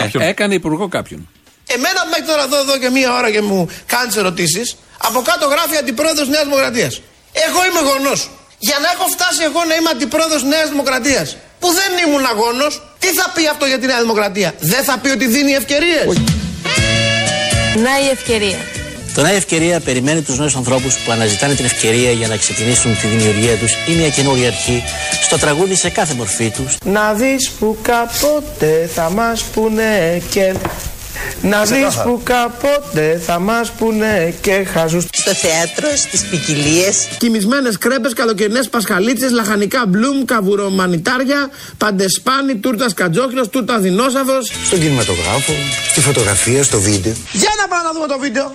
Ναι, 0.02 0.02
Κάποιον. 0.02 0.22
έκανε 0.22 0.54
υπουργό 0.54 0.88
κάποιον. 0.88 1.28
Εμένα 1.76 2.00
που 2.02 2.08
μέχρι 2.10 2.26
τώρα 2.30 2.42
εδώ, 2.42 2.58
εδώ 2.64 2.78
και 2.78 2.90
μία 2.90 3.10
ώρα 3.18 3.30
και 3.30 3.42
μου 3.42 3.68
κάνεις 3.86 4.16
ερωτήσεις, 4.16 4.76
από 5.08 5.22
κάτω 5.28 5.46
γράφει 5.46 5.76
αντιπρόεδρος 5.76 6.28
Νέας 6.28 6.44
Δημοκρατίας. 6.44 7.00
Εγώ 7.46 7.60
είμαι 7.68 7.80
γονός. 7.90 8.30
Για 8.58 8.78
να 8.82 8.88
έχω 8.94 9.06
φτάσει 9.14 9.42
εγώ 9.42 9.60
να 9.68 9.74
είμαι 9.74 9.90
αντιπρόεδρος 9.90 10.42
Νέας 10.42 10.68
Δημοκρατίας, 10.68 11.36
που 11.60 11.68
δεν 11.78 11.90
ήμουν 12.06 12.24
αγώνος, 12.26 12.82
τι 12.98 13.06
θα 13.18 13.26
πει 13.34 13.46
αυτό 13.46 13.64
για 13.66 13.78
τη 13.78 13.86
Νέα 13.86 14.00
Δημοκρατία; 14.00 14.54
Δεν 14.60 14.82
θα 14.84 14.98
πει 14.98 15.08
ότι 15.16 15.26
δίνει 15.26 15.52
ευκαιρίες. 15.52 16.04
Να 17.84 17.92
η 18.06 18.08
ευκαιρία. 18.12 18.58
Το 19.14 19.22
Νέα 19.22 19.32
Ευκαιρία 19.32 19.80
περιμένει 19.80 20.22
τους 20.22 20.38
νέους 20.38 20.56
ανθρώπους 20.56 20.96
που 20.98 21.12
αναζητάνε 21.12 21.54
την 21.54 21.64
ευκαιρία 21.64 22.10
για 22.10 22.28
να 22.28 22.36
ξεκινήσουν 22.36 22.96
τη 23.00 23.06
δημιουργία 23.06 23.56
τους 23.56 23.72
ή 23.72 23.92
μια 23.92 24.08
καινούργια 24.08 24.46
αρχή 24.46 24.82
στο 25.22 25.38
τραγούδι 25.38 25.74
σε 25.74 25.88
κάθε 25.88 26.14
μορφή 26.14 26.50
τους. 26.50 26.76
Να 26.84 27.12
δεις 27.12 27.50
που 27.50 27.78
κάποτε 27.82 28.90
θα 28.94 29.10
μας 29.10 29.42
πούνε 29.42 30.22
και. 30.30 30.54
Να 31.42 31.64
δεις 31.64 31.94
που 32.04 32.20
κάποτε 32.22 33.20
θα 33.26 33.38
μας 33.38 33.70
πούνε 33.70 34.34
και 34.40 34.66
χαζούς. 34.72 35.04
Στο 35.12 35.34
θέατρο, 35.34 35.96
στις 35.96 36.24
ποικιλίες. 36.24 37.08
Κοιμισμένες 37.18 37.78
κρέπες, 37.78 38.12
καλοκαιρινές 38.12 38.68
πασχαλίτσες, 38.68 39.30
λαχανικά 39.30 39.86
μπλουμ, 39.86 40.24
καβουρομανιτάρια, 40.24 41.50
παντεσπάνι, 41.78 42.54
τούρτας 42.56 42.94
κατζόχυλο, 42.94 43.48
τούρτα 43.48 43.78
δεινόσαυρος. 43.78 44.52
Στον 44.66 44.80
κινηματογράφο, 44.80 45.52
στη 45.90 46.00
φωτογραφία, 46.00 46.62
στο 46.62 46.80
βίντεο. 46.80 47.12
Για 47.32 47.50
να 47.60 47.68
πάμε 47.68 47.82
να 47.82 47.92
δούμε 47.92 48.06
το 48.06 48.18
βίντεο. 48.18 48.52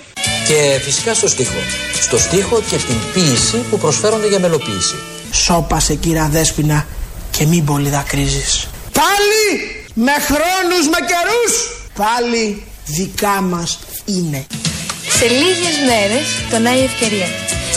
Και 0.50 0.80
φυσικά 0.84 1.14
στο 1.14 1.28
στίχο. 1.28 1.60
Στο 2.02 2.18
στίχο 2.18 2.62
και 2.70 2.76
την 2.76 2.96
ποίηση 3.14 3.58
που 3.70 3.78
προσφέρονται 3.78 4.28
για 4.28 4.40
μελοποίηση. 4.40 4.96
Σώπασε 5.32 5.96
κύρα 5.96 6.28
Δέσποινα 6.32 6.88
και 7.32 7.46
μην 7.46 7.66
πολύ 7.66 7.90
δακρύζεις. 7.90 8.68
Πάλι 8.92 9.46
με 9.94 10.12
χρόνους, 10.12 10.88
με 10.88 10.98
καιρούς. 11.10 11.54
Πάλι 11.94 12.64
δικά 12.86 13.42
μας 13.42 13.80
είναι. 14.06 14.46
Σε 15.18 15.28
λίγες 15.28 15.76
μέρες 15.88 16.26
το 16.50 16.60
Να 16.60 16.76
η 16.76 16.84
ευκαιρία. 16.84 17.28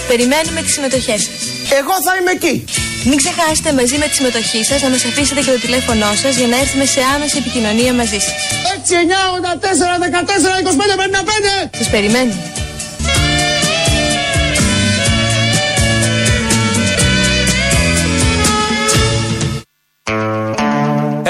Περιμένουμε 0.08 0.62
τις 0.62 0.72
συμμετοχές 0.72 1.20
σας. 1.22 1.32
Εγώ 1.78 1.94
θα 2.04 2.16
είμαι 2.20 2.30
εκεί. 2.30 2.64
Μην 3.04 3.16
ξεχάσετε 3.16 3.72
μαζί 3.72 3.98
με 3.98 4.06
τη 4.06 4.14
συμμετοχή 4.14 4.64
σας 4.64 4.82
να 4.82 4.90
μας 4.90 5.04
αφήσετε 5.04 5.40
και 5.40 5.50
το 5.50 5.58
τηλέφωνό 5.58 6.14
σας 6.14 6.36
για 6.36 6.46
να 6.46 6.56
έρθουμε 6.56 6.84
σε 6.84 7.00
άμεση 7.14 7.36
επικοινωνία 7.38 7.92
μαζί 7.94 8.18
σας. 8.18 8.34
6, 8.86 8.96
9, 8.96 9.30
84, 9.30 9.98
14, 9.98 10.58
25, 10.58 10.96
55. 10.96 11.70
Σας 11.78 11.90
περιμένουμε. 11.90 12.52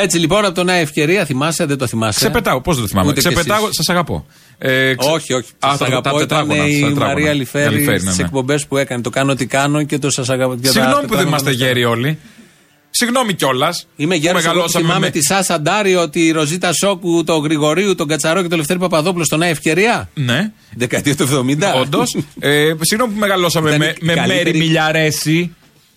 Έτσι 0.03 0.19
λοιπόν 0.19 0.45
από 0.45 0.55
το 0.55 0.65
Νέα 0.65 0.75
Ευκαιρία, 0.77 1.25
θυμάσαι, 1.25 1.65
δεν 1.67 1.79
το 1.79 1.87
θυμάσαι; 1.87 2.19
Ξεπετάω, 2.19 2.61
πώς 2.61 2.75
δεν 2.75 2.85
το 2.85 2.89
θυμάμαι; 2.91 3.09
Ούτε 3.11 3.21
κι 3.21 3.27
Ξεπετάω, 3.29 3.63
εσείς. 3.63 3.75
σας 3.77 3.89
αγαπώ. 3.89 4.27
Ε, 4.59 4.95
ξε- 4.95 5.13
Όχι, 5.15 5.33
όχι. 5.33 5.51
Α, 5.59 5.69
Σας 5.69 5.79
τα- 5.79 5.85
αγαπώ. 5.87 6.03
τα 6.03 6.11
Ήταν 6.15 6.19
τετράγωνα, 6.29 6.67
η 6.69 6.81
τα 6.81 6.87
τετράγωνα. 6.89 7.07
Μαρία 7.13 7.33
Λιφέρη 7.33 7.75
Λιφέρη, 7.75 7.97
ναι, 7.97 7.99
στις 8.11 8.19
ναι. 8.19 8.25
εκπομπές 8.25 8.67
που 8.67 8.77
έκανε. 8.77 9.03
Το 9.03 9.11
κάνω 9.11 9.35
τι 9.35 9.47
κάνω 9.47 9.83
και 9.83 9.99
το 9.99 10.11
σας 10.11 10.29
αγαπώ. 10.29 10.55
και 10.55 10.61
τα 10.67 10.71
Συγγνώμη 10.71 10.93
που 10.95 11.01
δεν 11.01 11.09
τετράγωνα 11.09 11.29
είμαστε 11.29 11.51
μπροστά. 11.51 11.67
γέροι 11.67 11.85
όλοι. 11.85 12.19
Συγγνώμη 12.91 13.35
κιόλας. 13.35 13.87
Είμαι 13.97 14.15
γέρος. 14.15 14.43
Θυμάμαι 14.71 15.11
τη 15.11 15.23
Σάσα 15.25 15.61
Ντάριο, 15.61 16.09
τη 16.09 16.31
Ροζίτα 16.31 16.73
Σόκου, 16.73 17.25
τον 17.25 17.43
Γρηγορίου, 17.43 17.95
τον 17.95 18.07
Κατσαρό 18.09 18.43
και 18.43 18.49
τον 18.49 18.59
Λευτέρη 18.59 18.79
Παπαδόπουλο 18.79 19.25
στο 19.25 19.37
Νέα 19.37 19.49
Ευκαιρία. 19.49 20.11
Ναι. 20.15 20.51
Δεκαετία 20.77 21.17
του 21.17 21.23
70. 21.23 21.75
Όντως. 21.81 22.17
ε, 22.41 22.73
συγγνώμη 22.81 23.13
που 23.13 23.19
μεγαλώσαμε 23.19 23.69
Ήταν 23.69 23.81
με, 23.81 23.87
η 23.87 24.05
με 24.05 24.15
καλύτερη- 24.15 24.45
μέρη 24.45 24.59
μιλιαρέση. 24.59 25.55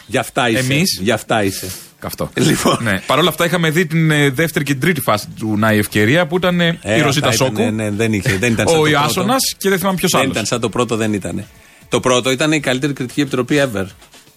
Γι' 0.08 0.18
αυτά 0.18 0.50
είσαι. 0.50 0.60
Εμείς. 0.60 1.00
Γι' 1.02 1.12
αυτά 1.12 1.44
είσαι. 1.44 1.68
Καυτό. 2.00 2.30
Λοιπόν. 2.34 2.78
Ναι. 2.82 3.00
Παρ' 3.08 3.20
όλα 3.20 3.30
αυτά 3.30 3.46
είχαμε 3.46 3.70
δει 3.70 3.86
την 3.86 4.12
ε, 4.12 4.30
δεύτερη 4.30 4.66
και 4.66 4.72
την 4.72 4.82
τρίτη 4.82 5.02
φάση 5.02 5.28
του 5.40 5.58
Να 5.58 5.74
η 5.74 5.78
Ευκαιρία 5.78 6.28
που 6.28 6.38
ήταν 6.38 6.62
ε, 6.62 6.80
Ε, 6.82 6.98
η 6.98 7.02
Ροζίτα 7.02 7.28
αυτά 7.28 7.46
ήταν, 7.46 7.56
Σόκου. 7.58 7.76
Ναι, 7.76 7.84
ναι, 7.84 7.90
δεν, 7.96 8.14
είχε, 8.14 8.38
δεν 8.38 8.52
ήταν 8.52 8.68
σαν 8.70 8.78
Ο 8.78 8.82
το 8.82 8.86
Ιάσονας 8.90 9.26
πρώτο. 9.26 9.58
και 9.58 9.70
δεν 9.70 9.78
θυμάμαι 9.78 9.98
ποιος 9.98 10.12
Δεν 10.12 10.20
άλλος. 10.22 10.32
ήταν 10.34 10.46
σαν 10.46 10.60
το 10.60 10.70
πρώτο, 10.70 10.96
δεν 10.96 11.14
ήταν. 11.14 11.46
Το 11.90 12.00
πρώτο 12.00 12.32
ήταν 12.32 12.52
η 12.52 12.60
καλύτερη 12.60 12.94
κριτική 12.94 13.22
επιτροπή 13.22 13.62
ever. 13.74 13.86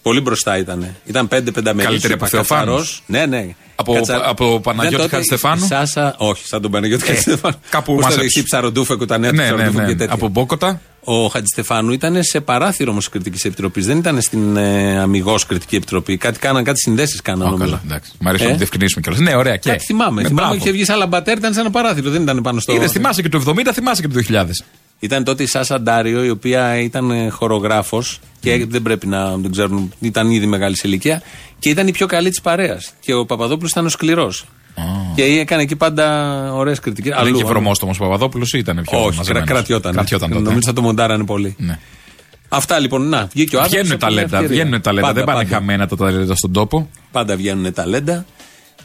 Πολύ 0.01 0.21
μπροστά 0.21 0.57
ήταν. 0.57 0.95
Ήταν 1.05 1.27
πέντε 1.27 1.51
πενταμελή. 1.51 1.87
Καλύτερη 1.87 2.13
από 2.13 2.25
Θεοφάνους. 2.27 3.03
Ναι, 3.05 3.25
ναι. 3.25 3.47
Από- 3.75 3.99
από 4.25 4.59
Παναγιώτης 4.59 4.89
Δεν, 4.89 4.99
τότε 4.99 5.15
Χατζηστεφάνου. 5.15 5.63
η 5.63 5.67
Σάσα, 5.67 6.15
όχι, 6.17 6.47
σαν 6.47 6.61
τον 6.61 6.71
Παναγιώτη 6.71 7.03
Ε, 7.03 7.07
Χατζηστεφάνου. 7.07 7.55
κάπου 7.69 7.85
Πώς 7.93 7.95
το 8.03 8.09
μάζεψε. 8.09 8.19
λέγει, 8.35 8.43
ψαροντούφεκο, 8.43 9.05
τα 9.05 9.17
νέα 9.17 9.29
του 9.29 9.35
Ναι, 9.35 9.41
ναι, 9.41 9.47
ψαροντούφεκου 9.49 9.81
ναι. 9.85 9.91
και 9.91 9.97
τέτοια. 9.97 10.13
Από 10.13 10.27
Μπόκοτα. 10.27 10.81
Ο 11.03 11.27
Χατζηστεφάνου 11.27 11.91
ήταν 11.91 12.23
σε 12.23 12.39
παράθυρο 12.41 12.91
όμως 12.91 13.09
κριτικής 13.09 13.45
επιτροπής. 13.45 13.85
Δεν 13.85 13.97
ήταν 13.97 14.21
στην 14.21 14.57
ε, 14.57 14.99
αμυγός 14.99 15.45
κριτική 15.45 15.75
επιτροπή. 15.75 16.17
Κάτι 16.17 16.39
κάναν, 16.39 16.63
κάτι 16.63 16.79
συνδέσεις 16.79 17.21
κάναν. 17.21 17.47
Α, 17.47 17.51
νομίζω. 17.51 17.69
καλά, 17.69 17.81
εντάξει. 17.85 18.11
Μ' 18.19 18.27
αρέσει 18.27 18.43
Ε; 18.43 18.45
να 18.45 18.51
το 18.51 18.57
διευκρινίσουμε 18.57 19.01
κιόλας. 19.01 19.21
Ναι, 19.21 19.35
ωραία. 19.35 19.57
Και. 19.57 19.69
Κάτι 19.69 19.83
θυμάμαι. 19.83 20.21
Ναι, 20.21 20.27
θυμάμαι 20.27 20.33
μπράβο. 20.33 20.51
ότι 20.53 20.61
είχε 20.61 20.71
βγει 20.71 20.85
σε 20.85 20.91
άλλα 20.93 21.07
μπατέρ, 21.07 21.37
ήταν 21.37 21.53
σε 21.53 21.59
ένα 21.59 21.69
παράθυρο. 21.69 22.09
Δεν 22.09 22.21
ήταν 22.21 22.41
πάνω 22.41 22.59
στο. 22.59 22.73
Είδες, 22.73 22.91
θυμάσαι 22.91 23.21
και 23.21 23.29
το 23.29 23.43
70, 23.47 23.71
θυμάσαι 23.73 24.01
και 24.01 24.07
το 24.07 24.19
2000. 24.29 24.45
Ήταν 24.99 25.23
τότε 25.23 25.43
η 25.43 25.45
Σάσα 25.45 25.81
Ντάριο, 25.81 26.23
η 26.23 26.29
οποία 26.29 26.79
ήταν 26.79 27.31
χορογράφος 27.31 28.19
και 28.39 28.65
δεν 28.65 28.81
πρέπει 28.81 29.07
να 29.07 29.37
δεν 29.37 29.51
ξέρουν, 29.51 29.93
ήταν 29.99 30.29
ήδη 30.29 30.45
μεγάλης 30.45 30.79
σε 30.79 30.87
ηλικία 30.87 31.21
και 31.59 31.69
ήταν 31.69 31.87
η 31.87 31.91
πιο 31.91 32.05
καλή 32.05 32.29
της 32.29 32.41
παρέας. 32.41 32.91
Και 32.99 33.13
ο 33.13 33.25
Παπαδόπουλος 33.25 33.71
ήταν 33.71 33.85
ο 33.85 33.89
σκληρός. 33.89 34.45
Και 35.15 35.23
έκανε 35.23 35.61
εκεί 35.61 35.75
πάντα 35.75 36.05
ωραίες 36.53 36.79
κριτικές. 36.79 37.15
Δεν 37.23 37.33
είχε 37.33 37.43
βρωμόστομος 37.43 37.99
ο 37.99 38.03
Παπαδόπουλος 38.03 38.53
ή 38.53 38.57
ήταν 38.57 38.81
πιο 38.89 38.97
Όχι, 38.99 39.07
κρα, 39.07 39.17
μαζεμένος; 39.17 39.49
κρατιόταν. 39.49 39.93
Κρατιόταν 39.93 40.29
τότε. 40.29 40.41
Νομίζω 40.41 40.61
θα 40.65 40.73
το 40.73 40.81
μοντάρανε 40.81 41.25
πολύ. 41.25 41.55
Ναι. 41.57 41.79
Αυτά 42.49 42.79
λοιπόν. 42.79 43.09
Να, 43.09 43.27
βγήκε 43.33 43.55
ο 43.55 43.59
άνθρωπος, 43.61 43.87
Βγαίνουν 43.87 44.01
από 44.03 44.13
μια 44.13 44.15
ταλέντα, 44.15 44.37
ευκαιρία. 44.37 44.63
βγαίνουν 44.63 44.81
ταλέντα. 44.81 45.07
Πάντα, 45.07 45.17
Δεν 45.19 45.33
πάνε 45.33 45.43
πάντα. 45.43 45.55
χαμένα 45.55 45.87
τα 45.87 45.95
ταλέντα 45.95 46.35
στον 46.35 46.51
τόπο. 46.51 46.89
Πάντα 47.11 47.35
βγαίνουν 47.35 47.73
ταλέντα. 47.73 48.25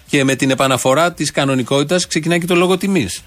Και 0.07 0.25
με 0.25 0.35
την 0.35 0.51
επαναφορά 0.51 1.13
της 1.13 1.31
κανονικότητας 1.31 2.07
ξεκινάει 2.07 2.39
και 2.41 2.47
το 2.47 2.55
λόγο 2.55 2.77
τιμής. 2.79 3.23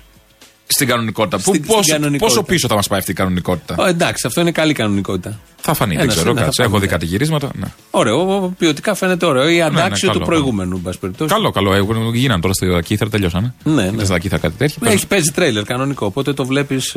Στην 0.70 0.88
κανονικότητα. 0.88 1.38
Στην- 1.38 1.52
Πού- 1.54 1.60
στην 1.62 1.76
πόσο, 1.76 1.92
κανονικότητα. 1.92 2.26
πόσο 2.26 2.44
πίσω 2.44 2.68
θα 2.68 2.76
μας 2.76 2.88
πάει 2.88 3.00
αυτή 3.00 3.12
η 3.12 3.14
κανονικότητα; 3.14 3.88
εντάξει, 3.88 4.28
αυτό 4.28 4.42
είναι 4.42 4.52
καλή 4.52 4.74
κανονικότητα. 4.74 5.40
Θα 5.62 5.74
φανεί, 5.74 5.94
δεν 5.94 6.04
Ένας 6.04 6.14
ξέρω. 6.16 6.30
είναι, 6.30 6.40
θα 6.40 6.46
Κάτσε, 6.46 6.62
φανεί, 6.62 6.74
έχω 6.74 6.82
δει 6.82 6.86
ναι. 6.88 6.92
κάτι 6.92 7.06
γυρίσματα. 7.06 7.50
Ναι. 7.56 7.66
Ωραίο, 7.92 8.54
ποιοτικά 8.58 8.94
φαίνεται 8.96 9.26
ωραίο. 9.26 9.50
Ή 9.50 9.62
αντάξιο 9.62 10.08
καλό, 10.08 10.20
του 10.20 10.26
προηγούμενου, 10.26 10.76
εν 10.76 10.82
πάση 10.82 11.00
περιπτώσει. 11.00 11.34
Καλό, 11.34 11.52
καλό. 11.52 11.74
Έχουν- 11.74 12.14
Γίνανε 12.16 12.42
τώρα 12.42 12.54
στη 12.54 12.66
Δακήθρα, 12.68 13.10
τελειώσανε. 13.10 13.54
Ναι, 13.64 13.82
Ήταν 13.82 13.96
ναι. 13.96 14.04
Στη 14.04 14.12
Δακήθρα 14.12 14.38
κάτι 14.38 14.54
τέτοιο. 14.58 14.78
Έχει 14.92 15.08
παίζει 15.08 15.32
τρέιλερ 15.32 15.64
κανονικό, 15.64 16.06
οπότε 16.06 16.34
το 16.34 16.46
βλέπεις 16.46 16.96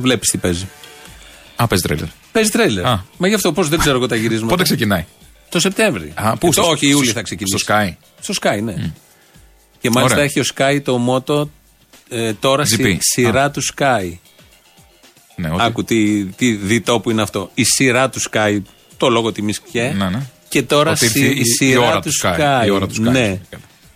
βλέπεις 0.00 0.28
τι 0.30 0.38
παίζει. 0.38 0.68
Α, 1.56 1.66
παίζει 1.66 1.84
τρέλερ. 1.84 2.06
Παίζει 2.32 2.50
τρέιλερ. 2.50 2.86
Α. 2.86 3.04
Μα 3.16 3.28
γι' 3.28 3.34
αυτό 3.34 3.52
πώς 3.52 3.68
δεν 3.68 3.78
ξέρω 3.78 3.96
εγώ 3.96 4.06
τα 4.06 4.16
γυρίσματα. 4.16 4.50
Πότε 4.50 4.62
ξεκινάει; 4.62 5.04
Το 5.48 5.60
Σεπτέμβρη. 5.60 6.12
Α, 6.14 6.36
πού, 6.36 6.46
Ε, 6.46 6.52
στο- 6.52 6.62
το- 6.62 6.68
όχι, 6.68 6.86
Ιούλιο 6.86 7.04
στο- 7.04 7.12
θα 7.12 7.22
ξεκινήσει. 7.22 7.58
στο 7.58 7.74
Sky. 7.74 7.94
Στο 8.20 8.34
Sky, 8.40 8.62
ναι. 8.62 8.92
Και 9.80 9.90
μάλιστα 9.90 10.14
Ωραία. 10.16 10.24
έχει 10.24 10.40
ο 10.40 10.44
Sky 10.54 10.80
το 10.84 10.98
μότο 10.98 11.50
ε, 12.12 12.32
τώρα 12.32 12.62
GP. 12.62 12.66
σι- 12.66 12.98
σειρά 13.00 13.44
Α. 13.44 13.50
του 13.50 13.62
Sky. 13.74 14.12
Ναι, 15.36 15.48
ότι- 15.50 15.62
Άκου 15.62 15.84
τι, 15.84 16.24
τι 16.24 16.52
διτό 16.52 17.00
που 17.00 17.10
είναι 17.10 17.22
αυτό. 17.22 17.50
Η 17.54 17.64
σειρά 17.64 18.08
του 18.08 18.20
Sky, 18.30 18.58
το 18.96 19.08
λόγο 19.08 19.32
τιμής 19.32 19.60
και. 19.72 19.82
Ναι, 19.82 20.08
ναι. 20.08 20.22
Και 20.48 20.62
τώρα 20.62 20.90
Ότι 20.90 21.06
σι- 21.08 21.16
ήρθε 21.16 21.28
η, 21.28 21.36
η- 21.36 21.40
η 21.40 21.44
σειρά 21.44 21.80
ώρα 21.80 22.00
του 22.00 22.08
του 22.08 22.14
Sky. 22.22 22.38
Sky. 22.62 22.66
Η 22.66 22.70
ώρα 22.70 22.86
του 22.86 22.94
Sky. 22.94 23.10
Ναι. 23.10 23.40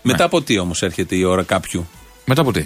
Μετά 0.03 0.25
από 0.25 0.43
τι 0.43 0.59
όμως 0.59 0.83
έρχεται 0.83 1.17
η 1.17 1.23
ώρα 1.25 1.43
κάποιου; 1.43 1.89
Μετά 2.25 2.41
από 2.41 2.53
τι; 2.53 2.61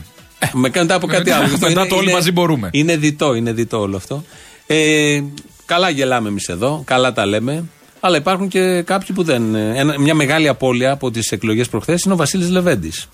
Με, 0.52 0.70
μετά 0.70 0.94
από 0.94 1.06
κάτι 1.06 1.22
μετά- 1.22 1.36
άλλο. 1.36 1.44
Αυτό 1.44 1.58
μετά 1.68 1.80
είναι- 1.80 1.88
το 1.88 1.94
όλοι 1.94 2.04
είναι- 2.04 2.12
μαζί 2.12 2.32
μπορούμε. 2.32 2.68
Είναι 2.72 2.96
διτό, 2.96 3.34
είναι 3.34 3.52
διτό 3.52 3.80
όλο 3.80 3.96
αυτό. 3.96 4.24
Ε, 4.66 5.20
καλά 5.64 5.90
γελάμε 5.90 6.28
εμείς 6.28 6.48
εδώ, 6.48 6.82
καλά 6.86 7.12
τα 7.12 7.26
λέμε. 7.26 7.64
Αλλά 8.00 8.16
υπάρχουν 8.16 8.48
και 8.48 8.82
κάποιοι 8.82 9.14
που 9.14 9.22
δεν. 9.22 9.54
ε, 9.54 9.72
Ένα, 9.78 9.98
μια 10.00 10.14
μεγάλη 10.14 10.48
απώλεια 10.48 10.90
από 10.92 11.10
τις 11.10 11.30
εκλογές 11.30 11.68
προχθές 11.68 12.02
είναι 12.02 12.14
ο 12.14 12.16
Βασίλης 12.16 12.48
Λεβέντης. 12.48 13.08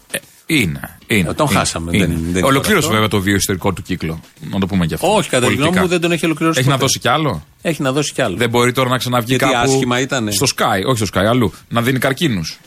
Είναι. 0.49 0.99
είναι 1.07 1.29
Ε, 1.29 1.33
τον 1.33 1.47
είναι, 1.51 1.59
χάσαμε, 1.59 1.91
είναι. 1.97 2.07
δεν- 2.07 2.19
δεν 2.33 2.45
Ολοκλήρωσε 2.45 2.87
είναι 2.87 2.95
βέβαια 2.95 3.09
το 3.09 3.21
βίο 3.21 3.35
ιστορικό 3.35 3.73
του 3.73 3.83
κύκλο. 3.83 4.21
Να 4.41 4.59
το 4.59 4.67
πούμε 4.67 4.87
και 4.87 4.95
αυτό. 4.95 5.15
Όχι, 5.15 5.29
κατά 5.29 5.41
τη 5.47 5.47
γνώμη 5.47 5.61
Πολιτικά. 5.63 5.83
μου 5.83 5.89
δεν 5.89 6.01
τον 6.01 6.13
έχει 6.13 6.25
ολοκληρώσει. 6.25 6.59
Έχει 6.59 6.69
να 6.69 6.75
ποτέ. 6.75 6.85
δώσει 6.87 6.99
κι 6.99 7.09
άλλο; 7.09 7.47
Έχει 7.63 7.83
να 7.83 7.93
δώσει 7.93 8.13
κι 8.13 8.23
άλλο. 8.23 8.37
Δεν 8.37 8.51
μπορεί 8.51 8.73
τώρα 8.73 8.89
να 8.89 8.99
ξαναβγεί 8.99 9.37
Γιατί 9.37 9.45
κάπου. 9.55 9.71
άσχημα 9.71 10.01
ήτανε; 10.01 10.31
Στο 10.31 10.47
Sky, 10.57 10.81
όχι 10.87 11.05
στο 11.07 11.21
Sky, 11.21 11.25
αλλού. 11.25 11.53
Να 11.69 11.83
δίνει 11.83 11.99
καρκίνους. 11.99 12.59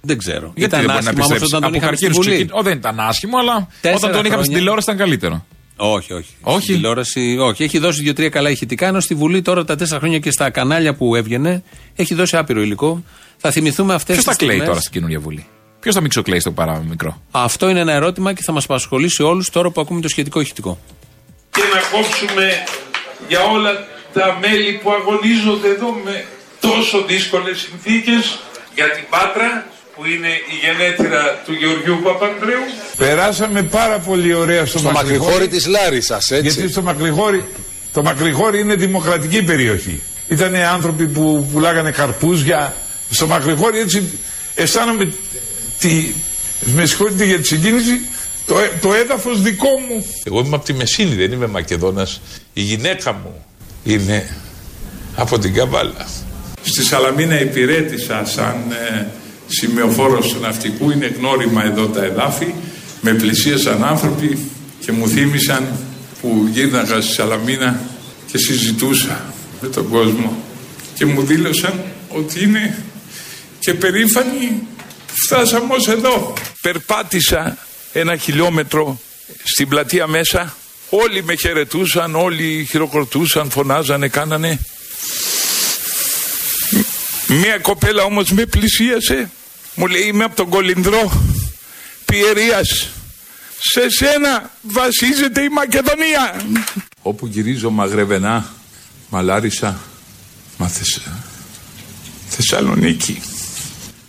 Δεν 0.00 0.18
ξέρω. 0.18 0.52
Γιατί 0.54 0.74
ήταν 0.74 0.80
δεν 0.80 0.90
μπορεί 0.90 1.04
να 1.04 1.10
άσχημα 1.10 1.24
όμως 1.24 1.38
πιστέψει. 1.38 1.44
όταν 1.44 1.60
τον 1.60 1.68
Από 1.68 1.76
είχαμε 1.76 1.96
στη 1.96 2.04
καρκίνου 2.06 2.22
Βουλή. 2.22 2.34
ξεκίνησε. 2.36 2.58
Ω, 2.58 2.62
δεν 2.62 2.76
ήταν 2.78 3.00
άσχημο, 3.08 3.38
αλλά 3.38 3.68
Τέσσερα 3.80 3.96
όταν 3.96 4.10
τον 4.12 4.24
είχαμε 4.24 4.24
στην 4.28 4.34
χρόνια. 4.42 4.56
τηλεόραση 4.58 4.90
ήταν 4.90 5.00
καλύτερο. 5.04 5.46
Όχι, 5.76 6.12
όχι. 6.12 6.28
Όχι; 6.40 6.62
Στην 6.62 6.74
τηλεόραση, 6.74 7.36
όχι. 7.40 7.62
Έχει 7.62 7.78
δώσει 7.78 8.02
δύο-τρία 8.02 8.28
καλά 8.28 8.50
ηχητικά, 8.50 8.86
ενώ 8.86 9.00
στη 9.00 9.14
Βουλή 9.14 9.42
τώρα 9.42 9.64
τα 9.64 9.76
τέσσερα 9.76 9.98
χρόνια 10.00 10.18
και 10.18 10.30
στα 10.30 10.50
κανάλια 10.50 10.94
που 10.94 11.14
έβγαινε 11.16 11.62
έχει 11.96 12.14
δώσει 12.14 12.36
άπειρο 12.36 12.60
υλικό. 12.60 13.04
Θα 13.36 13.50
θυμηθούμε 13.50 13.94
αυτές 13.94 14.14
Ποιος 14.16 14.26
τις 14.26 14.36
θα 14.36 14.44
κλαίει 14.52 14.66
τώρα 14.66 14.80
στην 14.80 14.92
καινούργια 14.92 15.20
Βουλή; 15.20 15.46
Ποιος 15.84 15.96
θα 15.96 16.02
μιξοκλαίει 16.02 16.40
στο 16.40 16.50
παρά 16.50 16.84
μικρό; 16.88 17.22
Αυτό 17.30 17.68
είναι 17.68 17.80
ένα 17.80 17.92
ερώτημα 17.92 18.32
και 18.32 18.42
θα 18.44 18.52
μας 18.52 18.64
απασχολήσει 18.64 19.22
όλους 19.22 19.50
τώρα 19.50 19.70
που 19.70 19.80
ακούμε 19.80 20.00
το 20.00 20.08
σχετικό 20.08 20.40
ηχητικό. 20.40 20.78
και 21.50 21.60
να 21.74 21.98
κόψουμε 21.98 22.64
για 23.28 23.40
όλα 23.42 23.86
τα 24.12 24.38
μέλη 24.40 24.72
που 24.82 24.90
αγωνίζονται 24.90 25.68
εδώ 25.68 25.90
με 26.04 26.24
τόσο 26.60 27.04
δύσκολες 27.06 27.58
συνθήκες 27.58 28.38
για 28.74 28.90
την 28.90 29.04
Πάτρα 29.10 29.66
που 29.94 30.04
είναι 30.04 30.28
η 30.28 30.54
γενέτειρα 30.62 31.42
του 31.44 31.52
Γεωργιού 31.52 32.00
Παπανδρέου. 32.02 32.64
Περάσαμε 32.96 33.62
πάρα 33.62 33.98
πολύ 33.98 34.34
ωραία 34.34 34.66
στο, 34.66 34.78
Στο 34.78 34.90
Μακρηγόρι 34.90 35.48
της 35.48 35.66
Λάρισσας, 35.66 36.30
έτσι. 36.30 36.50
Γιατί 36.50 36.72
στο 36.72 36.82
Μακρηγόρι, 36.82 37.44
το 37.92 38.02
Μακρηγόρι 38.02 38.60
είναι 38.60 38.74
δημοκρατική 38.74 39.42
περιοχή. 39.42 40.02
Ήταν 40.28 40.54
άνθρωποι 40.54 41.06
που 41.06 41.48
πουλάγανε 41.52 41.90
καρπούζια. 41.90 42.74
Στο 43.10 43.26
Μακρηγόρι 43.26 43.78
έτσι 43.78 44.18
αισθάνομαι 44.54 45.12
τη, 45.78 46.12
με 46.74 46.86
συγχωρείτε 46.86 47.24
για 47.24 47.38
τη 47.38 47.46
συγκίνηση, 47.46 48.00
το, 48.46 48.58
ε- 48.58 48.72
το 48.80 48.94
έδαφος 48.94 49.42
δικό 49.42 49.68
μου. 49.88 50.06
Εγώ 50.24 50.38
είμαι 50.38 50.56
από 50.56 50.64
τη 50.64 50.72
Μεσίνη, 50.72 51.14
δεν 51.14 51.32
είμαι 51.32 51.46
Μακεδόνας. 51.46 52.20
Η 52.52 52.60
γυναίκα 52.60 53.12
μου 53.12 53.44
είναι 53.84 54.36
από 55.16 55.38
την 55.38 55.54
Καβάλα. 55.54 56.08
Στη 56.62 56.84
Σαλαμίνα 56.84 57.40
υπηρέτησα 57.40 58.22
σαν 58.24 58.56
ε, 58.70 59.06
σημειοφόρος 59.46 60.28
του 60.28 60.40
ναυτικού. 60.40 60.90
Είναι 60.90 61.14
γνώριμα 61.18 61.64
εδώ 61.64 61.86
τα 61.86 62.04
εδάφη. 62.04 62.54
Με 63.00 63.14
πλησίασαν 63.14 63.84
άνθρωποι 63.84 64.38
και 64.80 64.92
μου 64.92 65.08
θύμισαν 65.08 65.68
που 66.20 66.48
γύρναγα 66.52 67.00
στη 67.00 67.12
Σαλαμίνα 67.12 67.80
και 68.32 68.38
συζητούσα 68.38 69.24
με 69.60 69.68
τον 69.68 69.88
κόσμο. 69.88 70.36
Και 70.94 71.06
μου 71.06 71.22
δήλωσαν 71.22 71.82
ότι 72.08 72.42
είναι 72.42 72.78
και 73.58 73.74
περήφανοι 73.74 74.62
που 74.73 74.73
φτάσαμε 75.24 75.74
ως 75.74 75.88
εδώ. 75.88 76.32
Περπάτησα 76.60 77.58
ένα 77.92 78.16
χιλιόμετρο 78.16 79.00
στην 79.44 79.68
πλατεία 79.68 80.06
μέσα. 80.06 80.56
Όλοι 80.90 81.24
με 81.24 81.34
χαιρετούσαν, 81.34 82.14
όλοι 82.14 82.66
χειροκροτούσαν, 82.70 83.50
φωνάζανε, 83.50 84.08
κάνανε. 84.08 84.58
Μία 87.26 87.58
κοπέλα 87.58 88.02
όμως 88.02 88.30
με 88.30 88.46
πλησίασε. 88.46 89.30
Μου 89.74 89.86
λέει 89.86 90.02
είμαι 90.02 90.24
από 90.24 90.36
τον 90.36 90.48
Κολυνδρό 90.48 91.22
Πιερίας. 92.04 92.88
Σε 93.58 93.90
σένα 93.90 94.50
βασίζεται 94.62 95.42
η 95.42 95.48
Μακεδονία. 95.48 96.42
Όπου 97.02 97.26
γυρίζω 97.26 97.70
Μαγρεβενά, 97.70 98.52
Μαλάρισα, 99.08 99.80
μα 100.58 100.68
Θεσ... 100.68 101.00
Θεσσαλονίκη. 102.28 103.22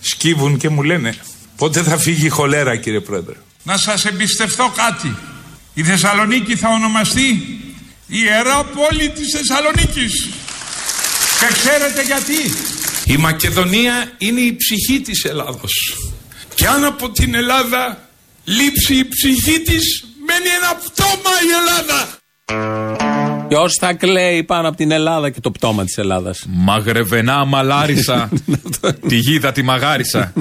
Σκύβουν 0.07 0.57
και 0.57 0.69
μου 0.69 0.83
λένε 0.83 1.15
πότε 1.57 1.83
θα 1.83 1.97
φύγει 1.97 2.25
η 2.25 2.29
χολέρα 2.29 2.75
κύριε 2.77 2.99
Πρόεδρε; 2.99 3.35
Να 3.63 3.77
σας 3.77 4.05
εμπιστευτώ 4.05 4.73
κάτι. 4.75 5.15
Η 5.73 5.83
Θεσσαλονίκη 5.83 6.55
θα 6.55 6.69
ονομαστεί 6.69 7.29
η 8.07 8.17
Ιερά 8.25 8.63
Πόλη 8.63 9.09
της 9.09 9.31
Θεσσαλονίκης. 9.31 10.29
Και 11.39 11.47
ξέρετε 11.53 12.03
γιατί; 12.03 12.53
Η 13.05 13.17
Μακεδονία 13.17 14.11
είναι 14.17 14.39
η 14.41 14.55
ψυχή 14.55 15.01
της 15.01 15.23
Ελλάδος. 15.23 15.71
Και 16.55 16.67
αν 16.67 16.83
από 16.83 17.09
την 17.09 17.35
Ελλάδα 17.35 18.09
λείψει 18.43 18.95
η 18.95 19.07
ψυχή 19.07 19.59
της, 19.59 20.05
μένει 20.27 20.49
ένα 20.61 20.75
πτώμα 20.75 21.31
η 21.47 21.51
Ελλάδα. 21.59 23.14
Ποιος 23.57 23.73
θα 23.79 23.93
κλαίει 23.93 24.43
πάνω 24.43 24.67
από 24.67 24.77
την 24.77 24.91
Ελλάδα 24.91 25.29
και 25.29 25.39
το 25.39 25.51
πτώμα 25.51 25.83
της 25.83 25.97
Ελλάδας; 25.97 26.45
Μαγρεβενά 26.49 27.45
μαλάρισα. 27.45 28.29
τη 29.07 29.15
γίδα 29.15 29.51
τη 29.51 29.61
μαγάρισα. 29.61 30.33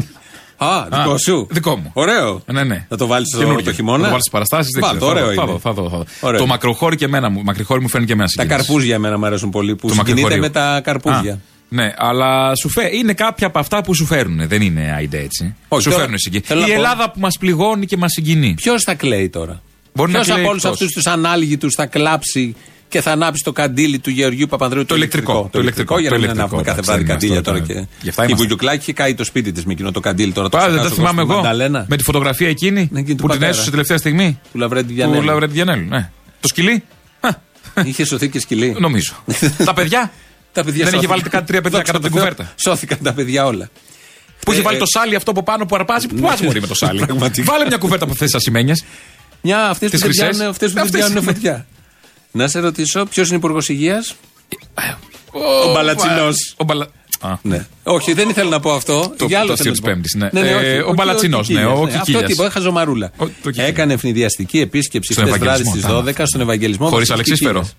Α, 0.57 0.85
δικό 0.91 1.19
σου. 1.19 1.47
Δικό 1.51 1.77
μου. 1.77 1.91
Ωραίο. 1.93 2.43
Ναι, 2.53 2.63
ναι. 2.65 2.87
Θα 2.89 2.97
το 2.97 3.07
βάλεις 3.07 3.29
το, 3.31 3.39
Καινούργιο. 3.39 3.65
το 3.65 3.73
χειμώνα; 3.73 3.97
Θα 3.99 4.05
το 4.05 4.09
βάλεις 4.11 4.23
στις 4.25 4.33
παραστάσεις. 4.33 4.71
Δεν 4.73 4.83
Βάλ' 4.83 4.97
ξέρω. 4.97 5.13
το, 5.13 5.19
ωραίο 5.21 5.27
θα, 5.35 5.43
είναι. 5.43 5.53
δω, 5.53 5.59
θα 5.59 5.73
δω, 5.73 5.83
θα 5.91 5.97
δω. 5.97 6.05
Ωραίο. 6.21 6.39
Το 6.41 6.47
μακροχώρι 6.47 6.97
και 6.97 7.05
εμένα 7.05 7.29
μου. 7.31 7.43
Μακροχώρι 7.45 7.81
μου 7.81 7.89
φαίνεται 7.89 8.07
και 8.09 8.13
εμένα 8.15 8.29
Τα 8.35 8.43
συγκίνηση. 8.43 8.65
καρπούζια 8.67 8.95
εμένα 8.95 9.19
μου 9.19 9.27
αρέσουν 9.27 9.51
πολύ 9.51 9.77
που 9.77 9.89
Το 9.89 9.95
συγκινείται 9.95 10.21
μακροχωρίου. 10.21 10.43
με 10.43 10.51
τα 10.51 10.81
καρπούζια. 10.81 11.33
Α, 11.33 11.37
ναι, 11.69 11.93
αλλά 11.97 12.55
σου 12.55 12.69
φέ... 12.69 12.97
είναι 12.97 13.13
κάποια 13.13 13.47
από 13.47 13.59
αυτά 13.59 13.83
που 13.83 13.95
σου 13.95 14.05
φέρουν. 14.07 14.49
Δεν 14.49 14.63
είναι 14.63 14.95
άιντε 14.97 15.19
έτσι. 15.19 15.55
Όχι, 15.69 15.83
σου 15.83 15.89
τώρα- 15.91 16.03
φέρουν 16.03 16.19
συγκίνηση. 16.19 16.49
θέλω 16.49 16.61
Η 16.61 16.63
να 16.63 16.69
πω- 16.69 16.75
Ελλάδα 16.77 17.11
που 17.11 17.21
μας 17.21 17.37
πληγώνει 17.39 17.87
και 17.87 17.97
μας 17.97 18.13
συγκινεί. 18.13 18.55
Ποιος 18.55 18.83
θα 18.83 18.95
κλαίει 18.95 19.29
τώρα; 19.29 19.63
Μπορεί 19.95 20.13
να 20.13 20.19
Ποιος 20.19 20.27
κλαίει 20.31 20.41
από 20.41 20.49
όλους 20.51 20.65
εκτός. 20.65 20.81
αυτούς 20.81 20.93
τους 20.95 21.07
ανάλγητου 21.07 21.73
θα 21.73 21.87
κλάψει 21.87 22.55
και 22.89 23.01
θα 23.01 23.13
ανάψει 23.13 23.43
το 23.45 23.53
καντήλι 23.53 23.99
του 23.99 24.11
Γεωργίου 24.11 24.47
Παπανδρέου. 24.47 24.85
Το 24.85 24.95
ηλεκτρικό, 24.95 25.49
το 25.53 25.61
ηλεκτρικό, 25.61 25.99
για 25.99 26.09
το 26.11 26.15
να 26.15 26.21
μην 26.21 26.31
ηλεκτρικό, 26.31 26.57
ανάβουμε 26.57 26.63
κάθε 26.63 26.81
εντάξει, 26.81 27.05
βράδυ 27.05 27.27
δεν 27.27 27.29
είναι 27.29 27.37
καντήλια 27.37 27.39
αυτό, 27.39 27.51
τώρα. 27.53 27.67
τώρα. 27.67 27.81
Και... 27.81 28.03
Γι' 28.03 28.09
αυτά 28.09 28.23
Η 28.23 28.27
είμαστε. 28.29 28.35
Βουγιουκλάκη 28.45 28.81
είχε 28.81 28.93
καεί 28.93 29.15
το 29.15 29.25
σπίτι 29.25 29.53
της 29.53 29.65
με 29.65 29.73
εκείνο 29.73 29.91
το 29.91 30.01
καντήλι 30.01 30.33
τώρα. 30.33 30.49
το 30.49 30.57
Τώρα 30.59 30.71
δεν 30.71 30.81
το 30.81 30.85
ξεχάσω 30.87 31.01
θυμάμαι 31.09 31.23
στη 31.23 31.31
εγώ. 31.33 31.41
Μανταλένα. 31.43 31.87
Με 31.89 31.97
τη 31.97 32.03
φωτογραφία 32.03 32.49
εκείνη 32.49 32.81
εκείνη 32.81 33.05
του 33.05 33.09
που 33.09 33.15
την 33.17 33.27
πατέρα. 33.29 33.47
έσωσε 33.51 33.71
τελευταία 33.71 33.97
στιγμή. 33.99 34.41
Του 34.53 34.59
Λαβρέντη 34.59 34.89
Του 34.89 34.95
Διανέλου. 34.95 35.23
Λαβρέντη 35.23 35.53
Διανέλου. 35.53 35.89
Ναι. 35.89 36.11
Το 36.41 36.49
σκυλί; 36.49 36.83
Είχε 37.85 38.05
σωθεί 38.05 38.29
και 38.29 38.41
σκυλί. 38.41 38.77
Νομίζω. 38.79 39.13
Τα 39.65 39.73
παιδιά; 39.75 40.13
Τα 40.53 40.65
παιδιά 40.65 40.85
Δεν 40.85 40.95
είχε 40.95 41.07
σώθηκαν. 41.07 41.09
βάλει 41.11 41.23
κάτι 41.23 41.47
τρία 41.47 41.61
παιδιά 41.61 41.79
Δόξα 41.79 41.93
κάτω 41.93 42.07
από 42.07 42.07
τω 42.07 42.13
την 42.13 42.23
Θεώ, 42.23 42.29
κουβέρτα. 42.35 42.53
Σώθηκαν 42.57 42.99
τα 43.03 43.13
παιδιά 43.13 43.47
όλα. 43.47 43.71
Που 44.41 44.53
είχε 44.53 44.61
Ε, 44.61 44.65
βάλει 44.65 44.77
ε, 44.77 44.81
το 44.81 44.87
σάλι 44.87 45.15
αυτό 45.15 45.31
από 45.31 45.43
πάνω 45.43 45.67
που 45.67 45.75
αρπάζει. 45.77 46.07
Πού 46.09 46.21
πα 46.21 46.37
μωρή 46.43 46.61
με 46.61 46.67
το 46.67 46.75
σάλι. 46.85 46.99
Πραγματικά. 47.07 47.53
Βάλε 47.53 47.67
μια 47.67 47.77
κουβέρτα 47.77 48.07
που 48.07 48.15
θες 48.15 48.35
ασημένιε. 48.35 48.75
Μια 49.43 49.69
αυτές 49.69 49.91
που 49.91 49.97
Τις 49.97 50.01
δεν 50.01 50.11
χρυσές. 50.11 50.29
πιάνουν, 50.37 50.51
αυτές 50.51 50.69
που 50.69 50.75
δεν 50.75 50.85
Αυτές 50.85 51.01
πιάνουν 51.01 51.23
είναι. 51.23 51.33
φωτιά. 51.33 51.67
Να 52.37 52.49
σε 52.49 52.59
ρωτήσω, 52.61 53.05
ποιος 53.05 53.29
είναι 53.29 53.37
υπουργός 53.37 53.69
υγείας; 53.69 54.15
Ο 55.67 55.73
Μπαλατσινό. 55.73 56.29
Ο 56.57 56.65
Μπαλα... 56.65 56.87
Ναι. 57.43 57.67
Όχι, 57.83 58.13
δεν 58.13 58.29
ήθελα 58.29 58.49
να 58.49 58.61
πω 58.61 58.73
αυτό. 58.73 59.15
Το- 59.19 59.25
Για 59.27 59.39
άλλο 59.41 59.49
το 59.49 59.57
θέλω 59.57 59.71
αστείο 59.71 59.71
να 59.71 59.71
της 59.73 59.81
πω. 59.81 59.91
Πέμπτης, 59.91 60.15
ναι. 60.15 60.49
Ε, 60.51 60.55
όχι, 60.55 60.79
ο 60.81 60.85
Κι- 60.87 60.93
Μπαλατσινός, 60.95 61.49
ναι, 61.49 61.55
Κικίλιας, 61.55 61.79
ο 61.79 61.83
Αυτό 61.85 61.99
Κικίλιας. 61.99 62.25
τίποτα, 62.27 62.49
έχα 62.49 62.61
ζωμαρούλα. 62.61 63.13
Έκανε 63.57 63.93
ευνηδιαστική 63.93 64.61
επίσκεψη 64.61 65.13
Στον 65.13 65.25
χθες 65.27 65.39
βράδυ 65.39 65.61
Ευαγγελισμό, 65.63 66.01
στις 66.03 66.15
τα 66.17 66.23
12 66.25 66.27
στον 66.27 66.41
Ευαγγελισμό. 66.41 66.89
Χωρίς 66.89 67.09
με 67.11 67.17
τους 67.17 67.25
Αλεξίσφαιρο. 67.25 67.61
Κικίλιας. 67.61 67.77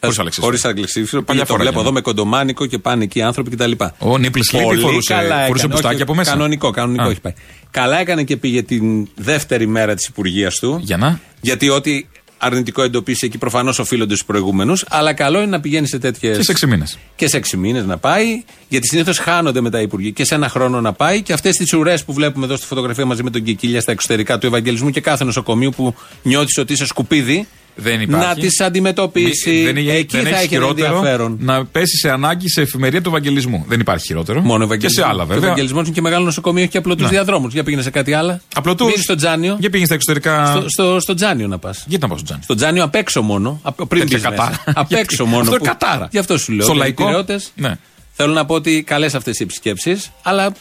Χωρίς 0.00 0.18
Αλεξίσφαιρο. 0.18 0.46
Χωρίς 0.46 0.64
Αλεξίσφαιρο. 0.64 1.22
Παλιά 1.22 1.42
Πήγε, 1.42 1.46
το 1.46 1.46
φορά 1.46 1.58
βλέπω 1.58 1.80
έκανε. 1.80 1.82
εδώ 1.82 1.92
με 1.92 2.00
κοντομάνικο 2.00 2.66
και 2.66 2.78
πάνε 2.78 3.04
εκεί 3.04 3.22
άνθρωποι 3.22 3.50
κτλ. 3.50 3.72
Ο 3.98 4.18
Νίπλ 4.18 4.40
Σλίπ 4.40 4.62
Πολύ 4.62 4.80
φορούσε, 4.80 5.12
καλά 5.14 5.28
φορούσε 5.34 5.52
έκανε. 5.52 5.72
μπουστάκι 5.72 5.94
Όχι, 5.94 6.02
από 6.02 6.14
μέσα. 6.14 6.30
Κανονικό, 6.30 6.70
κανονικό 6.70 7.02
Α. 7.04 7.10
έχει 7.10 7.20
πάει. 7.20 7.32
Καλά 7.70 7.98
έκανε 8.00 8.22
και 8.22 8.36
πήγε 8.36 8.62
την 8.62 9.08
δεύτερη 9.14 9.66
μέρα 9.66 9.94
της 9.94 10.06
Υπουργεία 10.06 10.50
του. 10.60 10.78
Για 10.82 10.96
να. 10.96 11.20
Γιατί 11.40 11.68
ό,τι 11.68 12.06
αρνητικό 12.42 12.82
εντοπίσει 12.82 13.26
εκεί 13.26 13.38
προφανώς 13.38 13.78
οφείλονται 13.78 14.14
στους 14.14 14.26
προηγούμενους. 14.26 14.84
Αλλά 14.88 15.12
καλό 15.12 15.38
είναι 15.38 15.50
να 15.50 15.60
πηγαίνει 15.60 15.88
σε 15.88 15.98
τέτοιε. 15.98 16.36
Και 16.36 16.42
σε 16.42 16.50
έξι 16.50 16.66
μήνες. 16.66 16.98
Και 17.16 17.28
σε 17.28 17.36
έξι 17.36 17.56
μήνες 17.56 17.84
να 17.84 17.98
πάει. 17.98 18.44
Γιατί 18.68 18.88
συνήθως 18.88 19.18
χάνονται 19.18 19.60
μετά 19.60 19.80
οι 19.80 19.82
υπουργοί. 19.82 20.12
Και 20.12 20.24
σε 20.24 20.34
ένα 20.34 20.48
χρόνο 20.48 20.80
να 20.80 20.92
πάει. 20.92 21.22
Και 21.22 21.32
αυτές 21.32 21.56
τις 21.56 21.72
ουρές 21.72 22.04
που 22.04 22.12
βλέπουμε 22.12 22.44
εδώ 22.44 22.56
στη 22.56 22.66
φωτογραφία 22.66 23.04
μαζί 23.04 23.22
με 23.22 23.30
τον 23.30 23.42
Κικίλια 23.42 23.80
στα 23.80 23.92
εξωτερικά 23.92 24.38
του 24.38 24.46
Ευαγγελισμού 24.46 24.90
και 24.90 25.00
κάθε 25.00 25.24
νοσοκομείου 25.24 25.70
που 25.70 25.94
νιώθεις 26.22 26.58
ότι 26.58 26.72
είσαι 26.72 26.86
σκουπίδι. 26.86 27.46
Δεν 27.74 28.00
υπάρχει. 28.00 28.26
Να 28.28 28.34
τι 28.48 28.64
αντιμετωπίσει. 28.64 29.50
Μη- 29.50 29.64
δεν, 29.64 29.76
είναι- 29.76 29.92
Εκεί 29.92 30.16
δεν 30.16 30.26
θα 30.26 30.28
έχει 30.36 30.44
έχει 30.44 30.54
ένα 30.54 30.64
χειρότερο 30.64 30.96
ενδιαφέρον. 30.96 31.36
να 31.40 31.64
πέσει 31.64 31.96
σε 31.96 32.10
ανάγκη 32.10 32.48
σε 32.48 32.60
εφημερία 32.60 33.02
του 33.02 33.08
Ευαγγελισμού. 33.08 33.64
Δεν 33.68 33.80
υπάρχει 33.80 34.06
χειρότερο. 34.06 34.40
Μόνο 34.40 34.76
Και 34.76 34.88
σε 34.88 35.04
άλλα 35.06 35.22
Ο 35.22 35.26
βέβαια. 35.26 35.44
Ευαγγελισμό 35.44 35.80
είναι 35.80 35.90
και 35.90 36.00
μεγάλο 36.00 36.24
νοσοκομείο, 36.24 36.62
έχει 36.62 36.70
και 36.70 36.78
απλωτούς 36.78 37.04
Ναι. 37.04 37.08
διαδρόμους. 37.10 37.52
Για 37.52 37.62
πήγαινε 37.64 37.82
σε 37.82 37.90
κάτι 37.90 38.12
άλλο. 38.12 38.40
Απλωτούς. 38.54 38.86
Πήγαινε 38.86 39.02
στο 39.02 39.14
Τζάνιο. 39.14 39.56
Για 39.60 39.68
πήγαινε 39.70 39.84
στα 39.86 39.94
εξωτερικά. 39.94 40.46
Στο, 40.46 40.64
στο, 40.68 41.00
στο 41.00 41.14
Τζάνιο 41.14 41.46
να 41.46 41.58
πας. 41.58 41.84
Γιατί 41.88 42.02
να 42.02 42.08
πάω 42.08 42.16
στο 42.16 42.26
Τζάνι. 42.26 42.42
Στο 42.42 42.54
Τζάνιο 42.54 42.84
απ' 42.84 42.94
έξω 42.94 43.22
μόνο. 43.22 43.60
απ- 43.62 43.86
Πριν 43.86 44.00
Τέτοια 44.08 44.18
μπεις 44.18 44.28
μέσας. 44.38 44.48
κατάρα. 44.56 44.78
Απ' 44.80 44.88
Γιατί- 44.88 45.02
έξω 45.02 45.24
μόνο. 45.24 45.38
αυτό 45.40 45.50
είναι 45.50 45.58
που- 45.58 45.64
κατάρα. 45.78 46.08
Γι' 46.10 46.18
αυτό 46.18 46.38
σου 46.38 46.52
λέω. 46.52 46.62
Στο 46.62 46.70
ότι 46.70 46.80
οι 46.80 46.82
λαϊκό. 46.82 47.04
πειραιώτες 47.04 47.52
Ναι. 47.54 47.74
Θέλω 48.12 48.32
να 48.32 48.44
πω 48.44 48.54
ότι 48.54 48.82
καλές 48.82 49.14
αυτές 49.14 49.40
οι 49.40 49.42
επισκέψεις, 49.42 50.10
αλλά 50.22 50.52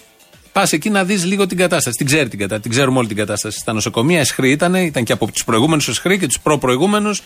πας 0.51 0.71
εκεί 0.71 0.89
να 0.89 1.03
δεις 1.03 1.25
λίγο 1.25 1.47
την 1.47 1.57
κατάσταση. 1.57 1.97
Την 1.97 2.05
ξέρει 2.05 2.29
την 2.29 2.39
κατάσταση. 2.39 2.61
Την 2.61 2.71
ξέρουμε 2.71 2.97
όλη 2.97 3.07
την 3.07 3.17
κατάσταση. 3.17 3.59
Στα 3.59 3.73
νοσοκομεία 3.73 4.19
εσχρή 4.19 4.51
ήταν, 4.51 4.75
ήταν 4.75 5.03
και 5.03 5.13
από 5.13 5.31
τους 5.31 5.43
προηγούμενους 5.43 5.87
εσχρή 5.87 6.19
και 6.19 6.27
τους 6.27 6.39
προ-προηγούμενους. 6.39 7.21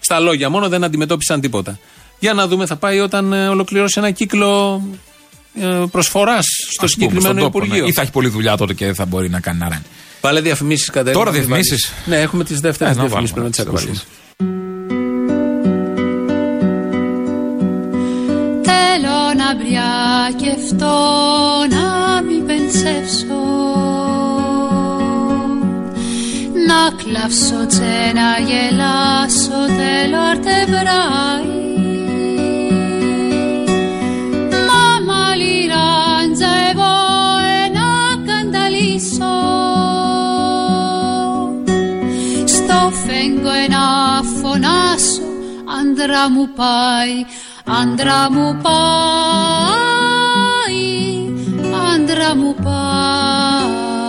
Στα 0.00 0.20
λόγια 0.20 0.50
μόνο 0.50 0.68
δεν 0.68 0.84
αντιμετώπισαν 0.84 1.40
τίποτα. 1.40 1.78
Για 2.18 2.34
να 2.34 2.46
δούμε, 2.46 2.66
θα 2.66 2.76
πάει 2.76 3.00
όταν 3.00 3.32
ε, 3.32 3.48
ολοκληρώσει 3.48 3.94
ένα 3.98 4.10
κύκλο 4.10 4.82
προσφοράς 5.90 6.44
στο 6.44 6.68
Ας 6.68 6.76
πούμε, 6.76 6.88
συγκεκριμένο 6.88 7.40
στον 7.40 7.52
τόπο, 7.52 7.58
ναι. 7.58 7.64
Υπουργείο. 7.64 7.86
Ή 7.86 7.92
θα 7.92 8.02
έχει 8.02 8.10
πολλή 8.10 8.28
δουλειά 8.28 8.56
τότε 8.56 8.74
και 8.74 8.92
θα 8.92 9.04
μπορεί 9.04 9.28
να 9.28 9.40
κάνει 9.40 9.58
να 9.58 9.68
ράνει. 9.68 9.82
Πάλε 10.20 10.40
διαφημίσεις 10.40 10.90
κατά 10.90 11.12
Τώρα 11.12 11.30
διαφημίσεις. 11.30 11.92
Ναι, 12.06 12.16
έχουμε 12.20 12.44
τις 12.44 12.60
δεύτερες 12.60 12.96
Ε, 12.96 12.96
να 12.96 13.06
διαφημίσεις 13.06 13.34
πρέπει 13.34 13.50
βάλουμε, 13.54 13.74
να 13.74 13.74
τις 13.74 13.84
τις 13.84 13.94
ακούσουμε. 13.94 14.18
Θέλω 18.62 19.18
να 19.36 19.54
μπριακευτώ 19.56 20.98
να 21.70 22.22
μην 22.22 22.46
πενσεύσω 22.70 23.42
Να 26.66 26.90
κλαύσω 26.96 27.66
τσε 27.66 28.12
να 28.14 28.38
γελάσω 28.44 29.72
θέλω 29.76 30.18
αρτεβράει 30.30 31.58
Μάμα 34.68 35.34
λιράντζα 35.34 36.52
εγώ 36.70 36.96
να 37.76 37.88
κανταλίσω 38.26 39.36
Στο 42.44 42.92
φέγγο 43.06 43.54
να 43.68 43.84
φωνάσω 44.22 45.28
άντρα 45.80 46.30
μου 46.30 46.48
πάει 46.56 47.24
Άντρα 47.82 48.30
μου 48.30 48.58
πάει, 48.62 48.80
άντρα 52.10 52.36
μου 52.36 52.54
πάει. 52.54 54.00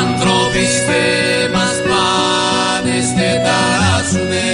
Άνθρωποι 0.00 0.64
σφέ 0.64 1.08
μας 1.54 1.76
πάνε 1.88 2.96
στεταράσουνε 3.10 4.50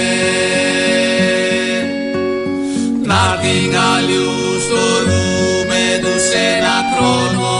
Να 3.03 3.39
την 3.41 3.77
αλλιούς 3.95 4.63
θεωρούμε 4.69 5.81
τους 6.01 6.27
ένα 6.53 6.77
χρόνο 6.93 7.55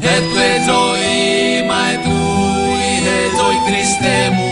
Έτου 0.00 0.38
ε 0.48 0.54
ζωή 0.68 1.66
μα 1.68 1.80
έτου 1.92 2.18
είναι 2.86 3.18
ζωή 3.38 3.58
Χριστέ 3.66 4.34
μου 4.36 4.51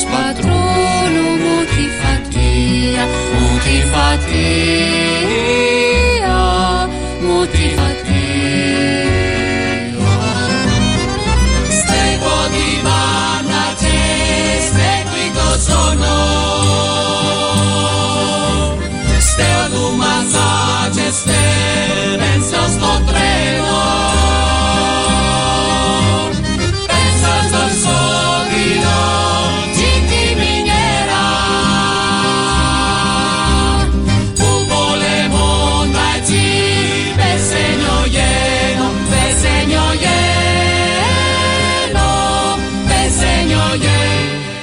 λιπαριάσιους 0.00 0.04
πατρούλου 0.04 1.28
μου 1.42 1.56
τη 1.64 1.84
φατία 2.00 3.04
Μου 3.38 3.48
τη 3.64 3.76
φατία 3.92 4.88
Μου 7.22 7.38
τη 7.46 7.64
φατία 7.76 7.98
Στέκω 11.78 12.38
τη 12.54 12.68
μάνα 12.86 13.64
και 13.80 13.98
στέκει 14.66 15.26
το 15.34 15.48
ζώνο 15.66 16.20
Στέω 19.20 19.64
του 19.72 19.86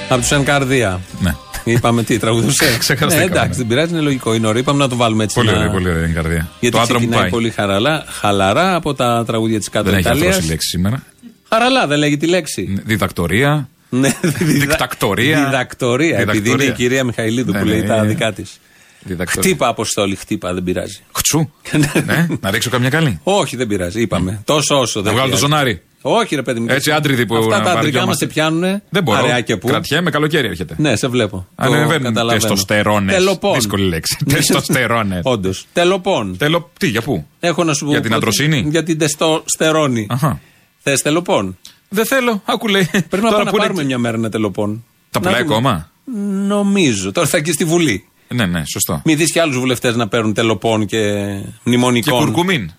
Από 0.08 0.26
του 0.28 0.34
Ενκαρδία. 0.34 1.00
Ναι. 1.20 1.34
Είπαμε 1.64 2.02
τι, 2.02 2.18
τραγουδούσε. 2.18 2.64
Ξεχαστήκαμε. 2.78 3.14
ναι, 3.14 3.22
εντάξει, 3.22 3.58
δεν 3.58 3.66
πειράζει, 3.66 3.92
είναι 3.92 4.00
λογικό. 4.00 4.34
Είναι 4.34 4.46
ωραίο. 4.46 4.60
Είπαμε 4.60 4.78
να 4.78 4.88
το 4.88 4.96
βάλουμε 4.96 5.24
έτσι. 5.24 5.34
Πολύ 5.34 5.50
να- 5.50 5.56
ωραία, 5.56 5.70
πολύ 5.70 5.88
ωραία 5.88 6.02
είναι 6.02 6.10
η 6.10 6.14
καρδιά. 6.14 6.48
Γιατί 6.60 6.76
το 6.76 6.82
άντρα 6.82 6.92
μου 6.94 6.98
ξεκινάει 6.98 7.20
πάει. 7.20 7.30
πολύ 7.30 7.50
χαραλά, 7.50 8.04
χαλαρά 8.08 8.74
από 8.74 8.94
τα 8.94 9.24
τραγούδια 9.26 9.58
της 9.58 9.68
κάτω 9.68 9.84
Δεν 9.84 9.94
έχει 9.98 10.06
Ιταλίας. 10.06 10.26
αρθρώσει 10.26 10.48
λέξη 10.48 10.68
σήμερα. 10.68 11.02
Χαραλά, 11.48 11.86
δεν 11.86 11.98
λέγει 11.98 12.16
τη 12.16 12.26
λέξη. 12.26 12.82
Διδακτορία. 12.84 13.68
Ναι, 13.88 14.14
Δικτακτορία. 14.58 15.44
Διδακτορία. 15.44 16.18
Επειδή 16.18 16.36
είναι 16.36 16.40
Διδακτορία. 16.40 16.72
η 16.72 16.72
κυρία 16.76 17.04
Μιχαηλίδου 17.04 17.52
Ναι, 17.52 17.58
που 17.58 17.64
ναι, 17.64 17.70
λέει 17.70 17.82
τα 17.82 18.00
ναι. 18.00 18.06
δικά 18.08 18.32
της. 18.32 18.60
Διδακτορία. 19.00 19.50
Χτύπα, 19.50 19.68
Αποστόλη, 19.68 20.14
χτύπα, 20.16 20.54
δεν 20.54 20.62
πειράζει. 20.62 20.98
Χτσού. 21.12 21.50
ναι, 22.06 22.26
να 22.40 22.50
ρίξω 22.50 22.70
καμιά 22.70 22.88
καλή. 22.90 23.20
Όχι, 23.22 23.56
δεν 23.56 23.66
πειράζει, 23.66 24.00
είπαμε. 24.00 24.40
Τόσο 24.44 24.78
όσο. 24.78 24.98
Να 25.00 25.04
δεν 25.04 25.14
βγάλω 25.14 25.30
το 25.30 25.36
χρειάζεται. 25.36 25.56
ζωνάρι. 25.56 25.82
Όχι, 26.02 26.34
ρε 26.34 26.42
παιδί 26.42 26.60
μου. 26.60 26.66
Έτσι, 26.68 26.90
άντριδοι 26.90 27.26
που 27.26 27.36
Αυτά 27.36 27.58
να 27.58 27.64
τα 27.64 27.70
αντρικά 27.70 27.76
μας 27.76 27.84
βαριόμαστε. 27.84 28.24
σε 28.24 28.32
πιάνουν. 28.32 28.82
Δεν 28.88 29.02
μπορώ. 29.02 29.18
Αραιά 29.18 29.40
και 29.40 29.56
που. 29.56 29.66
Κρατιέμαι, 29.66 30.10
καλοκαίρι 30.10 30.48
έρχεται. 30.48 30.74
Ναι, 30.78 30.96
σε 30.96 31.08
βλέπω. 31.08 31.46
Ανεβαίνουν 31.54 32.02
καταλαβαίνω. 32.02 32.40
τεστοστερόνες. 32.40 33.14
Τελοπών. 33.14 33.54
Δύσκολη 33.54 33.84
λέξη. 33.88 34.16
Τεστοστερόνες. 34.28 35.20
Όντως. 35.24 35.66
Τελοπών. 35.72 36.36
Τελο... 36.36 36.70
Τι, 36.78 36.86
για 36.88 37.02
πού; 37.02 37.26
Έχω 37.40 37.64
να 37.64 37.74
σου 37.74 37.84
πω. 37.84 37.90
Για 37.90 38.00
την 38.00 38.10
ότι- 38.12 38.18
αντροσύνη; 38.20 38.66
Για 38.70 38.82
την 38.82 38.98
τεστοστερόνη. 38.98 40.06
Θες 40.78 41.02
τελοπών; 41.02 41.58
Δεν 41.88 42.06
θέλω. 42.06 42.42
Άκου 42.44 42.68
λέει. 42.68 42.88
Πρέπει 42.92 43.06
να 43.16 43.20
Τώρα 43.20 43.30
πάμε 43.30 43.44
να 43.44 43.50
που 43.50 43.56
είναι- 43.56 43.64
πάρουμε 43.66 43.84
μια 43.84 43.98
μέρα 43.98 44.16
ένα 44.16 44.28
τελοπών. 44.30 44.84
Τα 45.10 45.20
Να 45.20 45.26
πουλάει 45.26 45.42
δούμε. 45.42 45.54
ακόμα; 45.54 45.90
Νομίζω. 46.46 47.12
Τώρα 47.12 47.26
θα 47.26 47.36
εκεί 47.36 47.52
στη 47.52 47.64
Βουλή. 47.64 48.04
Ναι, 48.28 48.46
ναι, 48.46 48.62
σωστό. 48.72 49.02
Μην 49.04 49.16
δεις 49.16 49.32
και 49.32 49.40
άλλους 49.40 49.58
βουλευτές 49.58 49.96
να 49.96 50.08
παίρνουν 50.08 50.34
τελοπών 50.34 50.86
και 50.86 50.96
Και 50.98 51.40
μνημονικών. 51.62 52.18
κουρκουμίν. 52.24 52.70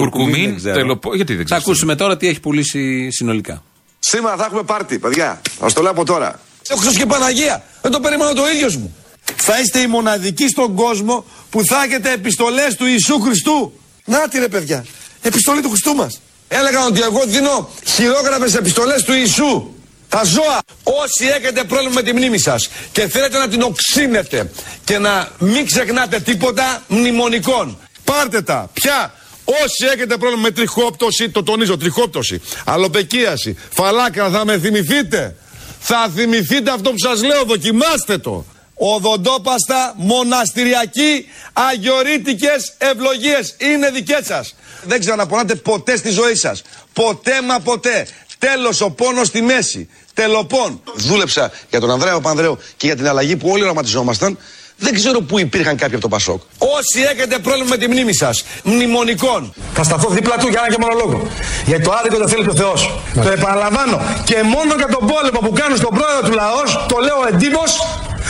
Κουρκουμίν, 0.00 0.44
δεν 0.44 0.56
ξέρω. 0.56 0.74
τελοπό. 0.74 1.14
Γιατί 1.14 1.32
δεν 1.34 1.46
Θα 1.46 1.54
ξέρω. 1.54 1.60
ακούσουμε 1.66 1.94
τώρα 1.96 2.16
τι 2.16 2.28
έχει 2.28 2.40
πουλήσει 2.40 3.10
συνολικά. 3.10 3.62
Σήμερα 3.98 4.36
θα 4.36 4.44
έχουμε 4.44 4.62
πάρτι, 4.62 4.98
παιδιά. 4.98 5.40
Θα 5.58 5.72
το 5.72 5.82
λέω 5.82 5.90
από 5.90 6.04
τώρα. 6.04 6.40
Ο 6.70 6.76
Χριστός 6.76 6.96
και 6.96 7.06
Παναγία. 7.06 7.64
Δεν 7.82 7.90
το 7.90 8.00
περίμενα 8.00 8.32
το 8.34 8.42
ίδιος 8.54 8.76
μου. 8.76 8.94
Θα 9.36 9.60
είστε 9.60 9.78
οι 9.78 9.86
μοναδικοί 9.86 10.48
στον 10.48 10.74
κόσμο 10.74 11.24
που 11.50 11.64
θα 11.64 11.82
έχετε 11.84 12.12
επιστολές 12.12 12.74
του 12.76 12.86
Ιησού 12.86 13.20
Χριστού. 13.20 13.72
Να 14.04 14.28
τη 14.28 14.38
ρε 14.38 14.48
παιδιά. 14.48 14.84
Επιστολή 15.22 15.60
του 15.62 15.68
Χριστού 15.68 15.94
μας. 15.94 16.20
Έλεγαν 16.48 16.86
ότι 16.86 17.00
εγώ 17.02 17.22
δίνω 17.26 17.68
χειρόγραφες 17.86 18.54
επιστολές 18.54 19.02
του 19.02 19.12
Ιησού. 19.12 19.68
Τα 20.08 20.24
ζώα. 20.24 20.58
Όσοι 20.82 21.26
έχετε 21.38 21.64
πρόβλημα 21.64 21.94
με 21.94 22.02
τη 22.02 22.12
μνήμη 22.12 22.38
σας 22.38 22.68
και 22.92 23.08
θέλετε 23.08 23.38
να 23.38 23.48
την 23.48 23.62
οξύνετε 23.62 24.50
και 24.84 24.98
να 24.98 25.28
μην 25.38 25.66
ξεχνάτε 25.66 26.20
τίποτα 26.20 26.82
μνημονικών. 26.88 27.78
Πάρτε 28.04 28.42
τα. 28.42 28.70
Ποια; 28.72 29.14
Όσοι 29.44 29.84
έχετε 29.94 30.16
πρόβλημα 30.16 30.42
με 30.42 30.50
τριχόπτωση, 30.50 31.30
το 31.30 31.42
τονίζω, 31.42 31.76
τριχόπτωση, 31.76 32.40
αλοπεκίαση, 32.64 33.56
φαλάκρα, 33.72 34.30
θα 34.30 34.44
με 34.44 34.58
θυμηθείτε; 34.58 35.36
Θα 35.80 36.10
θυμηθείτε 36.14 36.70
αυτό 36.70 36.90
που 36.90 36.98
σας 36.98 37.22
λέω, 37.22 37.44
δοκιμάστε 37.44 38.18
το. 38.18 38.44
Οδοντόπαστα, 38.74 39.94
μοναστηριακή, 39.96 41.26
αγιορείτικες 41.52 42.72
ευλογίες 42.78 43.54
είναι 43.58 43.90
δικές 43.90 44.26
σας. 44.26 44.54
Δεν 44.84 45.00
ξαναπονάτε 45.00 45.54
ποτέ 45.54 45.96
στη 45.96 46.10
ζωή 46.10 46.34
σας. 46.34 46.62
Ποτέ 46.92 47.42
μα 47.42 47.60
ποτέ. 47.60 48.06
Τέλος 48.38 48.80
ο 48.80 48.90
πόνος 48.90 49.26
στη 49.26 49.42
μέση. 49.42 49.88
Τελοπών. 50.14 50.82
Δούλεψα 50.94 51.52
για 51.70 51.80
τον 51.80 51.90
Ανδρέα 51.90 52.20
Πανδρέο 52.20 52.58
και 52.76 52.86
για 52.86 52.96
την 52.96 53.08
αλλαγή 53.08 53.36
που 53.36 53.48
όλοι 53.48 53.62
οραματιζόμασταν. 53.62 54.38
Δεν 54.76 54.94
ξέρω 54.94 55.20
πού 55.20 55.38
υπήρχαν 55.38 55.76
κάποιοι 55.76 55.94
από 55.94 56.02
το 56.02 56.08
Πασόκ. 56.08 56.40
Όσοι 56.58 57.00
έχετε 57.12 57.38
πρόβλημα 57.38 57.68
με 57.68 57.76
τη 57.76 57.88
μνήμη 57.88 58.14
σας, 58.14 58.44
μνημονικών. 58.62 59.54
Θα 59.74 59.82
σταθώ 59.82 60.08
δίπλα 60.08 60.36
του 60.36 60.48
για 60.48 60.60
ένα 60.64 60.74
και 60.74 60.80
μόνο 60.80 60.94
λόγο. 60.94 61.28
Γιατί 61.66 61.82
το 61.82 61.92
άδικο 61.92 62.16
το 62.16 62.28
θέλει 62.28 62.42
και 62.42 62.50
ο 62.50 62.54
Θεός. 62.54 62.90
Το 63.14 63.28
επαναλαμβάνω. 63.28 64.00
Και 64.24 64.42
μόνο 64.42 64.74
για 64.76 64.86
τον 64.86 65.06
πόλεμο 65.06 65.38
που 65.38 65.52
κάνουν 65.52 65.76
στον 65.76 65.94
πρόεδρο 65.94 66.28
του 66.28 66.34
λαός, 66.34 66.86
το 66.88 66.98
λέω 66.98 67.26
εντύπως, 67.32 67.70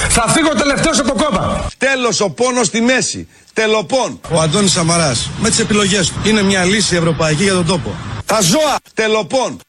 θα 0.09 0.29
φύγω 0.29 0.49
τελευταίος 0.49 0.99
από 0.99 1.09
το 1.09 1.25
κόμμα. 1.25 1.67
Τέλος 1.79 2.21
ο 2.21 2.31
πόνος 2.31 2.67
στη 2.67 2.81
μέση. 2.81 3.29
Τελοπών. 3.53 4.21
Ο 4.31 4.41
Αντώνης 4.41 4.73
Σαμαράς 4.73 5.31
με 5.41 5.49
τις 5.49 5.59
επιλογές 5.59 6.09
του 6.09 6.29
είναι 6.29 6.43
μια 6.43 6.65
λύση 6.65 6.97
ευρωπαϊκή 6.97 7.43
για 7.43 7.53
τον 7.53 7.67
τόπο. 7.67 7.95
Τα 8.27 8.41
ζώα. 8.41 8.77
Τελοπών. 8.95 9.61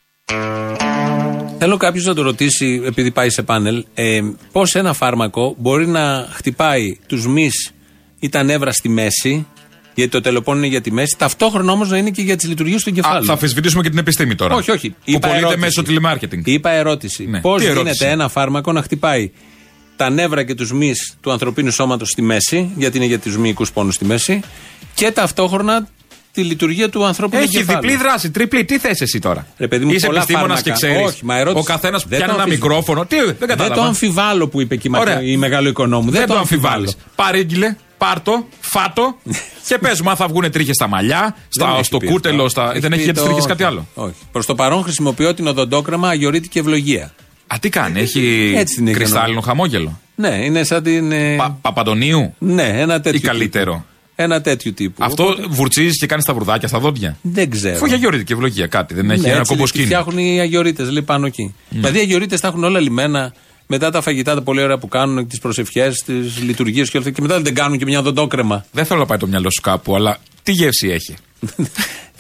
Θέλω 1.58 1.78
κάποιος 1.78 2.06
να 2.06 2.14
το 2.14 2.22
ρωτήσει, 2.22 2.82
επειδή 2.86 3.12
πάει 3.12 3.30
σε 3.30 3.44
πάνελ, 3.44 3.86
ε, 3.94 4.22
πώς 4.52 4.76
ένα 4.76 4.94
φάρμακο 4.94 5.56
μπορεί 5.58 5.88
να 5.88 6.28
χτυπάει 6.32 6.98
τους 7.08 7.28
μυς 7.28 7.72
ή 8.20 8.30
τα 8.30 8.44
νεύρα 8.44 8.72
στη 8.72 8.90
μέση, 8.90 9.46
γιατί 9.94 10.12
το 10.12 10.22
τελοπών 10.22 10.58
είναι 10.58 10.68
για 10.68 10.82
τη 10.82 10.92
μέση, 10.92 11.16
ταυτόχρονα 11.18 11.72
όμως 11.72 11.90
να 11.90 11.98
είναι 11.98 12.10
και 12.10 12.22
για 12.22 12.36
τις 12.36 12.48
λειτουργίες 12.48 12.84
του 12.84 12.90
Α, 12.90 12.94
εγκεφάλου. 12.98 13.26
θα 13.26 13.32
αμφισβητήσουμε 13.34 13.82
και 13.84 13.90
την 13.90 13.98
επιστήμη 13.98 14.36
τώρα. 14.36 14.56
Όχι, 14.56 14.72
όχι. 14.72 14.90
Που 14.90 14.96
Είπα 15.04 15.20
πωλείται 15.20 15.38
ερώτηση. 15.40 15.60
μέσω 15.60 15.84
τηλεμάρκετινγκ. 15.84 16.48
Είπα 16.48 16.70
ερώτηση. 16.70 17.26
Ναι. 17.28 17.40
Πώς 17.40 17.58
Τι 17.62 17.64
γίνεται 17.68 17.82
ερώτηση; 17.82 18.06
ένα 18.06 18.28
φάρμακο 18.30 18.72
να 18.72 18.82
χτυπάει 18.82 19.32
τα 19.96 20.10
νεύρα 20.10 20.44
και 20.44 20.56
τους 20.56 20.72
μυς 20.74 21.16
του 21.22 21.32
ανθρωπίνου 21.32 21.72
σώματος 21.72 22.10
στη 22.10 22.22
μέση, 22.22 22.72
γιατί 22.76 22.98
είναι 22.98 23.06
για 23.06 23.20
τους 23.20 23.38
μυϊκούς 23.38 23.72
πόνους 23.72 23.96
στη 23.96 24.06
μέση, 24.06 24.40
και 24.94 25.12
ταυτόχρονα 25.12 25.88
τη 26.36 26.44
λειτουργία 26.44 26.90
του 26.90 27.06
ανθρώπινου 27.06 27.42
Έχει 27.42 27.58
εγκεφάλου. 27.58 27.82
διπλή 27.82 27.98
δράση, 27.98 28.32
τριπλή. 28.32 28.66
Τι 28.66 28.78
θες 28.78 29.02
εσύ 29.02 29.20
τώρα; 29.20 29.48
Ρε 29.58 29.68
παιδί 29.68 29.86
μου, 29.86 29.92
Είσαι 29.92 30.06
πολλά 30.06 30.18
επιστήμονας 30.22 30.62
και 30.62 30.72
φάρμακα. 30.72 30.94
ξέρεις. 30.96 31.12
Όχι, 31.14 31.26
μα 31.26 31.38
ερώτηση- 31.38 31.70
Ο 31.70 31.72
καθένας 31.74 32.00
δεν 32.08 32.10
πιάνει 32.18 32.26
το 32.26 32.34
ένα 32.34 32.44
αμφισβητώ. 32.44 32.68
μικρόφωνο. 32.68 33.06
Τι, 33.06 33.16
δεν 33.16 33.36
Δεν 33.40 33.48
κατάλαβα. 33.48 33.76
το 33.76 33.82
αμφιβάλλω 33.82 34.48
που 34.48 34.62
είπε 34.62 34.76
και 34.76 34.88
η, 34.88 34.92
Ωραία. 35.00 35.14
μακρο- 35.14 35.30
η 35.32 35.38
μεγάλο 35.38 35.70
οικονόμου. 35.70 36.04
Δεν, 36.12 36.20
Δεν 36.20 36.28
το 36.28 36.34
το 36.34 36.40
αμφιβάλλω. 36.40 36.74
αμφιβάλλεις. 36.76 36.98
Παρήγγειλε, 37.16 37.76
πάρτο, 37.98 38.48
φάτο 38.60 39.16
και 39.68 39.78
πες 39.78 40.02
μου 40.02 40.10
αν 40.10 40.16
θα 40.16 40.28
βγουν 40.28 40.52
τρίχες 40.52 40.76
στα 40.76 40.88
μαλλιά, 40.88 41.22
Δεν 41.36 41.36
στα, 41.50 41.70
έχει 41.74 41.84
στο 41.84 41.98
πει 41.98 42.08
κούτελο. 42.08 42.44
αυτό. 42.46 42.50
Στα... 42.62 42.72
Δεν 42.80 42.90
πει 42.90 42.96
έχει 42.96 43.04
για 43.04 43.14
τι 43.14 43.20
το- 43.20 43.26
τρίχε 43.26 43.48
κάτι 43.48 43.64
άλλο. 43.64 43.88
Όχι. 43.94 44.14
Προς 44.32 44.46
το 44.46 44.56
παρόν 44.56 44.84
χρησιμοποιώ 44.84 45.34
την 45.34 45.48
οδοντόκρεμα 45.48 46.10
αγιορείτικη 46.10 46.60
ευλογία. 46.60 47.14
Α, 47.48 47.56
τι 47.62 47.70
κάνει, 47.70 48.00
έχει 48.00 48.54
Έτσι 48.56 48.76
την 48.76 48.88
έχει 48.88 48.96
κρυστάλλινο 48.96 49.42
χαμόγελο; 49.42 50.00
Ναι, 50.16 50.28
είναι 50.44 50.64
σαν 50.64 50.84
την. 50.84 51.12
ε, 51.12 51.36
Πα, 51.36 51.58
Παπαντονίου; 51.62 52.36
Ναι, 52.40 52.64
ένα 52.76 53.02
τέτοιο. 53.02 53.20
ή 53.24 53.28
καλύτερο; 53.28 53.86
Τύπου. 54.16 54.22
Ένα 54.24 54.42
τέτοιο 54.42 54.74
τύπου. 54.74 55.04
Αυτό 55.04 55.24
Οπότε, 55.24 55.46
βουρτσίζεις 55.50 56.00
και 56.00 56.06
κάνεις 56.06 56.26
τα 56.26 56.34
βρουδάκια 56.34 56.68
στα 56.68 56.80
δόντια. 56.80 57.18
δεν 57.22 57.50
ξέρω. 57.50 57.76
Αφού 57.76 57.86
έχει 57.86 57.94
αγιορείτικη 57.94 58.34
ευλογία 58.34 58.68
κάτι, 58.68 58.94
δεν 58.94 59.12
έχει 59.12 59.22
Ναι, 59.22 59.28
ένα 59.30 59.38
έτσι 59.38 59.52
κόμπο 59.52 59.64
τη 59.64 59.70
σκήνη. 59.70 59.86
Φτιάχνουν 59.86 60.18
οι 60.18 60.40
αγιορείτες, 60.40 60.90
λέει 60.90 61.02
πάνω 61.02 61.26
εκεί. 61.26 61.54
Δηλαδή 61.70 61.98
οι 61.98 62.02
αγιορείτες 62.02 62.40
τα 62.40 62.48
έχουν 62.48 62.64
όλα 62.64 62.80
λιμένα 62.80 63.34
μετά 63.68 63.92
τα 63.92 64.02
φαγητά 64.02 64.36
τα 64.36 64.42
πολύ 64.42 64.62
ωραία 64.62 64.78
που 64.78 64.88
κάνουν, 64.88 65.28
τις 65.28 65.40
προσευχές, 65.40 66.04
τις 66.06 66.42
λειτουργίες 66.42 66.90
και 66.90 66.98
όλα 66.98 67.06
αυτά. 67.08 67.22
Και 67.22 67.28
μετά 67.28 67.42
δεν 67.42 67.54
κάνουν 67.54 67.78
και 67.78 67.86
μια 67.86 68.00
οδοντόκρεμα. 68.00 68.66
Δεν 68.72 68.86
θέλω 68.86 69.00
να 69.00 69.06
πάει 69.06 69.18
το 69.18 69.28
μυαλό 69.28 69.52
σου 69.52 69.62
κάπου, 69.62 69.96
αλλά 69.96 70.18
τι 70.44 70.52
γεύση 70.52 70.88
έχει. 70.88 71.16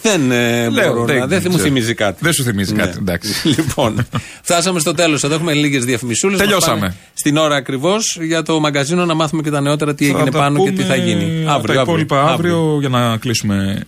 Δεν 0.09 0.31
ε, 0.31 0.69
Λέω, 0.69 0.87
μπορώ 0.93 1.05
δεν 1.05 1.19
να. 1.19 1.27
Δεν 1.27 1.41
μου 1.43 1.49
ξέρω. 1.49 1.63
θυμίζει 1.63 1.93
κάτι. 1.93 2.17
Δεν 2.21 2.33
σου 2.33 2.43
θυμίζει 2.43 2.73
Ναι. 2.73 2.81
κάτι, 2.81 2.97
εντάξει. 3.01 3.33
Λοιπόν, 3.57 4.07
φτάσαμε 4.41 4.79
στο 4.79 4.93
τέλος. 4.93 5.23
Εδώ 5.23 5.33
έχουμε 5.35 5.53
λίγες 5.53 5.85
διαφημισούλες. 5.85 6.39
Τελειώσαμε. 6.39 6.95
Στην 7.13 7.37
ώρα 7.37 7.55
ακριβώς 7.55 8.17
για 8.21 8.43
το 8.43 8.59
μαγκαζίνο 8.59 9.05
να 9.05 9.13
μάθουμε 9.13 9.41
και 9.41 9.49
τα 9.49 9.61
νεότερα 9.61 9.95
τι 9.95 10.05
Θα 10.05 10.17
έγινε 10.17 10.31
τα 10.31 10.37
πάνω 10.37 10.63
και 10.63 10.69
τι 10.69 10.75
πούμε 10.75 10.87
θα 10.87 10.95
γίνει. 10.95 11.43
Τα 11.45 11.51
Αύριο, 11.53 11.81
υπόλοιπα 11.81 12.23
αύριο 12.31 12.77
για 12.79 12.89
να 12.89 13.17
κλείσουμε 13.17 13.81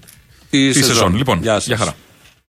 Τη 0.50 0.68
τη 0.68 0.74
σεζόν. 0.74 0.94
σεζόν. 0.96 1.16
Λοιπόν, 1.18 1.40
Γεια 1.42 1.54
σας. 1.54 1.66
για 1.68 1.78
χαρά. 1.78 1.94